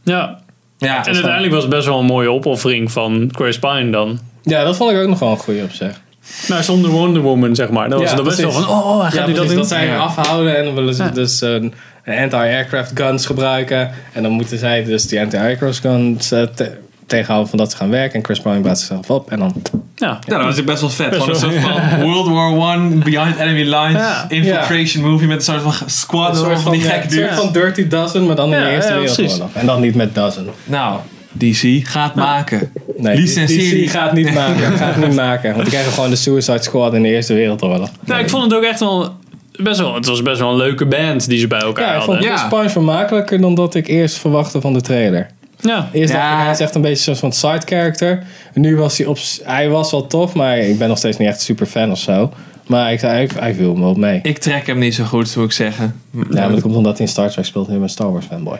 ja. 0.02 0.44
Ja, 0.78 0.98
En 1.06 1.12
uiteindelijk 1.14 1.52
was 1.52 1.62
het 1.62 1.70
best 1.72 1.86
wel 1.86 1.98
een 1.98 2.04
mooie 2.04 2.30
opoffering 2.30 2.92
van 2.92 3.28
Chris 3.32 3.58
Pine 3.58 3.90
dan. 3.90 4.18
Ja, 4.42 4.64
dat 4.64 4.76
vond 4.76 4.90
ik 4.92 4.98
ook 4.98 5.08
nog 5.08 5.18
wel 5.18 5.30
een 5.30 5.36
goeie 5.36 5.62
op 5.62 5.70
zich. 5.72 6.00
Nou, 6.48 6.62
zonder 6.62 6.90
Wonder 6.90 7.22
Woman, 7.22 7.54
zeg 7.54 7.70
maar. 7.70 7.88
Dat 7.90 8.00
was 8.00 8.10
Ja, 8.10 8.16
het 8.16 8.24
best 8.24 8.40
wel 8.40 8.52
van, 8.52 8.68
oh, 8.68 9.00
hij 9.00 9.10
gaat 9.10 9.20
Ja, 9.20 9.26
nu 9.26 9.32
dat 9.32 9.46
doen. 9.46 9.56
dat 9.56 9.68
zij 9.68 9.86
hem 9.86 9.98
afhouden 10.00 10.56
en 10.56 10.64
dan 10.64 10.74
willen 10.74 10.94
ze 10.94 11.02
Ja. 11.02 11.10
dus 11.10 11.40
een, 11.40 11.74
een 12.04 12.18
anti-aircraft 12.22 12.90
guns 12.94 13.26
gebruiken. 13.26 13.90
En 14.12 14.22
dan 14.22 14.32
moeten 14.32 14.58
zij 14.58 14.84
dus 14.84 15.06
die 15.06 15.20
anti-aircraft 15.20 15.80
guns 15.80 16.30
eh, 16.32 16.42
te- 16.42 16.76
tegenhouden 17.06 17.48
van 17.48 17.58
dat 17.58 17.70
ze 17.70 17.76
gaan 17.76 17.90
werken. 17.90 18.14
En 18.18 18.24
Chris 18.24 18.40
Pine 18.40 18.60
blaast 18.60 18.78
zichzelf 18.80 19.10
op 19.10 19.30
en 19.30 19.38
dan... 19.38 19.62
Ja. 19.98 20.18
Ja, 20.26 20.36
dat 20.36 20.46
was 20.46 20.64
best 20.64 20.80
wel 20.80 20.90
vet. 20.90 21.10
Best 21.10 21.26
een 21.26 21.34
soort 21.36 21.54
van 21.54 22.00
World 22.04 22.28
War 22.28 22.50
One, 22.50 22.88
Behind 22.96 23.36
Enemy 23.38 23.62
Lines, 23.62 23.92
Ja. 24.02 24.26
infiltration 24.28 25.04
movie 25.10 25.26
met 25.28 25.36
een 25.36 25.42
soort 25.42 25.62
van 25.62 25.88
squad 25.88 26.28
Een 26.30 26.36
soort 26.36 26.60
van 26.60 26.72
die 26.72 26.82
ja, 26.82 26.88
soort 26.88 27.10
dudes. 27.10 27.36
van 27.38 27.52
Dirty 27.52 27.88
Dozen, 27.88 28.26
maar 28.26 28.36
dan 28.36 28.52
in 28.52 28.58
Ja, 28.58 28.64
de 28.64 28.70
Eerste 28.70 28.92
ja. 28.92 28.98
Wereldoorlog. 28.98 29.48
En 29.52 29.66
dan 29.66 29.80
niet 29.80 29.94
met 29.94 30.14
Dozen. 30.14 30.46
Nou, 30.64 30.98
DC 31.32 31.86
gaat 31.88 32.14
maken. 32.14 32.72
Nee, 32.96 33.16
die. 33.46 33.88
gaat 33.88 34.12
niet 34.12 34.34
maken. 34.34 34.72
gaat 34.78 34.96
niet 34.96 35.14
maken. 35.14 35.50
Want 35.50 35.62
die 35.62 35.70
krijgen 35.72 35.92
gewoon 35.92 36.10
de 36.10 36.16
Suicide 36.16 36.62
Squad 36.62 36.94
in 36.94 37.02
de 37.02 37.08
Eerste 37.08 37.34
Wereldoorlog. 37.34 37.88
Nou, 38.04 38.20
ik 38.20 38.30
vond 38.30 38.42
het 38.44 38.54
ook 38.54 38.62
echt 38.62 38.80
wel, 38.80 39.14
best 39.62 39.78
wel... 39.80 39.94
Het 39.94 40.06
was 40.06 40.22
best 40.22 40.40
wel 40.40 40.50
een 40.50 40.56
leuke 40.56 40.86
band 40.86 41.28
die 41.28 41.38
ze 41.38 41.46
bij 41.46 41.60
elkaar 41.60 41.84
Ja, 41.86 41.90
ik 41.92 41.98
hadden. 41.98 42.16
vond 42.24 42.38
Ja. 42.40 42.48
Pine 42.48 42.70
vermakelijker 42.70 43.40
dan 43.40 43.54
dat 43.54 43.74
ik 43.74 43.86
eerst 43.88 44.16
verwachtte 44.18 44.60
van 44.60 44.72
de 44.72 44.80
trailer. 44.80 45.26
Ja. 45.60 45.88
Eerst 45.92 46.12
Ja. 46.12 46.18
dacht 46.20 46.32
ik, 46.38 46.42
hij 46.44 46.50
is 46.52 46.60
echt 46.60 46.74
een 46.74 46.80
beetje 46.80 47.14
zo'n 47.14 47.16
van 47.16 47.32
side 47.32 47.62
character. 47.76 48.22
En 48.52 48.60
nu 48.60 48.76
was 48.76 48.98
hij 48.98 49.06
op... 49.06 49.18
Hij 49.42 49.68
was 49.68 49.90
wel 49.90 50.06
tof, 50.06 50.34
maar 50.34 50.58
ik 50.58 50.78
ben 50.78 50.88
nog 50.88 50.98
steeds 50.98 51.16
niet 51.16 51.28
echt 51.28 51.40
super 51.40 51.66
fan 51.66 51.90
of 51.90 51.98
zo. 51.98 52.32
Maar 52.66 52.92
ik, 52.92 53.00
hij, 53.00 53.28
hij 53.38 53.54
viel 53.54 53.74
me 53.74 53.80
wel 53.80 53.94
mee. 53.94 54.20
Ik 54.22 54.38
trek 54.38 54.66
hem 54.66 54.78
niet 54.78 54.94
zo 54.94 55.04
goed, 55.04 55.36
moet 55.36 55.44
ik 55.44 55.52
zeggen. 55.52 56.00
Ja, 56.12 56.24
maar 56.30 56.50
dat 56.50 56.60
komt 56.60 56.74
omdat 56.76 56.96
hij 56.98 57.06
in 57.06 57.12
Star 57.12 57.30
Trek 57.30 57.44
speelt 57.44 57.66
en 57.66 57.72
ik 57.72 57.78
ben 57.78 57.86
een 57.88 57.94
Star 57.94 58.12
Wars 58.12 58.26
fanboy. 58.26 58.58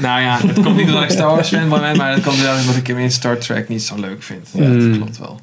Nou 0.00 0.20
ja, 0.20 0.38
het 0.46 0.60
komt 0.62 0.76
niet 0.76 0.86
omdat 0.86 1.02
ik 1.02 1.10
Star 1.10 1.28
Wars 1.34 1.48
fan 1.48 1.68
ben, 1.68 1.96
maar 1.96 2.12
het 2.14 2.22
komt 2.22 2.40
wel 2.40 2.58
omdat 2.60 2.76
ik 2.76 2.86
hem 2.86 2.98
in 2.98 3.10
Star 3.10 3.38
Trek 3.38 3.68
niet 3.68 3.82
zo 3.82 3.94
leuk 4.00 4.22
vind. 4.22 4.48
Ja, 4.52 4.64
Mm. 4.64 4.88
dat 4.88 4.96
klopt 4.98 5.18
wel. 5.18 5.40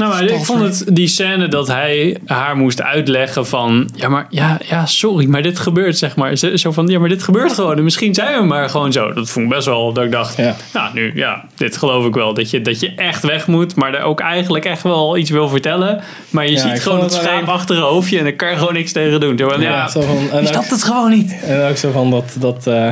Nou, 0.00 0.12
maar 0.12 0.24
ik 0.24 0.44
vond 0.44 0.60
het 0.62 0.84
die 0.96 1.06
scène 1.08 1.48
dat 1.48 1.66
hij 1.68 2.16
haar 2.26 2.56
moest 2.56 2.82
uitleggen 2.82 3.46
van... 3.46 3.90
Ja, 3.94 4.08
maar 4.08 4.26
ja, 4.30 4.58
ja, 4.68 4.86
sorry, 4.86 5.26
maar 5.26 5.42
dit 5.42 5.58
gebeurt, 5.58 5.98
zeg 5.98 6.16
maar. 6.16 6.36
Zo 6.36 6.72
van, 6.72 6.86
ja, 6.86 6.98
maar 6.98 7.08
dit 7.08 7.22
gebeurt 7.22 7.52
gewoon. 7.52 7.76
En 7.76 7.84
misschien 7.84 8.14
zijn 8.14 8.40
we 8.40 8.46
maar 8.46 8.68
gewoon 8.70 8.92
zo. 8.92 9.12
Dat 9.12 9.30
vond 9.30 9.44
ik 9.44 9.52
best 9.52 9.66
wel 9.66 9.92
dat 9.92 10.04
ik 10.04 10.10
dacht... 10.10 10.36
Ja. 10.36 10.56
Nou, 10.72 10.94
nu, 10.94 11.12
ja, 11.14 11.44
dit 11.56 11.76
geloof 11.76 12.06
ik 12.06 12.14
wel. 12.14 12.34
Dat 12.34 12.50
je, 12.50 12.60
dat 12.60 12.80
je 12.80 12.92
echt 12.94 13.22
weg 13.22 13.46
moet, 13.46 13.74
maar 13.74 13.94
er 13.94 14.02
ook 14.02 14.20
eigenlijk 14.20 14.64
echt 14.64 14.82
wel 14.82 15.16
iets 15.16 15.30
wil 15.30 15.48
vertellen. 15.48 16.00
Maar 16.30 16.46
je 16.46 16.52
Ja, 16.52 16.58
ziet 16.58 16.82
gewoon 16.82 17.00
het 17.00 17.12
schaap 17.12 17.26
alleen- 17.32 17.46
achter 17.46 17.76
een 17.76 17.82
hoofdje 17.82 18.18
en 18.18 18.24
daar 18.24 18.32
kan 18.32 18.50
je 18.50 18.56
gewoon 18.56 18.74
niks 18.74 18.92
tegen 18.92 19.20
doen. 19.20 19.38
Zo 19.38 19.48
van, 19.48 19.60
ja, 19.60 19.88
zo 19.88 20.00
van, 20.00 20.16
en, 20.16 20.22
je 20.36 20.40
ook, 20.40 20.46
snapt 20.46 20.70
het 20.70 20.84
gewoon 20.84 21.10
niet. 21.10 21.36
en 21.42 21.68
ook 21.68 21.76
zo 21.76 21.90
van 21.90 22.10
dat... 22.10 22.36
dat 22.38 22.66
eh, 22.66 22.88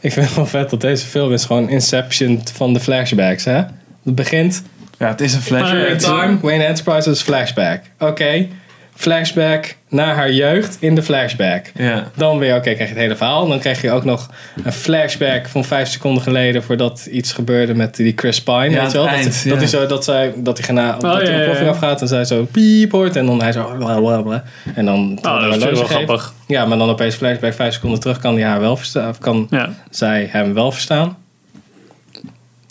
ik 0.00 0.12
vind 0.12 0.26
het 0.26 0.34
wel 0.36 0.46
vet 0.46 0.70
dat 0.70 0.80
deze 0.80 1.06
film 1.06 1.32
is 1.32 1.44
gewoon 1.44 1.68
Inception 1.68 2.40
van 2.54 2.72
de 2.72 2.80
flashbacks. 2.80 3.44
Hè? 3.44 3.56
Het 4.04 4.14
begint... 4.14 4.62
Ja, 4.98 5.08
het 5.08 5.20
is 5.20 5.34
een 5.34 5.40
flash. 5.42 5.60
Maar, 5.62 5.76
In 5.76 5.90
het- 5.90 6.00
time, 6.00 6.38
Wayne 6.42 6.64
Enterprises 6.64 7.22
flashback. 7.22 7.82
Oké, 7.98 8.46
flashback 8.94 9.74
naar 9.88 10.14
haar 10.14 10.32
jeugd 10.32 10.76
in 10.80 10.94
de 10.94 11.02
flashback. 11.02 11.64
Ja. 11.74 12.10
Dan 12.14 12.38
weer, 12.38 12.50
oké, 12.54 12.60
krijg 12.60 12.78
je 12.78 12.84
het 12.84 12.96
hele 12.96 13.16
verhaal. 13.16 13.48
Dan 13.48 13.58
krijg 13.58 13.82
je 13.82 13.90
ook 13.90 14.04
nog 14.04 14.30
een 14.64 14.72
flashback 14.72 15.48
van 15.48 15.64
vijf 15.64 15.88
seconden 15.88 16.22
geleden 16.22 16.62
voordat 16.62 17.08
iets 17.10 17.32
gebeurde 17.32 17.74
met 17.74 17.96
die 17.96 18.12
Chris 18.16 18.42
Pine. 18.42 18.70
Ja, 18.70 18.82
weet 18.82 18.90
je 18.92 18.96
wel? 18.98 19.06
Dat, 19.06 19.14
eind, 19.14 19.24
dat, 19.24 19.42
ja. 19.42 19.56
hij 19.56 19.66
zo, 19.66 19.86
dat, 19.86 20.04
zij, 20.04 20.32
dat 20.36 20.56
hij 20.56 20.66
gena, 20.66 20.92
dat 20.92 21.02
ja, 21.02 21.08
hij 21.12 21.22
ja, 21.22 21.28
een 21.28 21.34
ontploffing 21.36 21.66
ja. 21.68 21.74
afgaat 21.74 22.00
en 22.00 22.08
zij 22.08 22.24
zo 22.24 22.44
piep 22.52 22.92
hoort. 22.92 23.16
En 23.16 23.26
dan 23.26 23.42
hij 23.42 23.52
zo 23.52 23.74
bla 23.78 23.98
bla 24.00 24.22
bla. 24.22 24.44
En 24.74 24.84
dan 24.84 25.18
Oh, 25.22 25.42
dat 25.42 25.54
is 25.56 25.62
wel 25.62 25.74
geeft. 25.74 25.90
grappig. 25.90 26.32
Ja, 26.46 26.64
maar 26.66 26.78
dan 26.78 26.88
opeens 26.88 27.14
flashback 27.14 27.54
vijf 27.54 27.74
seconden 27.74 28.00
terug 28.00 28.18
kan 28.18 28.34
hij 28.34 28.44
haar 28.44 28.60
wel 28.60 28.76
verstaan. 28.76 29.08
Of 29.08 29.18
kan 29.18 29.46
Ja. 29.50 29.74
zij 29.90 30.28
hem 30.30 30.54
wel 30.54 30.72
verstaan. 30.72 31.16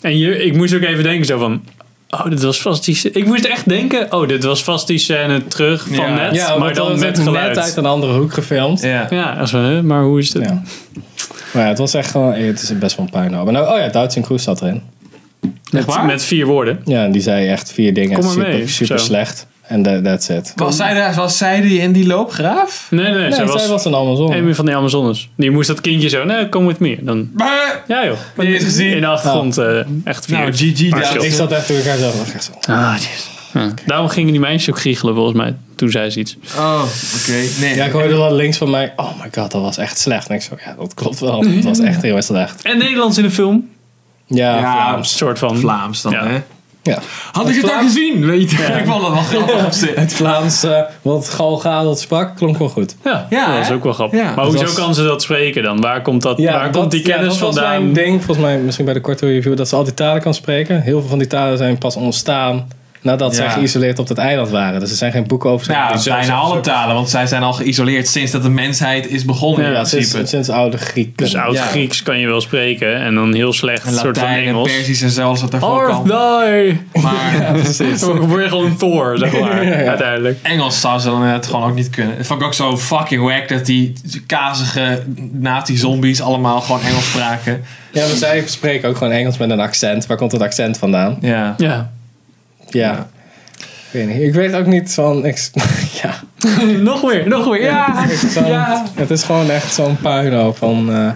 En 0.00 0.18
je, 0.18 0.44
ik 0.44 0.56
moest 0.56 0.74
ook 0.74 0.82
even 0.82 1.02
denken 1.04 1.26
zo 1.26 1.38
van... 1.38 1.64
Oh, 2.10 2.28
dit 2.30 2.42
was 2.42 2.60
vast 2.60 2.84
die... 2.84 2.94
scè- 2.94 3.10
Ik 3.12 3.26
moest 3.26 3.44
echt 3.44 3.68
denken... 3.68 4.12
Oh, 4.12 4.28
dit 4.28 4.44
was 4.44 4.62
vast 4.64 4.86
die 4.86 4.98
scène 4.98 5.46
terug 5.46 5.86
van 5.86 5.96
Ja. 5.96 6.14
net. 6.14 6.34
ja, 6.34 6.56
maar 6.58 6.74
dan 6.74 6.98
met 6.98 7.18
geluid. 7.18 7.48
net 7.54 7.64
uit 7.64 7.76
een 7.76 7.86
andere 7.86 8.12
hoek 8.18 8.32
gefilmd. 8.32 8.82
Ja. 8.82 9.06
Ja, 9.10 9.32
als 9.32 9.50
we, 9.52 9.58
hè, 9.58 9.82
maar 9.82 10.02
hoe 10.02 10.18
is 10.18 10.32
het? 10.32 10.42
Ja. 10.44 10.62
Maar 11.52 11.62
ja, 11.62 11.68
het 11.68 11.78
was 11.78 11.94
echt 11.94 12.10
gewoon, 12.10 12.32
het 12.34 12.62
is 12.62 12.78
best 12.78 12.96
wel 12.96 13.06
een 13.06 13.12
puinhoop. 13.12 13.46
En 13.46 13.52
nou, 13.52 13.72
oh 13.74 13.78
ja, 13.78 13.88
Duits 13.88 14.16
en 14.16 14.22
Kroes 14.22 14.42
zat 14.42 14.62
erin. 14.62 14.82
Met, 15.70 15.84
waar? 15.84 16.04
met 16.04 16.22
vier 16.24 16.46
woorden. 16.46 16.80
Ja, 16.84 17.04
en 17.04 17.12
die 17.12 17.22
zei 17.22 17.48
echt 17.48 17.72
vier 17.72 17.94
dingen 17.94 18.14
Kom 18.14 18.24
maar 18.24 18.34
super, 18.34 18.48
mee, 18.48 18.68
super 18.68 18.98
zo. 18.98 19.04
slecht. 19.04 19.46
En 19.68 19.82
that- 19.82 20.04
that's 20.04 20.28
it. 20.28 20.52
Was 20.56 20.76
zij, 20.76 20.94
de, 20.94 21.14
was 21.16 21.36
zij 21.36 21.60
die 21.60 21.80
in 21.80 21.92
die 21.92 22.06
loopgraaf? 22.06 22.86
Nee, 22.90 23.04
nee, 23.10 23.20
Nee, 23.20 23.32
zij 23.32 23.46
was, 23.46 23.60
zij 23.62 23.70
was 23.70 23.84
een 23.84 23.94
Amazon. 23.94 24.32
een 24.32 24.54
van 24.54 24.64
die 24.66 24.76
Amazones. 24.76 25.28
Die 25.36 25.50
moest 25.50 25.68
dat 25.68 25.80
kindje 25.80 26.08
zo, 26.08 26.24
nee, 26.24 26.48
kom 26.48 26.64
met 26.64 26.78
me. 26.78 26.98
Dan, 27.00 27.30
ja 27.88 28.04
joh. 28.06 28.16
Gezien. 28.36 28.90
In 28.94 29.00
de 29.00 29.06
achtergrond 29.06 29.58
eh, 29.58 29.78
echt 30.04 30.24
vier. 30.24 30.38
Nou, 30.38 30.52
GG. 30.52 30.80
Ik 31.24 31.32
zat 31.32 31.52
echt 31.52 31.68
door 31.68 31.76
elkaar 31.76 31.96
zo. 31.98 32.10
zo. 32.40 32.72
Ah, 32.72 32.94
jeez. 32.98 33.26
Ja. 33.54 33.74
Daarom 33.86 34.08
gingen 34.08 34.30
die 34.30 34.40
meisjes 34.40 34.74
ook 34.74 34.80
giechelen 34.80 35.14
volgens 35.14 35.36
mij. 35.36 35.54
Toen 35.76 35.90
zei 35.90 36.10
ze 36.10 36.18
iets. 36.18 36.36
Oh, 36.56 36.82
oké. 37.20 37.32
Nee. 37.60 37.74
Ja, 37.74 37.84
ik 37.84 37.92
hoorde 37.92 38.16
wel 38.16 38.34
links 38.34 38.56
van 38.56 38.70
mij. 38.70 38.92
Oh 38.96 39.10
my 39.22 39.28
god, 39.34 39.50
dat 39.50 39.62
was 39.62 39.76
echt 39.76 39.98
slecht. 39.98 40.28
En 40.28 40.34
ik 40.34 40.42
zo, 40.42 40.56
ja, 40.64 40.74
dat 40.78 40.94
klopt 40.94 41.18
wel. 41.20 41.40
Het 41.40 41.64
was 41.64 41.78
echt 41.78 42.02
heel 42.02 42.16
erg 42.16 42.24
slecht. 42.24 42.62
En 42.62 42.78
Nederlands 42.78 43.16
in 43.16 43.22
de 43.22 43.30
film. 43.30 43.68
Ja, 44.26 44.36
Ja, 44.36 44.56
Een 44.56 44.62
Vlaams. 44.62 45.16
soort 45.16 45.38
van. 45.38 45.56
Vlaams 45.58 46.02
dan, 46.02 46.12
Ja. 46.12 46.26
hè? 46.26 46.38
Ja. 46.82 46.98
Had 47.32 47.48
ik 47.48 47.54
het 47.54 47.64
Vlaams- 47.64 47.84
gezien? 47.84 48.26
Weet 48.26 48.50
je, 48.50 48.56
ik 48.80 48.86
vond 48.86 49.02
dat 49.02 49.10
wel 49.12 49.22
grappig 49.22 49.64
op 49.64 49.72
zich. 49.82 49.94
Het 49.94 50.12
Vlaams, 50.12 50.62
eh, 50.62 50.80
wat 51.02 51.28
Gadot 51.28 51.98
sprak, 51.98 52.36
klonk 52.36 52.58
wel 52.58 52.68
goed. 52.68 52.96
Ja, 53.04 53.26
Ja, 53.30 53.54
dat 53.56 53.64
is 53.64 53.70
ook 53.72 53.84
wel 53.84 53.92
grappig. 53.92 54.18
Ja, 54.18 54.24
maar 54.24 54.34
dat 54.36 54.44
hoezo 54.46 54.62
was- 54.64 54.74
kan 54.74 54.94
ze 54.94 55.02
dat 55.02 55.22
spreken 55.22 55.62
dan? 55.62 55.80
Waar 55.80 56.02
komt, 56.02 56.22
dat, 56.22 56.40
waar 56.40 56.62
komt 56.62 56.74
dat- 56.74 56.90
die 56.90 57.06
ja, 57.06 57.14
kennis 57.14 57.28
dat 57.38 57.40
was 57.40 57.54
vandaan? 57.54 57.82
mijn 57.82 57.92
ding, 57.92 58.24
volgens 58.24 58.46
mij 58.46 58.58
misschien 58.58 58.84
bij 58.84 58.94
de 58.94 59.00
korte 59.00 59.26
review, 59.26 59.56
dat 59.56 59.68
ze 59.68 59.76
al 59.76 59.84
die 59.84 59.94
talen 59.94 60.22
kan 60.22 60.34
spreken. 60.34 60.80
Heel 60.82 61.00
veel 61.00 61.08
van 61.08 61.18
die 61.18 61.26
talen 61.28 61.58
zijn 61.58 61.78
pas 61.78 61.96
ontstaan 61.96 62.68
Nadat 63.02 63.30
Ja. 63.30 63.36
zij 63.36 63.50
geïsoleerd 63.50 63.98
op 63.98 64.06
dat 64.06 64.18
eiland 64.18 64.48
waren. 64.50 64.80
Dus 64.80 64.90
er 64.90 64.96
zijn 64.96 65.12
geen 65.12 65.26
boeken 65.26 65.50
over. 65.50 65.72
Nou, 65.72 65.94
Die 65.94 66.04
bijna 66.08 66.22
zelfs- 66.24 66.42
alle 66.42 66.60
talen, 66.60 66.94
want 66.94 67.10
zij 67.10 67.26
zijn 67.26 67.42
al 67.42 67.52
geïsoleerd 67.52 68.08
sinds 68.08 68.32
dat 68.32 68.42
de 68.42 68.50
mensheid 68.50 69.08
is 69.10 69.24
begonnen. 69.24 69.60
Ja, 69.62 69.66
in 69.68 69.72
Ja, 69.74 69.80
principe. 69.80 70.04
sinds, 70.16 70.30
sinds 70.30 70.48
oude 70.48 70.76
Grieken. 70.78 71.12
Dus 71.16 71.34
oud-Grieks 71.36 72.02
kan 72.02 72.18
je 72.18 72.26
wel 72.26 72.40
spreken 72.40 72.96
en 72.96 73.14
dan 73.14 73.34
heel 73.34 73.52
slecht 73.52 73.82
En 73.82 73.88
een 73.92 73.98
soort 73.98 74.18
van 74.18 74.26
Latijn 74.26 74.42
en 74.42 74.48
Engels. 74.48 74.72
Persisch 74.72 75.02
en 75.02 75.10
zelfs 75.10 75.40
wat 75.40 75.50
daarvoor 75.50 75.86
kan. 75.86 76.02
die! 76.04 76.80
Maar 77.02 77.52
Dan 78.00 78.18
word 78.26 78.42
je 78.42 78.48
gewoon 78.48 78.64
een 78.64 78.76
Thor, 78.76 79.18
zeg 79.18 79.40
maar, 79.40 79.64
Ja, 79.66 79.78
ja. 79.78 79.88
uiteindelijk. 79.88 80.38
Engels 80.42 80.80
zou 80.80 80.98
ze 81.00 81.08
dan 81.08 81.22
het 81.22 81.46
gewoon 81.46 81.68
ook 81.70 81.74
niet 81.74 81.90
kunnen. 81.90 82.16
Het 82.16 82.26
vond 82.26 82.40
ik 82.40 82.46
ook 82.46 82.54
zo 82.54 82.76
fucking 82.78 83.22
wack 83.22 83.48
dat 83.48 83.66
die 83.66 83.92
kazige 84.26 85.02
nazi-zombies 85.32 86.20
allemaal 86.20 86.60
gewoon 86.60 86.80
Engels 86.80 87.06
spraken. 87.06 87.62
Ja, 87.92 88.06
maar 88.06 88.16
zij 88.16 88.42
spreken 88.46 88.88
ook 88.88 88.96
gewoon 88.96 89.12
Engels 89.12 89.36
met 89.38 89.50
een 89.50 89.60
accent. 89.60 90.06
Waar 90.06 90.16
komt 90.16 90.32
het 90.32 90.42
accent 90.42 90.78
vandaan? 90.78 91.18
Ja. 91.20 91.54
Ja. 91.58 91.90
Ja. 92.70 93.08
Ik 93.56 93.66
weet 93.90 94.06
niet. 94.08 94.22
Ik 94.22 94.34
weet 94.34 94.54
ook 94.54 94.66
niet 94.66 94.94
van... 94.94 95.24
Ik, 95.26 95.48
ja. 96.02 96.14
nog 96.92 97.00
weer, 97.00 97.28
nog 97.28 97.44
weer. 97.48 97.62
Ja. 97.62 97.86
Het 97.96 98.10
is, 98.22 98.32
zo'n- 98.32 98.46
Ja. 98.46 98.84
het 98.94 99.10
is 99.10 99.22
gewoon 99.22 99.50
echt 99.50 99.74
zo'n 99.74 99.96
puinhoop 99.96 100.56
van... 100.56 100.92
eh, 100.92 101.10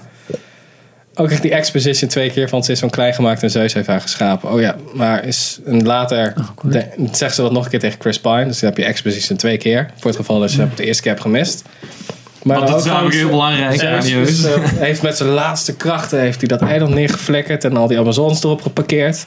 ook 1.14 1.30
echt 1.30 1.42
die 1.42 1.50
exposition 1.50 2.08
twee 2.10 2.30
keer 2.30 2.48
van 2.48 2.64
ze 2.64 2.72
is 2.72 2.78
zo'n 2.78 2.90
klein 2.90 3.14
gemaakt 3.14 3.42
en 3.42 3.50
Zeus 3.50 3.74
heeft 3.74 3.86
haar 3.86 4.00
geschapen. 4.00 4.50
Oh 4.52 4.60
ja, 4.60 4.76
maar 4.94 5.24
is 5.24 5.60
en 5.66 5.84
later 5.86 6.34
de, 6.62 6.84
zegt 7.12 7.34
ze 7.34 7.42
dat 7.42 7.52
nog 7.52 7.64
een 7.64 7.70
keer 7.70 7.80
tegen 7.80 8.00
Chris 8.00 8.20
Pine. 8.20 8.44
Dus 8.44 8.58
dan 8.60 8.68
heb 8.68 8.78
je 8.78 8.84
exposition 8.84 9.38
twee 9.38 9.56
keer. 9.58 9.90
Voor 9.96 10.06
het 10.10 10.16
geval 10.16 10.40
dat 10.40 10.52
je 10.52 10.60
het 10.60 10.76
de 10.76 10.84
eerste 10.84 11.02
keer 11.02 11.10
hebt 11.10 11.22
gemist. 11.22 11.62
Maar 12.42 12.56
Want 12.56 12.68
dat 12.68 12.78
is 12.80 12.86
ook 12.86 12.92
namelijk 12.92 13.16
heel 13.16 13.28
belangrijk. 13.28 13.80
Zeus 13.80 14.04
serieus. 14.06 14.28
is, 14.28 14.44
eh, 14.44 14.52
heeft 14.64 15.02
met 15.02 15.16
zijn 15.16 15.28
laatste 15.28 15.76
krachten 15.76 16.20
heeft 16.20 16.38
hij 16.38 16.48
dat 16.48 16.62
eiland 16.62 16.94
neergeflikkerd 16.94 17.64
en 17.64 17.76
al 17.76 17.86
die 17.86 17.98
Amazons 17.98 18.42
erop 18.44 18.62
geparkeerd. 18.62 19.24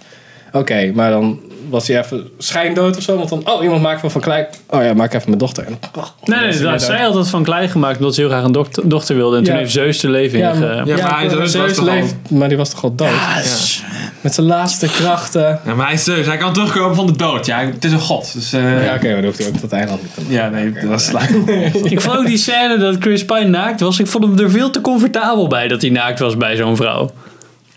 Oké, 0.52 0.92
maar 0.94 1.10
dan 1.12 1.40
was 1.70 1.88
hij 1.88 2.00
even 2.00 2.30
schijndood 2.38 2.98
of 2.98 3.04
zo. 3.04 3.18
Want 3.18 3.30
dan, 3.30 3.42
oh, 3.54 3.64
iemand 3.64 3.82
maakt 3.82 4.04
me 4.04 4.10
van 4.10 4.22
klein. 4.22 4.46
Oh 4.70 4.84
ja, 4.84 4.94
maak 4.94 5.14
even 5.14 5.24
mijn 5.28 5.40
dochter. 5.40 5.64
En, 5.66 5.78
oh, 5.96 6.04
Nee, 6.24 6.40
nee, 6.40 6.48
dat 6.52 6.60
weer 6.70 6.80
zij 6.80 7.02
had 7.02 7.16
het 7.16 7.28
van 7.28 7.44
klein 7.44 7.70
gemaakt 7.70 7.98
omdat 7.98 8.16
ze 8.16 8.22
heel 8.22 8.30
graag 8.30 8.44
een 8.44 8.52
dochter, 8.52 8.90
dochter 8.90 9.16
wilde. 9.16 9.38
En 9.38 9.44
toen 9.44 9.56
heeft 9.56 9.72
Zeus 9.72 10.00
de 10.00 10.10
leven 10.10 10.40
Ja, 10.40 10.52
in. 10.52 10.60
maar, 10.60 10.88
Ja, 10.88 10.96
maar 10.98 11.20
hij 11.20 11.30
Zeus 11.30 11.56
was 11.56 11.74
toch 11.74 11.88
al- 11.88 11.94
leeft, 11.94 12.16
maar 12.30 12.48
die 12.48 12.58
was 12.58 12.70
toch 12.70 12.84
al 12.84 12.96
dood? 12.96 13.10
Ja, 13.10 13.42
Met 14.22 14.34
zijn 14.34 14.48
laatste 14.48 14.88
krachten. 14.88 15.60
Ja, 15.66 15.74
maar 15.76 15.86
hij 15.86 15.96
is 15.96 16.04
Zeus. 16.04 16.26
Hij 16.26 16.38
kan 16.38 16.54
terugkomen 16.54 16.96
van 16.96 17.06
de 17.06 17.16
dood. 17.18 17.46
Ja, 17.46 17.60
het 17.60 17.84
is 17.86 17.92
een 17.92 18.00
god. 18.00 18.34
Dus, 18.34 18.54
eh, 18.54 18.86
Ja, 18.86 18.94
oké, 18.94 19.06
maar 19.06 19.16
dan 19.16 19.24
hoeft 19.26 19.38
hij 19.38 19.48
ook 19.48 19.62
dat 19.62 19.72
eiland 19.72 20.02
niet 20.02 20.14
te 20.14 20.20
maken. 20.22 20.36
ja, 20.36 20.50
nee, 20.50 20.72
dat 20.72 20.84
was 20.84 21.12
Ik 21.94 22.02
vond 22.02 22.18
ook 22.18 22.26
die 22.26 22.38
scène 22.38 22.78
dat 22.78 22.96
Chris 23.00 23.26
Pine 23.26 23.48
naakt 23.48 23.80
was. 23.80 24.00
Ik 24.00 24.08
vond 24.08 24.24
hem 24.24 24.40
er 24.40 24.52
veel 24.52 24.70
te 24.70 24.82
comfortabel 24.82 25.48
bij 25.48 25.68
dat 25.68 25.82
hij 25.82 25.90
naakt 25.92 26.20
was 26.20 26.38
bij 26.38 26.56
zo'n 26.56 26.76
vrouw. 26.76 27.10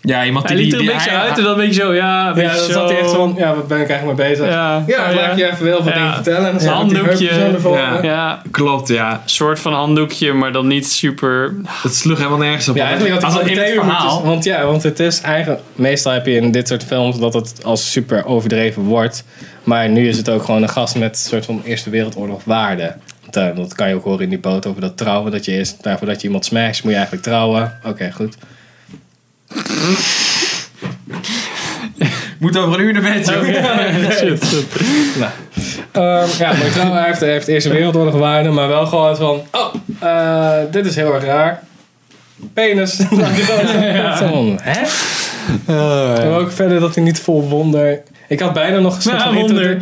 Ja, 0.09 0.25
iemand 0.25 0.47
Hij 0.47 0.55
die... 0.55 0.65
liet 0.65 0.73
er 0.73 0.79
een 0.79 0.85
die- 0.85 0.93
beetje 0.95 1.09
hij- 1.09 1.19
uit 1.19 1.37
en 1.37 1.43
dan 1.43 1.51
een 1.51 1.57
beetje 1.65 1.81
zo, 1.81 1.93
ja, 1.93 2.29
een 2.29 2.41
Ja, 2.41 2.53
dan 2.55 2.71
zat 2.71 2.89
hij 2.89 2.99
echt 2.99 3.11
van, 3.11 3.33
ja, 3.37 3.55
waar 3.55 3.65
ben 3.65 3.79
ik 3.81 3.89
eigenlijk 3.89 4.19
mee 4.19 4.29
bezig? 4.29 4.45
Ja, 4.47 4.83
Ja, 4.87 5.13
laat 5.13 5.31
ik 5.31 5.37
je 5.37 5.51
even 5.51 5.65
heel 5.65 5.83
veel 5.83 5.91
Ja. 5.91 5.97
dingen 5.97 6.13
vertellen. 6.13 6.45
En 6.51 6.57
dan 6.57 6.61
Een 6.67 6.73
handdoekje. 6.73 7.51
Ja. 7.71 7.99
Ja, 8.01 8.41
Klopt, 8.51 8.87
ja. 8.87 9.11
een 9.11 9.19
soort 9.29 9.59
van 9.59 9.73
handdoekje, 9.73 10.33
maar 10.33 10.51
dan 10.51 10.67
niet 10.67 10.87
super... 10.91 11.53
Het 11.81 11.95
sloeg 11.95 12.17
helemaal 12.17 12.37
nergens 12.37 12.69
op. 12.69 12.75
Ja, 12.75 12.83
eigenlijk 12.85 13.21
had 13.21 13.33
hij 13.33 13.43
dat 13.43 13.51
in 13.51 13.57
het 13.63 13.69
verhaal... 13.73 14.11
moeten- 14.13 14.29
Want 14.29 14.43
ja, 14.43 14.65
want 14.65 14.83
het 14.83 14.99
is 14.99 15.21
eigenlijk... 15.21 15.61
Meestal 15.75 16.11
heb 16.13 16.25
je 16.25 16.35
in 16.35 16.51
dit 16.51 16.67
soort 16.67 16.83
films 16.83 17.19
dat 17.19 17.33
het 17.33 17.63
als 17.63 17.91
super 17.91 18.25
overdreven 18.25 18.83
wordt. 18.83 19.23
Maar 19.63 19.89
nu 19.89 20.07
is 20.07 20.17
het 20.17 20.29
ook 20.29 20.43
gewoon 20.43 20.61
een 20.63 20.69
gast 20.69 20.95
met 20.95 21.09
een 21.09 21.29
soort 21.29 21.45
van 21.45 21.61
Eerste 21.65 21.89
Wereldoorlog 21.89 22.41
waarde. 22.43 22.93
Want, 23.21 23.35
eh, 23.35 23.55
Dat 23.55 23.73
kan 23.75 23.89
je 23.89 23.95
ook 23.95 24.03
horen 24.03 24.23
in 24.23 24.29
die 24.29 24.39
boot 24.39 24.65
over 24.65 24.81
dat 24.81 24.97
trouwen. 24.97 25.31
Dat 25.31 25.45
je 25.45 25.51
eerst, 25.51 25.77
nou, 25.81 25.97
voordat 25.97 26.21
je 26.21 26.27
iemand 26.27 26.45
smasht, 26.45 26.81
moet 26.83 26.91
je 26.91 26.97
eigenlijk 26.97 27.27
trouwen. 27.27 27.77
Oké, 27.85 28.11
goed. 28.15 28.35
Moet 32.39 32.57
over 32.57 32.79
een 32.79 32.85
uur 32.85 32.93
naar 32.93 33.01
bed, 33.01 33.27
joh. 33.27 33.43
Shit, 34.11 34.45
shit. 34.45 34.65
Nou. 35.19 35.31
Ehm, 35.91 36.27
ja, 36.37 36.53
maar 36.53 36.69
trouwen, 36.71 36.97
hij 36.97 37.07
heeft, 37.07 37.19
heeft 37.19 37.47
Eerste 37.47 37.69
Wereldoorlog 37.69 38.13
waarde. 38.13 38.49
Maar 38.49 38.67
wel 38.67 38.85
gewoon 38.85 39.15
van... 39.15 39.41
Oh, 39.51 39.73
eh, 39.99 40.71
dit 40.71 40.85
is 40.85 40.95
heel 40.95 41.13
erg 41.13 41.23
raar. 41.23 41.63
Penis. 42.53 42.95
Zo 42.95 43.05
van, 44.17 44.59
Hè? 44.61 44.81
En 46.21 46.29
ook 46.31 46.51
verder 46.51 46.79
dat 46.79 46.95
hij 46.95 47.03
niet 47.03 47.19
vol 47.19 47.43
wonder... 47.49 48.01
Ik 48.27 48.39
had 48.39 48.53
bijna 48.53 48.79
nog 48.79 48.95
een 48.95 49.01
soort 49.01 49.17
Ja, 49.17 49.23
van 49.23 49.35
wonder. 49.35 49.81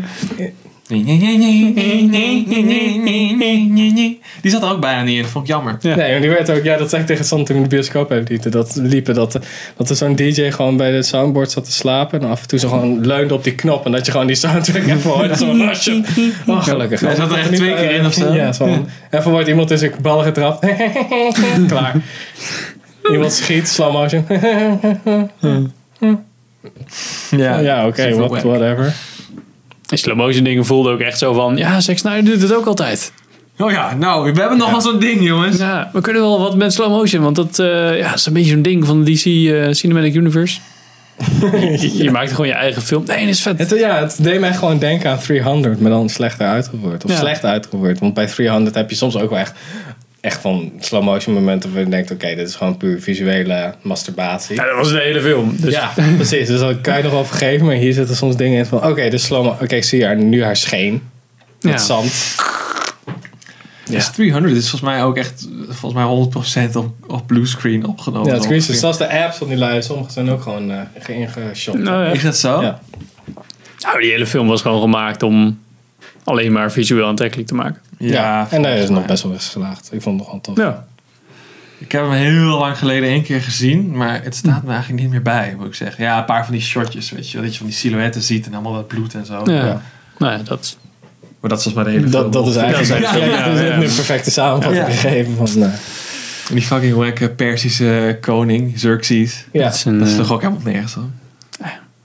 Die 4.41 4.51
zat 4.51 4.63
er 4.63 4.69
ook 4.69 4.79
bijna 4.79 5.03
niet 5.03 5.17
in. 5.17 5.25
Vond 5.25 5.43
ik 5.43 5.49
jammer. 5.49 5.77
Ja. 5.79 5.95
Nee, 5.95 6.11
maar 6.11 6.21
die 6.21 6.29
werd 6.29 6.49
ook, 6.49 6.63
ja, 6.63 6.77
dat 6.77 6.89
zei 6.89 7.01
ik 7.01 7.07
tegen 7.07 7.25
Sam 7.25 7.43
toen 7.43 7.55
we 7.55 7.61
in 7.61 7.69
de 7.69 7.75
bioscoop. 7.75 8.25
Dat, 8.49 8.75
liepen 8.75 9.13
dat, 9.15 9.39
dat 9.77 9.89
er 9.89 9.95
zo'n 9.95 10.15
DJ 10.15 10.51
gewoon 10.51 10.77
bij 10.77 10.91
de 10.91 11.03
soundboard 11.03 11.51
zat 11.51 11.65
te 11.65 11.71
slapen. 11.71 12.21
En 12.21 12.29
af 12.29 12.41
en 12.41 12.47
toe 12.47 12.59
zo 12.59 12.69
gewoon 12.69 13.05
leunde 13.05 13.33
op 13.33 13.43
die 13.43 13.55
knop. 13.55 13.85
En 13.85 13.91
dat 13.91 14.05
je 14.05 14.11
gewoon 14.11 14.27
die 14.27 14.35
soundtrack 14.35 14.83
even 14.83 15.09
hoorde. 15.11 15.35
Zo'n 15.35 15.57
lasje. 15.57 16.03
Oh, 16.45 16.63
gelukkig. 16.63 16.99
Hij 16.99 17.15
zat 17.15 17.31
er 17.31 17.37
echt 17.37 17.55
twee 17.55 17.73
keer 17.73 17.91
in 17.91 18.05
of 18.05 18.13
zo. 18.13 18.33
Ja, 18.33 18.53
zo. 18.53 18.85
Even 19.11 19.31
wordt 19.31 19.47
iemand 19.47 19.71
in 19.71 19.77
zijn 19.77 19.91
ballen 20.01 20.25
getrapt. 20.25 20.65
Klaar. 21.67 21.95
Iemand 23.11 23.33
schiet, 23.33 23.67
slow 23.67 23.93
motion. 23.93 24.25
Ja, 27.29 27.59
ja, 27.59 27.87
oké, 27.87 28.01
super 28.01 28.17
what, 28.17 28.29
wack. 28.29 28.41
whatever. 28.43 28.93
Die 29.87 29.97
slow 29.97 30.15
motion 30.17 30.43
dingen 30.43 30.65
voelden 30.65 30.93
ook 30.93 30.99
echt 30.99 31.17
zo 31.17 31.33
van... 31.33 31.57
Ja, 31.57 31.79
Zack 31.81 31.97
Snyder 31.97 32.23
doet 32.23 32.41
het 32.41 32.55
ook 32.55 32.65
altijd. 32.65 33.11
Oh 33.57 33.71
ja, 33.71 33.95
nou, 33.95 34.33
we 34.33 34.39
hebben 34.39 34.57
nog 34.57 34.71
wel 34.71 34.81
zo'n 34.81 34.99
ding, 34.99 35.21
jongens. 35.23 35.57
Ja, 35.57 35.89
we 35.93 36.01
kunnen 36.01 36.21
wel 36.21 36.39
wat 36.39 36.55
met 36.55 36.73
slow 36.73 36.89
motion. 36.89 37.23
Want 37.23 37.35
dat 37.35 37.59
eh, 37.59 37.97
ja, 37.97 38.13
is 38.13 38.25
een 38.25 38.33
beetje 38.33 38.51
zo'n 38.51 38.61
ding 38.61 38.85
van 38.85 39.03
de 39.03 39.11
DC 39.13 39.25
eh, 39.25 39.73
Cinematic 39.73 40.13
Universe. 40.15 40.59
je, 41.51 41.97
je 42.03 42.11
maakt 42.11 42.31
gewoon 42.31 42.47
je 42.47 42.53
eigen 42.53 42.81
film. 42.81 43.03
Nee, 43.05 43.19
dat 43.19 43.33
is 43.33 43.41
vet. 43.41 43.59
Het, 43.59 43.79
ja, 43.79 43.99
het 43.99 44.17
deed 44.21 44.39
mij 44.39 44.53
gewoon 44.53 44.79
denken 44.79 45.09
aan 45.11 45.19
300, 45.19 45.79
maar 45.79 45.91
dan 45.91 46.09
slechter 46.09 46.47
uitgevoerd. 46.47 47.05
Of 47.05 47.11
Ja. 47.11 47.17
slecht 47.17 47.43
uitgevoerd. 47.43 47.99
Want 47.99 48.13
bij 48.13 48.27
300 48.27 48.75
heb 48.75 48.89
je 48.89 48.95
soms 48.95 49.17
ook 49.17 49.29
wel 49.29 49.39
echt, 49.39 49.53
echt 50.27 50.41
van 50.41 50.71
slow 50.79 51.03
motion 51.03 51.33
momenten 51.35 51.73
waar 51.73 51.83
je 51.83 51.89
denkt, 51.89 52.11
oké, 52.11 52.35
dit 52.35 52.47
is 52.47 52.55
gewoon 52.55 52.77
puur 52.77 53.01
visuele 53.01 53.73
masturbatie. 53.81 54.55
Ja, 54.55 54.65
dat 54.65 54.75
was 54.75 54.89
de 54.91 54.99
hele 54.99 55.21
film. 55.21 55.55
Dus 55.59 55.73
Ja, 55.73 55.91
precies. 56.15 56.47
Dus 56.47 56.59
dat 56.59 56.81
kan 56.81 56.97
je 56.97 57.03
nog 57.03 57.11
wel 57.11 57.25
vergeven, 57.25 57.65
maar 57.65 57.75
hier 57.75 57.93
zitten 57.93 58.15
soms 58.15 58.35
dingen 58.35 58.57
in 58.57 58.65
van, 58.65 58.85
oké, 58.85 59.09
dus 59.09 59.23
slow 59.23 59.43
mo- 59.43 59.57
Oké, 59.61 59.75
ik 59.75 59.83
zie 59.83 60.05
haar, 60.05 60.15
nu 60.17 60.43
haar 60.43 60.55
scheen. 60.55 61.01
Met 61.61 61.73
Ja. 61.73 61.77
zand. 61.79 62.35
Dus 63.89 64.09
300 64.09 64.55
is 64.55 64.69
volgens 64.69 64.91
mij 64.91 65.03
ook 65.03 65.17
echt, 65.17 65.47
volgens 65.69 65.93
mij 65.93 66.03
100% 66.03 66.75
op, 66.75 66.93
op 67.07 67.27
bluescreen 67.27 67.85
opgenomen. 67.87 68.33
Ja, 68.33 68.39
het 68.39 68.49
is. 68.51 68.79
Zelfs 68.79 68.97
de 68.97 69.09
apps 69.23 69.37
van 69.37 69.47
die 69.47 69.57
lui, 69.57 69.81
sommige 69.81 70.11
zijn 70.11 70.29
ook 70.29 70.41
gewoon 70.41 70.71
uh. 70.71 70.77
Nou, 71.73 72.03
ja. 72.05 72.11
Is 72.11 72.21
dat 72.21 72.37
zo? 72.37 72.61
Ja. 72.61 72.79
Nou, 73.79 74.01
die 74.01 74.11
hele 74.11 74.25
film 74.27 74.47
was 74.47 74.61
gewoon 74.61 74.81
gemaakt 74.81 75.23
om 75.23 75.59
alleen 76.27 76.51
maar 76.51 76.71
visueel 76.71 77.07
aantrekkelijk 77.07 77.47
te 77.47 77.55
maken. 77.55 77.81
Ja, 77.97 78.47
en 78.51 78.61
daar 78.61 78.73
is 78.75 78.81
het 78.81 78.89
nog 78.91 79.05
best 79.05 79.23
wel 79.23 79.31
eens 79.33 79.45
geslaagd. 79.45 79.89
Ik 79.93 80.01
vond 80.01 80.19
het 80.19 80.23
nog 80.29 80.31
wel 80.31 80.41
tof. 80.41 80.57
Ja. 80.65 80.85
Ik 81.77 81.91
heb 81.91 82.01
hem 82.01 82.11
heel 82.11 82.57
lang 82.59 82.77
geleden 82.77 83.09
één 83.09 83.23
keer 83.23 83.41
gezien, 83.41 83.91
maar 83.97 84.23
het 84.23 84.35
staat 84.35 84.63
me 84.63 84.71
eigenlijk 84.71 85.01
niet 85.01 85.11
meer 85.11 85.21
bij, 85.21 85.53
moet 85.57 85.67
ik 85.67 85.73
zeggen. 85.75 86.03
Ja, 86.03 86.17
een 86.17 86.25
paar 86.25 86.43
van 86.45 86.53
die 86.53 86.61
shotjes, 86.63 87.11
weet 87.11 87.27
je 87.29 87.33
wel, 87.33 87.41
dat 87.45 87.51
je 87.51 87.57
van 87.57 87.67
die 87.67 87.75
silhouetten 87.75 88.21
ziet 88.21 88.45
en 88.45 88.53
allemaal 88.53 88.73
dat 88.73 88.87
bloed 88.87 89.13
en 89.13 89.25
zo. 89.25 89.41
Ja. 89.45 89.65
Ja. 89.65 89.81
Nou 90.17 90.33
ja, 90.33 90.43
dat... 90.43 90.77
Maar 91.39 91.49
dat 91.49 91.65
is 91.65 91.73
mij 91.73 91.83
de 91.83 91.89
hele 91.89 92.09
film. 92.09 92.11
Dat, 92.11 92.33
dat 92.33 92.47
is 92.47 92.55
eigenlijk 92.55 92.89
Dat 92.89 92.97
is 92.97 93.03
ja, 93.03 93.09
eigenlijk- 93.11 93.45
ja, 93.45 93.53
ja, 93.53 93.59
ja, 93.61 93.67
ja. 93.67 93.73
een 93.73 93.79
perfecte 93.79 94.31
samenvatting 94.31 94.85
Ja. 94.85 94.91
gegeven 94.91 95.47
van... 95.47 95.63
En 95.63 96.53
die 96.55 96.61
fucking 96.63 96.93
wacke 96.95 97.29
Persische 97.29 98.17
koning, 98.21 98.73
Xerxes. 98.75 99.45
ja. 99.51 99.63
dat 99.63 99.73
is 99.73 99.85
een, 99.85 99.99
Dat 99.99 100.07
is 100.07 100.13
eh, 100.13 100.19
toch 100.19 100.31
ook 100.31 100.41
helemaal 100.41 100.61
nergens 100.63 100.95
op. 100.95 101.03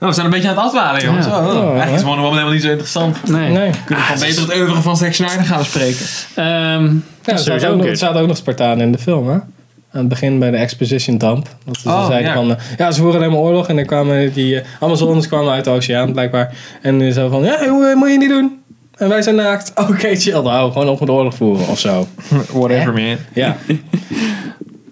Nou, 0.03 0.15
we 0.15 0.21
zijn 0.21 0.25
een 0.33 0.39
beetje 0.41 0.49
aan 0.49 0.55
het 0.55 0.65
afdwalen, 0.65 1.01
jongens. 1.03 1.25
Ja. 1.25 1.39
Oh, 1.39 1.47
oh. 1.55 1.67
Eigenlijk 1.67 1.91
is? 1.95 2.01
Wonder 2.01 2.19
Woman 2.21 2.31
helemaal 2.31 2.53
niet 2.53 2.61
zo 2.61 2.69
interessant. 2.69 3.29
nee. 3.29 3.51
Nee. 3.51 3.71
We 3.71 3.77
kunnen 3.85 4.03
gewoon 4.03 4.19
beter 4.21 4.41
het 4.41 4.55
oeuvre 4.55 4.81
van 4.81 4.97
Zack 4.97 5.13
Snyder 5.13 5.43
gaan 5.45 5.57
bespreken. 5.57 6.05
Ehm, 6.35 6.83
Ja, 7.23 7.33
dat 7.33 7.45
er 7.47 7.69
ook, 7.69 7.77
nog, 7.77 7.85
er 7.85 7.97
zaten 7.97 8.21
ook 8.21 8.27
nog 8.27 8.37
Spartanen 8.37 8.85
in 8.85 8.91
de 8.91 8.97
film, 8.97 9.27
hè? 9.29 9.33
Aan 9.33 9.45
het 9.91 10.07
begin 10.07 10.39
bij 10.39 10.51
de 10.51 10.57
Exposition 10.57 11.17
Dump. 11.17 11.47
Dat 11.65 11.77
ze 11.77 11.89
Oh, 11.89 12.05
zeiden 12.07 12.27
ja. 12.29 12.35
van... 12.35 12.49
eh, 12.49 12.55
ja, 12.77 12.91
ze 12.91 13.01
voeren 13.01 13.19
alleen 13.19 13.31
maar 13.31 13.39
oorlog. 13.41 13.67
En 13.67 13.75
dan 13.75 13.85
kwamen 13.85 14.33
die 14.33 14.53
uh, 14.55 14.61
Amazones 14.79 15.27
kwamen 15.27 15.53
uit 15.53 15.63
de 15.63 15.69
oceaan, 15.69 16.11
blijkbaar. 16.11 16.53
En 16.81 16.97
die 16.97 17.11
zo 17.11 17.29
van... 17.29 17.43
Ja, 17.43 17.67
hoe, 17.67 17.93
moet 17.95 18.09
je 18.11 18.17
niet 18.17 18.29
doen. 18.29 18.61
En 18.97 19.09
wij 19.09 19.21
zijn 19.21 19.35
naakt. 19.35 19.71
Oké, 19.89 20.15
chill. 20.15 20.41
Nou, 20.41 20.71
gewoon 20.71 20.87
op 20.89 20.99
met 20.99 21.09
oorlog 21.09 21.35
voeren 21.35 21.67
of 21.67 21.79
zo. 21.79 22.07
Whatever, 22.59 22.93
man. 22.93 23.17
Ja. 23.33 23.57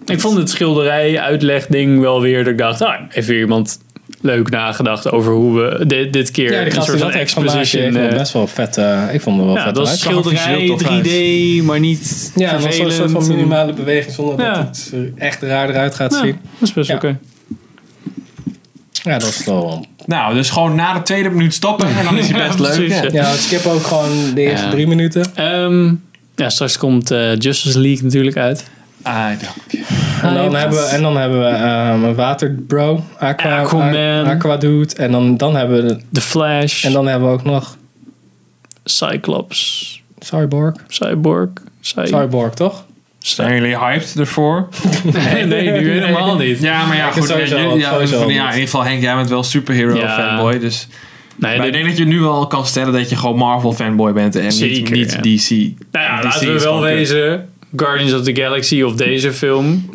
Ik 0.06 0.20
vond 0.20 0.36
het 0.36 0.50
schilderij 0.50 1.20
uitleg 1.20 1.66
ding 1.66 2.00
wel 2.00 2.20
weer 2.20 2.38
dat 2.44 2.52
ik 2.52 2.58
dacht, 2.58 2.82
ah, 2.82 2.94
weer 3.14 3.40
iemand 3.40 3.78
leuk 4.22 4.50
nagedacht 4.50 5.10
over 5.10 5.32
hoe 5.32 5.60
we 5.60 5.86
dit, 5.86 6.12
dit 6.12 6.30
keer 6.30 6.52
Ja, 6.52 6.64
die 6.64 6.76
een 6.76 6.82
soort 6.82 6.98
van 7.00 7.10
exposition... 7.12 7.92
wel 7.92 8.08
eh, 8.08 8.16
best 8.16 8.32
wel 8.32 8.46
vet... 8.46 8.76
eh, 8.76 9.02
ik 9.12 9.20
vond 9.20 9.36
het 9.36 9.46
wel 9.46 9.56
ja, 9.56 9.64
vet 9.64 9.74
dat 9.74 9.84
was 9.88 9.92
er 9.92 9.98
schilderij, 10.00 10.38
visueel 10.38 10.76
tof 10.76 10.88
uit. 10.88 11.06
3D, 11.08 11.64
maar 11.64 11.80
niet 11.80 12.32
Ja, 12.34 12.50
het 12.52 12.62
was 12.64 12.64
een 12.64 12.72
soort 12.72 12.92
van 12.94 13.08
vervelend. 13.10 13.28
minimale 13.36 13.72
beweging 13.72 14.14
zonder 14.14 14.44
Ja. 14.46 14.54
dat 14.54 14.66
het 14.66 14.90
er 14.92 15.12
echt 15.16 15.42
raar 15.42 15.68
eruit 15.68 15.94
gaat 15.94 16.12
Ja, 16.12 16.18
zien. 16.20 16.38
dat 16.58 16.68
is 16.68 16.72
best 16.72 16.88
Ja. 16.88 16.94
oké. 16.94 17.18
Ja, 19.02 19.18
dat 19.18 19.28
is 19.28 19.44
wel... 19.44 19.86
Nou, 20.06 20.34
dus 20.34 20.50
gewoon 20.50 20.74
na 20.74 20.94
de 20.94 21.02
tweede 21.02 21.30
minuut 21.30 21.54
stoppen 21.54 21.88
en 21.96 22.04
dan 22.04 22.18
is 22.18 22.28
hij 22.28 22.38
best 22.46 22.58
Ja, 22.58 22.64
leuk. 22.64 22.74
precies, 22.74 23.00
Ja. 23.00 23.08
ja. 23.12 23.32
Skip 23.34 23.66
ook 23.66 23.82
gewoon 23.82 24.34
de 24.34 24.40
eerste 24.40 24.64
Ja. 24.66 24.70
drie 24.72 24.86
minuten. 24.86 25.24
Ehm, 25.34 25.94
ja, 26.36 26.50
straks 26.50 26.78
komt 26.78 27.10
eh, 27.10 27.36
Justice 27.38 27.80
League 27.80 28.04
natuurlijk 28.04 28.36
uit. 28.36 28.70
Ah, 29.02 29.26
dank. 29.26 29.84
En 30.22 30.34
dan 30.34 30.54
hebben 30.54 30.78
we, 30.78 30.84
en 30.84 31.02
dan 31.02 31.16
hebben 31.16 31.40
we 31.40 31.46
een 32.06 32.14
waterbro, 32.14 33.04
Aqua, 33.18 33.58
Aquaman. 33.60 34.26
Aqua 34.26 34.56
Dude. 34.56 34.94
En 34.94 35.10
dan, 35.10 35.36
dan 35.36 35.56
hebben 35.56 35.82
we, 35.82 35.88
de- 35.94 36.00
The 36.12 36.20
Flash. 36.20 36.84
en 36.84 36.92
dan 36.92 37.06
hebben 37.06 37.28
we 37.28 37.34
ook 37.34 37.44
nog 37.44 37.76
Cyclops, 38.84 40.02
Cyborg. 40.18 40.74
Cyborg, 40.88 41.48
Cy- 41.80 42.04
Cyborg, 42.06 42.54
toch? 42.54 42.84
Zijn 43.18 43.54
jullie 43.54 43.78
hyped 43.78 44.14
ervoor? 44.18 44.68
Nee, 45.12 45.44
nee, 45.46 45.70
nu 45.70 45.90
helemaal 45.90 46.36
niet. 46.36 46.60
Ja, 46.60 46.86
maar 46.86 46.96
ja, 46.96 47.06
Ik 47.06 47.12
goed. 47.12 47.28
sowieso 47.28 47.56
ja, 47.56 47.62
ja, 47.62 47.98
ja, 48.00 48.26
in 48.26 48.28
ieder 48.28 48.52
geval 48.52 48.84
Henk, 48.84 49.02
jij 49.02 49.14
bent 49.14 49.28
wel 49.28 49.42
superhero 49.42 49.96
Ja. 49.96 50.14
fanboy. 50.16 50.58
Dus 50.58 50.88
Nee, 51.36 51.56
maar 51.58 51.66
ik 51.66 51.72
denk 51.72 51.84
dat 51.86 51.96
je 51.96 52.04
nu 52.04 52.20
wel 52.20 52.46
kan 52.46 52.66
stellen 52.66 52.92
dat 52.92 53.08
je 53.10 53.16
gewoon 53.16 53.36
Marvel 53.36 53.72
fanboy 53.72 54.12
bent 54.12 54.36
en 54.36 54.42
niet, 54.44 54.52
Zeker, 54.52 54.92
niet 54.92 55.12
ja. 55.12 55.18
DC. 55.20 55.50
nou 55.92 56.04
ja, 56.04 56.16
DC 56.18 56.24
laten 56.24 56.46
we 56.48 56.54
is 56.54 56.62
wel 56.64 56.80
wezen. 56.80 57.48
Guardians 57.76 58.12
of 58.12 58.22
the 58.22 58.34
Galaxy 58.34 58.82
of 58.82 58.94
deze 58.94 59.32
film. 59.32 59.90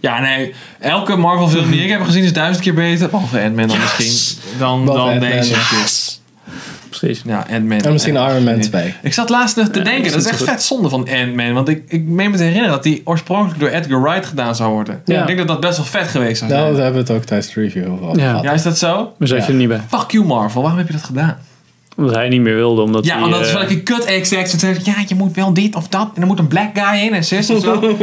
Ja, 0.00 0.20
nee. 0.20 0.54
Elke 0.80 1.16
Marvel 1.16 1.48
film 1.48 1.70
die 1.70 1.82
ik 1.82 1.90
heb 1.90 2.02
gezien 2.02 2.24
is 2.24 2.32
duizend 2.32 2.64
keer 2.64 2.74
beter. 2.74 3.08
Behalve 3.08 3.40
Ant-Man 3.42 3.68
dan 3.68 3.78
misschien. 3.78 4.38
Dan, 4.58 4.84
Behalve 4.84 5.02
dan 5.02 5.10
Ant-Man, 5.10 5.30
deze. 5.30 5.54
Precies. 6.88 7.22
Ja, 7.24 7.46
Ant-Man. 7.50 7.78
En 7.80 7.92
misschien 7.92 8.14
Iron 8.14 8.44
Man 8.44 8.60
2. 8.60 8.94
Ik 9.02 9.12
zat 9.12 9.28
laatst 9.28 9.56
nog 9.56 9.68
te 9.68 9.78
Ja, 9.78 9.84
denken, 9.84 10.12
dat 10.12 10.20
is 10.20 10.26
echt 10.26 10.42
vet 10.42 10.62
zonde 10.62 10.88
van 10.88 11.08
Ant-Man. 11.10 11.52
Want 11.52 11.68
ik, 11.68 11.82
ik 11.88 12.04
meen 12.04 12.30
me 12.30 12.36
te 12.36 12.42
herinneren 12.42 12.70
dat 12.74 12.82
die 12.82 13.00
oorspronkelijk 13.04 13.60
door 13.60 13.68
Edgar 13.68 14.02
Wright 14.02 14.26
gedaan 14.26 14.56
zou 14.56 14.72
worden. 14.72 15.02
Ja. 15.04 15.20
Ik 15.20 15.26
denk 15.26 15.38
dat 15.38 15.48
dat 15.48 15.60
best 15.60 15.76
wel 15.76 15.86
vet 15.86 16.08
geweest 16.08 16.38
zou 16.38 16.50
Nou, 16.50 16.62
zijn. 16.62 16.74
daar 16.74 16.84
hebben 16.84 17.04
we 17.04 17.12
het 17.12 17.20
ook 17.20 17.26
tijdens 17.26 17.52
de 17.52 17.60
review 17.60 17.92
over 17.92 18.18
Ja. 18.20 18.28
gehad. 18.28 18.42
Ja, 18.44 18.52
is 18.52 18.62
dat 18.62 18.78
zo? 18.78 19.12
Maar 19.18 19.28
zat 19.28 19.38
Ja. 19.38 19.44
je 19.46 19.50
er 19.52 19.58
niet 19.58 19.68
bij. 19.68 19.80
Fuck 19.88 20.10
you 20.10 20.24
Marvel, 20.24 20.60
waarom 20.62 20.78
heb 20.78 20.86
je 20.88 20.92
dat 20.94 21.04
gedaan? 21.04 21.38
Omdat 21.98 22.14
hij 22.14 22.28
niet 22.28 22.40
meer 22.40 22.54
wilde. 22.54 22.82
Omdat 22.82 23.04
Ja, 23.04 23.14
hij, 23.14 23.24
omdat 23.24 23.38
het 23.40 23.48
eh, 23.48 23.54
is 23.54 23.60
wel 23.68 23.70
een 23.76 23.82
kut 23.82 24.04
exact. 24.04 24.50
Ze 24.50 24.58
zeggen, 24.58 24.82
ja, 24.84 24.94
je 25.06 25.14
moet 25.14 25.34
wel 25.34 25.54
dit 25.54 25.74
of 25.74 25.88
dat. 25.88 26.10
En 26.14 26.20
er 26.20 26.26
moet 26.26 26.38
een 26.38 26.46
black 26.48 26.70
guy 26.78 27.00
in 27.06 27.12
en 27.14 27.24
zus 27.24 27.48
en 27.48 27.60
zo. 27.60 27.80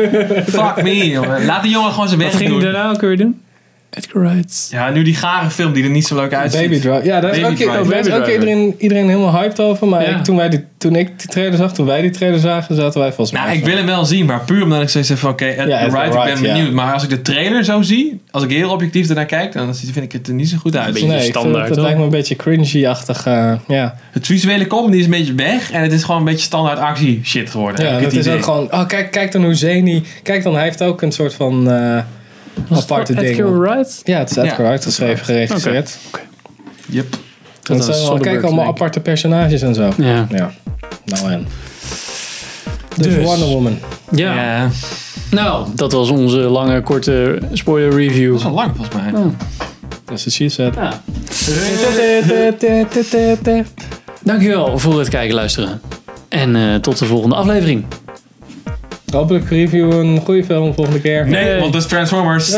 Fuck 0.48 0.82
me, 0.84 1.10
jongen. 1.10 1.46
Laat 1.46 1.62
die 1.64 1.72
jongen 1.72 1.92
gewoon 1.92 2.08
zijn 2.08 2.20
Wat 2.22 2.28
werk 2.32 2.42
ging 2.44 2.54
hij 2.54 2.62
doen. 2.64 2.72
daarna 2.74 2.92
ook 2.92 3.02
weer 3.02 3.18
doen? 3.18 3.42
Edgar 3.90 4.22
Wright. 4.24 4.68
Ja, 4.72 4.90
nu 4.90 5.04
die 5.04 5.16
gare 5.16 5.50
film 5.50 5.74
die 5.74 5.84
er 5.84 5.90
niet 5.90 6.08
zo 6.08 6.16
leuk 6.16 6.34
uitziet. 6.34 6.62
Baby 6.62 6.80
Driver. 6.80 7.06
Ja, 7.06 7.20
daar 7.20 7.36
is 7.38 7.44
ook, 7.46 7.56
Driver. 7.56 7.90
daar 7.90 8.00
is 8.00 8.12
ook 8.12 8.28
iedereen, 8.28 8.76
iedereen 8.78 9.08
helemaal 9.10 9.32
hyped 9.32 9.60
over. 9.60 9.88
Maar 9.88 10.02
Ja. 10.10 10.18
ik, 10.18 10.24
toen, 10.24 10.36
wij 10.36 10.50
die, 10.50 10.64
toen 10.78 10.96
ik 10.96 11.20
die 11.20 11.28
trailer 11.30 11.58
zag, 11.58 11.74
toen 11.74 11.86
wij 11.86 12.02
die 12.02 12.10
trailer 12.10 12.40
zagen, 12.40 12.76
zaten 12.76 13.00
wij 13.00 13.08
volgens 13.14 13.32
mij... 13.38 13.46
Nou, 13.46 13.58
ik 13.58 13.66
wil 13.66 13.76
hem 13.76 13.86
wel 13.86 14.06
zien, 14.06 14.26
maar 14.26 14.40
puur 14.46 14.64
omdat 14.64 14.82
ik 14.82 14.90
zoiets 14.90 15.10
heb 15.10 15.20
van, 15.20 15.30
oké, 15.30 15.46
Edgar 15.46 15.68
Ja, 15.68 15.86
Edgar 15.86 15.92
Wright, 16.12 16.28
ik 16.28 16.34
ben 16.34 16.44
ja. 16.44 16.54
benieuwd. 16.56 16.74
Maar 16.74 16.94
als 16.94 17.04
ik 17.04 17.10
de 17.10 17.22
trailer 17.22 17.64
zo 17.64 17.82
zie, 17.82 18.22
als 18.32 18.44
ik 18.44 18.50
heel 18.50 18.70
objectief 18.72 19.10
ernaar 19.10 19.26
kijk, 19.26 19.54
dan 19.54 19.76
vind 19.76 19.98
ik 19.98 20.12
het 20.12 20.28
er 20.28 20.34
niet 20.34 20.50
zo 20.50 20.58
goed 20.58 20.76
uit. 20.78 20.94
beetje 20.94 21.08
Nee, 21.08 21.16
ik 21.16 21.22
vind 21.24 21.36
standaard, 21.36 21.70
het, 21.70 21.78
lijkt 21.80 21.98
me 21.98 22.04
een 22.04 22.10
beetje 22.10 22.36
cringy-achtig. 22.36 23.26
eh, 23.26 23.54
ja, 23.68 23.96
Het 24.12 24.26
visuele 24.26 24.68
comedy 24.68 24.98
is 24.98 25.06
een 25.06 25.12
beetje 25.12 25.34
weg 25.36 25.72
en 25.72 25.82
het 25.82 25.92
is 25.92 26.04
gewoon 26.04 26.20
een 26.20 26.26
beetje 26.26 26.46
standaard 26.46 26.80
actie 26.80 27.22
shit 27.24 27.50
geworden. 27.50 27.86
ja 27.86 27.92
dat 27.92 28.02
het 28.02 28.14
is 28.14 28.20
idee. 28.20 28.34
ook 28.38 28.44
gewoon... 28.44 28.72
Oh, 28.74 28.88
kijk, 28.88 29.12
kijk 29.12 29.32
dan 29.32 29.44
hoe 29.44 29.54
zany... 29.54 30.04
Kijk 30.24 30.44
dan, 30.44 30.54
hij 30.56 30.64
heeft 30.64 30.84
ook 30.84 31.02
een 31.02 31.12
soort 31.12 31.34
van 31.34 31.68
eh, 32.70 32.78
aparte 32.78 33.14
ding. 33.14 33.28
Edgar 33.28 33.60
Wright? 33.60 34.02
Ja, 34.04 34.18
het 34.18 34.30
is 34.30 34.36
Edgar 34.38 34.62
Ja, 34.62 34.68
Wright 34.68 34.84
geschreven, 34.84 35.26
geregisseerd. 35.26 35.98
Yep. 36.90 37.14
En 37.14 37.78
Dat 37.78 37.88
was 37.88 37.98
zijn 37.98 38.10
wel, 38.10 38.18
kijk 38.20 38.44
allemaal 38.44 38.66
aparte 38.68 39.00
personages 39.00 39.62
en 39.62 39.74
zo. 39.76 39.92
Ja. 39.98 40.28
Ja, 40.30 40.52
nou 41.06 41.32
en. 41.32 41.48
Dus, 42.98 43.14
Dus. 43.16 43.24
Wonder 43.24 43.48
Woman. 43.48 43.80
ja. 44.12 44.34
Ja. 44.36 44.70
Nou, 45.32 45.68
dat 45.76 45.92
was 45.92 46.10
onze 46.10 46.38
lange, 46.38 46.82
korte 46.82 47.40
spoiler 47.54 47.96
review. 47.96 48.32
Dat 48.32 48.40
is 48.40 48.46
al 48.46 48.52
lang 48.54 48.72
volgens 48.76 48.96
mij. 48.96 49.12
Dat 50.06 50.18
is 50.18 50.24
de 50.24 50.30
she 50.32 50.50
said. 50.50 50.76
Ja. 50.76 51.02
Dankjewel 54.24 54.78
voor 54.80 55.00
het 55.00 55.10
kijken 55.10 55.30
en 55.30 55.36
luisteren. 55.36 55.82
En 56.30 56.56
eh, 56.56 56.76
tot 56.76 56.98
de 57.00 57.06
volgende 57.06 57.36
aflevering. 57.36 57.86
Hopelijk 59.12 59.50
review 59.50 59.92
een 59.92 60.20
goede 60.20 60.44
film 60.44 60.74
volgende 60.74 61.02
keer. 61.02 61.28
Nee, 61.28 61.60
want 61.60 61.74
dat 61.74 61.82
is 61.82 61.88
Transformers. 61.88 62.58